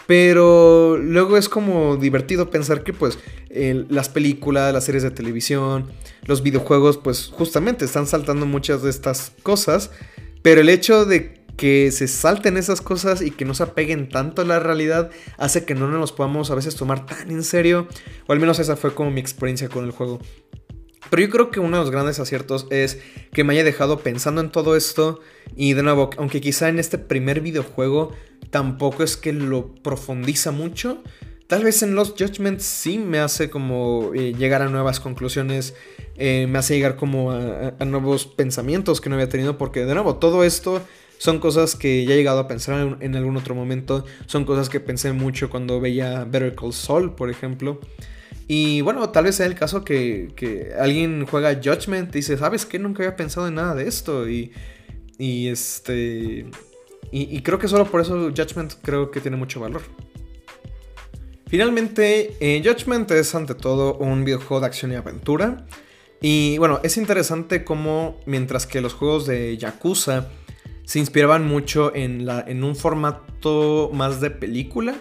Pero 0.06 0.98
luego 0.98 1.36
es 1.36 1.48
como 1.48 1.96
divertido 1.96 2.50
pensar 2.50 2.82
que 2.82 2.92
pues 2.92 3.18
las 3.50 4.08
películas, 4.08 4.72
las 4.72 4.84
series 4.84 5.02
de 5.02 5.10
televisión, 5.10 5.90
los 6.26 6.42
videojuegos 6.42 6.98
pues 6.98 7.30
justamente 7.32 7.84
están 7.84 8.06
saltando 8.06 8.46
muchas 8.46 8.82
de 8.82 8.90
estas 8.90 9.32
cosas. 9.42 9.90
Pero 10.42 10.60
el 10.60 10.68
hecho 10.68 11.06
de 11.06 11.42
que 11.56 11.92
se 11.92 12.08
salten 12.08 12.56
esas 12.56 12.80
cosas 12.80 13.22
y 13.22 13.30
que 13.30 13.44
no 13.44 13.54
se 13.54 13.62
apeguen 13.62 14.08
tanto 14.08 14.42
a 14.42 14.44
la 14.44 14.58
realidad 14.58 15.10
hace 15.38 15.64
que 15.64 15.74
no 15.74 15.88
nos 15.88 16.12
podamos 16.12 16.50
a 16.50 16.54
veces 16.54 16.74
tomar 16.74 17.06
tan 17.06 17.30
en 17.30 17.44
serio. 17.44 17.88
O 18.26 18.32
al 18.32 18.40
menos 18.40 18.58
esa 18.58 18.76
fue 18.76 18.94
como 18.94 19.10
mi 19.10 19.20
experiencia 19.20 19.68
con 19.68 19.84
el 19.84 19.92
juego. 19.92 20.20
Pero 21.14 21.26
yo 21.26 21.32
creo 21.32 21.50
que 21.52 21.60
uno 21.60 21.76
de 21.76 21.84
los 21.84 21.92
grandes 21.92 22.18
aciertos 22.18 22.66
es 22.70 22.98
que 23.32 23.44
me 23.44 23.52
haya 23.52 23.62
dejado 23.62 24.00
pensando 24.00 24.40
en 24.40 24.50
todo 24.50 24.74
esto. 24.74 25.20
Y 25.54 25.74
de 25.74 25.84
nuevo, 25.84 26.10
aunque 26.18 26.40
quizá 26.40 26.68
en 26.68 26.80
este 26.80 26.98
primer 26.98 27.40
videojuego 27.40 28.10
tampoco 28.50 29.04
es 29.04 29.16
que 29.16 29.32
lo 29.32 29.76
profundiza 29.76 30.50
mucho. 30.50 31.04
Tal 31.46 31.62
vez 31.62 31.84
en 31.84 31.94
los 31.94 32.16
Judgments 32.18 32.64
sí 32.64 32.98
me 32.98 33.20
hace 33.20 33.48
como 33.48 34.10
eh, 34.12 34.34
llegar 34.36 34.60
a 34.60 34.68
nuevas 34.68 34.98
conclusiones, 34.98 35.76
eh, 36.16 36.48
me 36.48 36.58
hace 36.58 36.74
llegar 36.74 36.96
como 36.96 37.30
a, 37.30 37.72
nuevos 37.84 38.26
pensamientos 38.26 39.00
que 39.00 39.08
no 39.08 39.14
había 39.14 39.28
tenido, 39.28 39.56
porque 39.56 39.84
de 39.84 39.94
nuevo 39.94 40.16
todo 40.16 40.42
esto 40.42 40.82
son 41.18 41.38
cosas 41.38 41.76
que 41.76 42.04
ya 42.06 42.14
he 42.14 42.16
llegado 42.16 42.40
a 42.40 42.48
pensar 42.48 42.98
en, 42.98 43.14
algún 43.14 43.36
otro 43.36 43.54
momento, 43.54 44.04
son 44.26 44.44
cosas 44.44 44.68
que 44.68 44.80
pensé 44.80 45.12
mucho 45.12 45.48
cuando 45.48 45.80
veía 45.80 46.24
Better 46.24 46.56
Call 46.56 46.72
Saul, 46.72 47.14
por 47.14 47.30
ejemplo. 47.30 47.78
Y 48.46 48.82
bueno, 48.82 49.08
tal 49.10 49.24
vez 49.24 49.36
sea 49.36 49.46
el 49.46 49.54
caso 49.54 49.84
que, 49.84 50.74
alguien 50.78 51.26
juega 51.26 51.54
Judgment 51.54 52.10
y 52.14 52.18
dice, 52.18 52.36
¿sabes 52.36 52.66
qué? 52.66 52.78
Nunca 52.78 53.02
había 53.02 53.16
pensado 53.16 53.48
en 53.48 53.54
nada 53.54 53.74
de 53.74 53.88
esto. 53.88 54.28
Y, 54.28 54.52
y 55.18 55.48
este... 55.48 56.46
Y, 57.16 57.42
creo 57.42 57.60
que 57.60 57.68
solo 57.68 57.84
por 57.88 58.00
eso 58.00 58.32
Judgment 58.36 58.74
creo 58.82 59.12
que 59.12 59.20
tiene 59.20 59.36
mucho 59.36 59.60
valor. 59.60 59.82
Finalmente, 61.46 62.34
eh, 62.40 62.60
Judgment 62.64 63.08
es 63.12 63.36
ante 63.36 63.54
todo 63.54 63.94
un 63.98 64.24
videojuego 64.24 64.58
de 64.58 64.66
acción 64.66 64.90
y 64.90 64.96
aventura. 64.96 65.64
Y 66.20 66.58
bueno, 66.58 66.80
es 66.82 66.96
interesante 66.96 67.62
cómo 67.62 68.18
mientras 68.26 68.66
que 68.66 68.80
los 68.80 68.94
juegos 68.94 69.26
de 69.26 69.56
Yakuza 69.56 70.28
se 70.84 70.98
inspiraban 70.98 71.46
mucho 71.46 71.94
en, 71.94 72.26
la, 72.26 72.44
en 72.46 72.64
un 72.64 72.74
formato 72.74 73.90
más 73.92 74.20
de 74.20 74.30
película, 74.30 74.96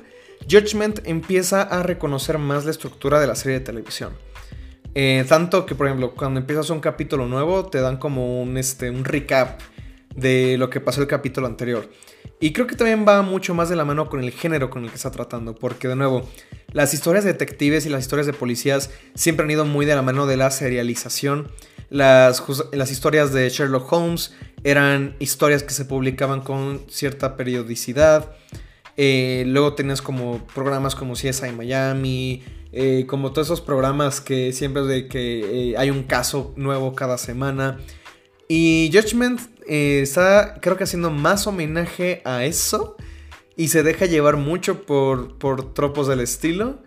Judgment 0.49 0.99
empieza 1.05 1.61
a 1.61 1.83
reconocer 1.83 2.37
más 2.37 2.65
la 2.65 2.71
estructura 2.71 3.19
de 3.19 3.27
la 3.27 3.35
serie 3.35 3.59
de 3.59 3.65
televisión. 3.65 4.13
Eh, 4.95 5.25
tanto 5.27 5.65
que, 5.65 5.75
por 5.75 5.87
ejemplo, 5.87 6.13
cuando 6.13 6.39
empiezas 6.39 6.69
un 6.69 6.79
capítulo 6.79 7.27
nuevo, 7.27 7.65
te 7.65 7.81
dan 7.81 7.97
como 7.97 8.41
un, 8.41 8.57
este, 8.57 8.89
un 8.89 9.05
recap 9.05 9.59
de 10.15 10.57
lo 10.57 10.69
que 10.69 10.79
pasó 10.79 11.01
el 11.01 11.07
capítulo 11.07 11.47
anterior. 11.47 11.89
Y 12.39 12.53
creo 12.53 12.67
que 12.67 12.75
también 12.75 13.05
va 13.07 13.21
mucho 13.21 13.53
más 13.53 13.69
de 13.69 13.75
la 13.75 13.85
mano 13.85 14.09
con 14.09 14.19
el 14.19 14.31
género 14.31 14.69
con 14.69 14.83
el 14.83 14.89
que 14.89 14.95
está 14.95 15.11
tratando, 15.11 15.55
porque 15.55 15.87
de 15.87 15.95
nuevo, 15.95 16.29
las 16.71 16.93
historias 16.93 17.23
de 17.23 17.31
detectives 17.31 17.85
y 17.85 17.89
las 17.89 18.01
historias 18.01 18.27
de 18.27 18.33
policías 18.33 18.91
siempre 19.15 19.45
han 19.45 19.51
ido 19.51 19.65
muy 19.65 19.85
de 19.85 19.95
la 19.95 20.01
mano 20.01 20.25
de 20.25 20.37
la 20.37 20.51
serialización. 20.51 21.49
Las, 21.89 22.43
las 22.71 22.91
historias 22.91 23.33
de 23.33 23.49
Sherlock 23.49 23.91
Holmes 23.91 24.33
eran 24.63 25.15
historias 25.19 25.63
que 25.63 25.73
se 25.73 25.85
publicaban 25.85 26.41
con 26.41 26.81
cierta 26.89 27.35
periodicidad. 27.37 28.35
Eh, 28.97 29.43
luego 29.47 29.73
tenías 29.73 30.01
como 30.01 30.45
programas 30.53 30.95
como 30.95 31.13
CSI 31.13 31.51
Miami, 31.55 32.43
eh, 32.71 33.05
como 33.07 33.31
todos 33.31 33.47
esos 33.47 33.61
programas 33.61 34.21
que 34.21 34.53
siempre 34.53 34.83
de 34.83 35.07
que 35.07 35.71
eh, 35.71 35.77
hay 35.77 35.89
un 35.89 36.03
caso 36.03 36.53
nuevo 36.55 36.93
cada 36.95 37.17
semana. 37.17 37.79
Y 38.47 38.91
Judgment 38.93 39.41
está 39.65 40.59
creo 40.61 40.75
que 40.77 40.83
haciendo 40.83 41.09
más 41.09 41.47
homenaje 41.47 42.21
a 42.25 42.43
eso 42.43 42.97
y 43.55 43.69
se 43.69 43.81
deja 43.81 44.05
llevar 44.05 44.37
mucho 44.37 44.83
por, 44.85 45.37
por 45.37 45.73
tropos 45.73 46.07
del 46.07 46.19
estilo 46.19 46.83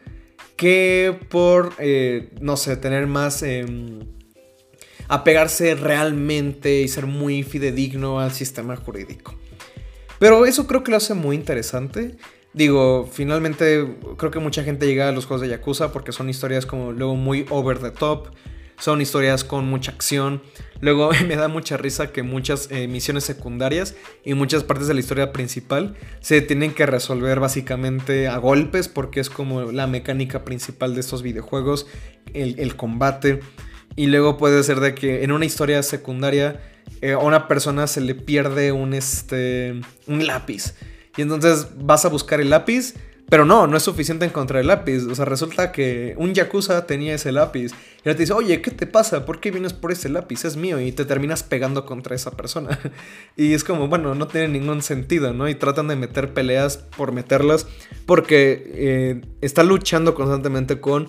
que 0.57 1.19
por, 1.29 1.75
no 2.41 2.57
sé, 2.57 2.77
tener 2.77 3.07
más... 3.07 3.43
Em, 3.43 4.01
apegarse 5.09 5.75
realmente 5.75 6.81
y 6.81 6.89
ser 6.89 7.07
muy 7.07 7.43
fidedigno 7.43 8.21
al 8.21 8.33
sistema 8.33 8.77
jurídico. 8.77 9.35
Pero 10.19 10.47
eso 10.47 10.67
creo 10.67 10.83
que 10.83 10.91
lo 10.91 10.97
hace 10.97 11.15
muy 11.15 11.37
interesante. 11.37 12.17
Digo, 12.53 13.09
finalmente 13.13 13.97
creo 14.17 14.31
que 14.31 14.39
mucha 14.39 14.65
gente 14.65 14.87
llega 14.87 15.09
a 15.09 15.13
los 15.13 15.27
juegos 15.27 15.43
de 15.43 15.49
Yakuza 15.49 15.93
porque 15.93 16.13
son 16.13 16.31
historias 16.31 16.65
como 16.65 16.93
luego 16.93 17.15
muy 17.15 17.45
over 17.51 17.79
the 17.79 17.91
top. 17.91 18.29
Son 18.79 19.01
historias 19.01 19.45
con 19.45 19.67
mucha 19.67 19.93
acción. 19.93 20.43
Luego 20.81 21.11
me 21.27 21.37
da 21.37 21.49
mucha 21.49 21.77
risa 21.77 22.13
que 22.13 22.23
muchas 22.23 22.71
eh, 22.71 22.89
misiones 22.89 23.25
secundarias 23.25 23.95
y 24.25 24.35
muchas 24.35 24.65
partes 24.65 24.89
de 24.89 24.95
la 24.95 25.01
historia 25.01 25.33
principal 25.33 25.97
se 26.21 26.41
tienen 26.41 26.73
que 26.73 26.87
resolver 26.87 27.41
básicamente 27.41 28.29
a 28.29 28.39
golpes 28.39 28.89
porque 28.89 29.21
es 29.21 29.31
como 29.31 29.73
la 29.73 29.87
mecánica 29.87 30.45
principal 30.45 30.95
de 30.95 31.01
estos 31.01 31.23
videojuegos, 31.23 31.87
el, 32.33 32.59
el 32.59 32.77
combate. 32.77 33.41
Y 33.97 34.07
luego 34.07 34.37
puede 34.37 34.63
ser 34.63 34.81
de 34.81 34.95
que 34.95 35.25
en 35.25 35.33
una 35.33 35.47
historia 35.47 35.83
secundaria 35.83 36.61
eh, 37.01 37.13
a 37.13 37.19
una 37.19 37.49
persona 37.49 37.87
se 37.87 38.01
le 38.01 38.15
pierde 38.15 38.73
un, 38.73 38.95
este, 38.95 39.81
un 40.07 40.27
lápiz. 40.27 40.75
Y 41.17 41.23
entonces 41.23 41.69
vas 41.79 42.05
a 42.05 42.09
buscar 42.09 42.41
el 42.41 42.51
lápiz, 42.51 42.95
pero 43.29 43.45
no, 43.45 43.67
no 43.67 43.77
es 43.77 43.83
suficiente 43.83 44.25
encontrar 44.25 44.61
el 44.61 44.69
lápiz. 44.69 45.05
O 45.05 45.15
sea, 45.15 45.25
resulta 45.25 45.73
que 45.73 46.15
un 46.17 46.33
yakuza 46.33 46.87
tenía 46.87 47.15
ese 47.15 47.33
lápiz. 47.33 47.73
Y 48.05 48.09
él 48.09 48.15
te 48.15 48.23
dice, 48.23 48.33
oye, 48.33 48.61
¿qué 48.63 48.71
te 48.71 48.87
pasa? 48.87 49.25
¿Por 49.25 49.41
qué 49.41 49.51
vienes 49.51 49.73
por 49.73 49.91
ese 49.91 50.09
lápiz? 50.09 50.45
Es 50.45 50.57
mío. 50.57 50.81
Y 50.81 50.93
te 50.93 51.05
terminas 51.05 51.43
pegando 51.43 51.87
contra 51.87 52.15
esa 52.15 52.31
persona. 52.33 52.79
y 53.37 53.55
es 53.55 53.65
como, 53.65 53.89
bueno, 53.89 54.15
no 54.15 54.29
tiene 54.29 54.49
ningún 54.49 54.81
sentido, 54.81 55.33
¿no? 55.33 55.49
Y 55.49 55.55
tratan 55.57 55.89
de 55.89 55.97
meter 55.97 56.35
peleas 56.35 56.77
por 56.77 57.13
meterlas. 57.13 57.67
Porque 58.05 58.71
eh, 58.75 59.21
está 59.41 59.65
luchando 59.65 60.15
constantemente 60.15 60.81
con 60.81 61.09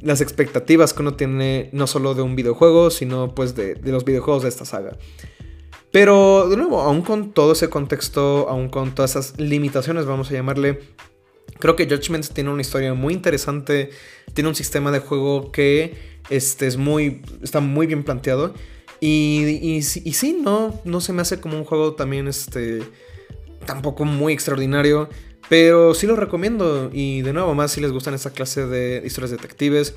las 0.00 0.20
expectativas 0.20 0.92
que 0.92 1.02
uno 1.02 1.14
tiene 1.14 1.70
no 1.72 1.86
solo 1.86 2.14
de 2.14 2.22
un 2.22 2.36
videojuego, 2.36 2.90
sino 2.90 3.34
pues 3.34 3.54
de, 3.54 3.78
los 3.84 4.04
videojuegos 4.04 4.42
de 4.42 4.48
esta 4.48 4.64
saga. 4.64 4.96
Pero 5.90 6.48
de 6.48 6.56
nuevo, 6.56 6.80
aún 6.80 7.02
con 7.02 7.32
todo 7.32 7.52
ese 7.52 7.70
contexto, 7.70 8.48
aún 8.48 8.68
con 8.68 8.94
todas 8.94 9.12
esas 9.12 9.38
limitaciones, 9.38 10.06
vamos 10.06 10.30
a 10.30 10.34
llamarle, 10.34 10.80
creo 11.60 11.76
que 11.76 11.86
Judgment 11.86 12.26
tiene 12.32 12.50
una 12.50 12.62
historia 12.62 12.94
muy 12.94 13.14
interesante, 13.14 13.90
tiene 14.32 14.48
un 14.48 14.56
sistema 14.56 14.90
de 14.90 14.98
juego 14.98 15.52
que 15.52 15.94
este, 16.30 16.66
es 16.66 16.76
muy, 16.76 17.22
está 17.42 17.60
muy 17.60 17.86
bien 17.86 18.02
planteado. 18.02 18.54
Y, 19.00 19.44
y, 19.60 19.82
sí, 19.82 20.40
no, 20.42 20.80
no 20.84 21.00
se 21.00 21.12
me 21.12 21.22
hace 21.22 21.38
como 21.38 21.58
un 21.58 21.64
juego 21.64 21.94
también, 21.94 22.26
este, 22.26 22.82
tampoco 23.66 24.04
muy 24.04 24.32
extraordinario. 24.32 25.08
Pero 25.48 25.94
sí 25.94 26.06
lo 26.06 26.16
recomiendo. 26.16 26.90
Y 26.92 27.22
de 27.22 27.32
nuevo, 27.32 27.54
más 27.54 27.72
si 27.72 27.80
les 27.80 27.92
gustan 27.92 28.14
esta 28.14 28.30
clase 28.30 28.66
de 28.66 29.02
historias 29.04 29.30
detectives. 29.30 29.94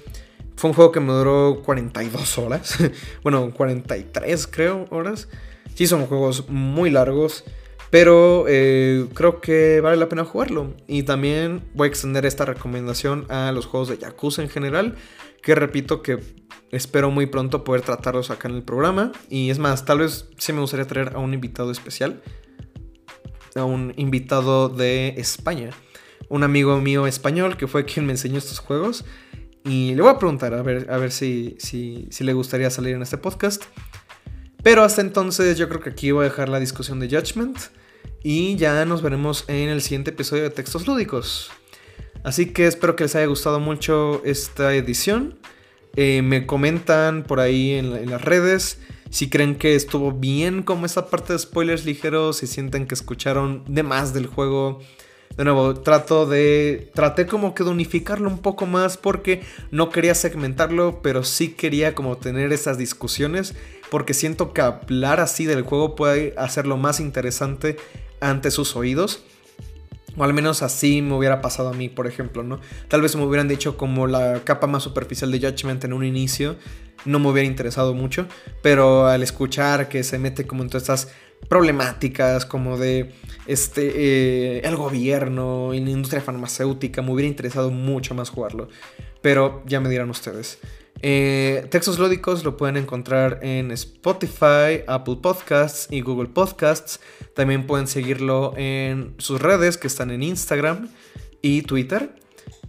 Fue 0.55 0.69
un 0.71 0.75
juego 0.75 0.91
que 0.91 0.99
me 0.99 1.13
duró 1.13 1.61
42 1.63 2.37
horas. 2.39 2.77
bueno, 3.23 3.51
43 3.53 4.47
creo 4.47 4.85
horas. 4.89 5.29
Sí, 5.75 5.87
son 5.87 6.05
juegos 6.07 6.49
muy 6.49 6.89
largos. 6.89 7.43
Pero 7.89 8.45
eh, 8.47 9.07
creo 9.13 9.39
que 9.39 9.79
vale 9.81 9.97
la 9.97 10.09
pena 10.09 10.25
jugarlo. 10.25 10.73
Y 10.87 11.03
también 11.03 11.63
voy 11.73 11.85
a 11.87 11.89
extender 11.89 12.25
esta 12.25 12.43
recomendación 12.43 13.25
a 13.29 13.51
los 13.51 13.65
juegos 13.65 13.87
de 13.87 13.97
Yakuza 13.97 14.41
en 14.41 14.49
general. 14.49 14.95
Que 15.41 15.55
repito 15.55 16.01
que 16.01 16.19
espero 16.71 17.11
muy 17.11 17.27
pronto 17.27 17.63
poder 17.63 17.81
tratarlos 17.81 18.31
acá 18.31 18.49
en 18.49 18.55
el 18.55 18.63
programa. 18.63 19.13
Y 19.29 19.51
es 19.51 19.59
más, 19.59 19.85
tal 19.85 19.99
vez 19.99 20.25
sí 20.37 20.51
me 20.51 20.59
gustaría 20.59 20.87
traer 20.87 21.13
a 21.15 21.19
un 21.19 21.33
invitado 21.33 21.71
especial 21.71 22.21
a 23.57 23.65
un 23.65 23.93
invitado 23.97 24.69
de 24.69 25.09
España, 25.17 25.71
un 26.29 26.43
amigo 26.43 26.79
mío 26.79 27.07
español 27.07 27.57
que 27.57 27.67
fue 27.67 27.85
quien 27.85 28.05
me 28.05 28.13
enseñó 28.13 28.37
estos 28.37 28.59
juegos. 28.59 29.05
Y 29.63 29.95
le 29.95 30.01
voy 30.01 30.11
a 30.11 30.17
preguntar 30.17 30.53
a 30.53 30.61
ver, 30.61 30.89
a 30.89 30.97
ver 30.97 31.11
si, 31.11 31.57
si, 31.59 32.07
si 32.09 32.23
le 32.23 32.33
gustaría 32.33 32.69
salir 32.69 32.95
en 32.95 33.01
este 33.01 33.17
podcast. 33.17 33.63
Pero 34.63 34.83
hasta 34.83 35.01
entonces 35.01 35.57
yo 35.57 35.67
creo 35.67 35.81
que 35.81 35.89
aquí 35.89 36.11
voy 36.11 36.25
a 36.25 36.29
dejar 36.29 36.49
la 36.49 36.59
discusión 36.59 36.99
de 36.99 37.09
Judgment. 37.09 37.57
Y 38.23 38.55
ya 38.55 38.85
nos 38.85 39.01
veremos 39.01 39.45
en 39.47 39.69
el 39.69 39.81
siguiente 39.81 40.11
episodio 40.11 40.43
de 40.43 40.49
Textos 40.49 40.87
Lúdicos. 40.87 41.51
Así 42.23 42.47
que 42.47 42.67
espero 42.67 42.95
que 42.95 43.03
les 43.03 43.15
haya 43.15 43.25
gustado 43.27 43.59
mucho 43.59 44.21
esta 44.25 44.73
edición. 44.73 45.39
Eh, 45.95 46.21
me 46.21 46.45
comentan 46.45 47.23
por 47.23 47.39
ahí 47.39 47.73
en, 47.73 47.95
en 47.95 48.09
las 48.09 48.21
redes 48.21 48.79
si 49.09 49.29
creen 49.29 49.55
que 49.55 49.75
estuvo 49.75 50.11
bien 50.11 50.63
como 50.63 50.85
esta 50.85 51.07
parte 51.07 51.33
de 51.33 51.39
spoilers 51.39 51.85
ligeros, 51.85 52.37
si 52.37 52.47
sienten 52.47 52.87
que 52.87 52.95
escucharon 52.95 53.63
de 53.67 53.83
más 53.83 54.13
del 54.13 54.27
juego. 54.27 54.79
De 55.37 55.43
nuevo, 55.43 55.75
trato 55.75 56.25
de. 56.25 56.89
Traté 56.95 57.27
como 57.27 57.53
que 57.53 57.63
de 57.63 57.69
unificarlo 57.69 58.27
un 58.27 58.39
poco 58.39 58.65
más 58.65 58.97
porque 58.97 59.43
no 59.69 59.91
quería 59.91 60.15
segmentarlo, 60.15 61.01
pero 61.03 61.23
sí 61.23 61.49
quería 61.49 61.93
como 61.93 62.17
tener 62.17 62.51
esas 62.51 62.77
discusiones. 62.77 63.53
Porque 63.91 64.13
siento 64.13 64.51
que 64.51 64.61
hablar 64.61 65.19
así 65.19 65.45
del 65.45 65.61
juego 65.61 65.95
puede 65.95 66.33
hacerlo 66.37 66.75
más 66.77 66.99
interesante 66.99 67.77
ante 68.19 68.51
sus 68.51 68.75
oídos. 68.75 69.23
O 70.17 70.23
al 70.23 70.33
menos 70.33 70.63
así 70.63 71.01
me 71.01 71.15
hubiera 71.15 71.41
pasado 71.41 71.69
a 71.69 71.73
mí, 71.73 71.89
por 71.89 72.07
ejemplo, 72.07 72.43
¿no? 72.43 72.59
Tal 72.87 73.01
vez 73.01 73.15
me 73.15 73.23
hubieran 73.23 73.47
dicho 73.47 73.77
como 73.77 74.07
la 74.07 74.41
capa 74.43 74.67
más 74.67 74.83
superficial 74.83 75.31
de 75.31 75.39
Judgment 75.39 75.83
en 75.83 75.93
un 75.93 76.03
inicio 76.03 76.57
no 77.05 77.19
me 77.19 77.29
hubiera 77.29 77.47
interesado 77.47 77.93
mucho, 77.93 78.27
pero 78.61 79.07
al 79.07 79.23
escuchar 79.23 79.89
que 79.89 80.03
se 80.03 80.19
mete 80.19 80.45
como 80.45 80.63
en 80.63 80.69
todas 80.69 80.83
estas 80.83 81.13
problemáticas 81.47 82.45
como 82.45 82.77
de 82.77 83.13
este 83.45 83.91
eh, 84.57 84.61
el 84.63 84.75
gobierno 84.75 85.73
y 85.73 85.79
la 85.79 85.91
industria 85.91 86.21
farmacéutica, 86.21 87.01
me 87.01 87.11
hubiera 87.11 87.27
interesado 87.27 87.71
mucho 87.71 88.15
más 88.15 88.29
jugarlo, 88.29 88.67
pero 89.21 89.63
ya 89.65 89.79
me 89.79 89.89
dirán 89.89 90.09
ustedes. 90.09 90.59
Eh, 91.01 91.67
Textos 91.69 91.99
Lúdicos 91.99 92.43
lo 92.43 92.57
pueden 92.57 92.75
encontrar 92.77 93.39
en 93.43 93.69
Spotify, 93.71 94.81
Apple 94.87 95.17
Podcasts 95.21 95.87
y 95.91 96.01
Google 96.01 96.29
Podcasts. 96.29 96.99
También 97.35 97.67
pueden 97.67 97.85
seguirlo 97.87 98.53
en 98.57 99.13
sus 99.17 99.41
redes 99.41 99.77
que 99.77 99.87
están 99.87 100.11
en 100.11 100.23
Instagram 100.23 100.89
y 101.41 101.63
Twitter. 101.63 102.15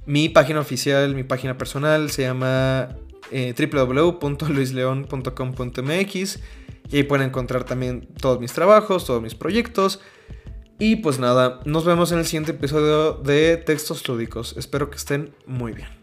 Mi 0.07 0.29
página 0.29 0.61
oficial, 0.61 1.15
mi 1.15 1.25
página 1.25 1.59
personal 1.59 2.11
se 2.11 2.23
llama 2.23 2.97
eh, 3.31 3.55
www.luisleon.com.mx 3.57 6.39
y 6.91 6.97
ahí 6.97 7.03
pueden 7.03 7.29
encontrar 7.29 7.65
también 7.65 8.09
todos 8.21 8.41
mis 8.41 8.53
trabajos, 8.53 9.05
todos 9.05 9.23
mis 9.23 9.35
proyectos. 9.35 10.01
Y 10.79 10.97
pues 10.97 11.19
nada, 11.19 11.61
nos 11.65 11.85
vemos 11.85 12.13
en 12.13 12.21
el 12.21 12.25
siguiente 12.25 12.53
episodio 12.53 13.15
de 13.15 13.57
Textos 13.57 14.07
Lúdicos. 14.09 14.55
Espero 14.57 14.91
que 14.91 14.97
estén 14.97 15.35
muy 15.45 15.73
bien. 15.73 15.98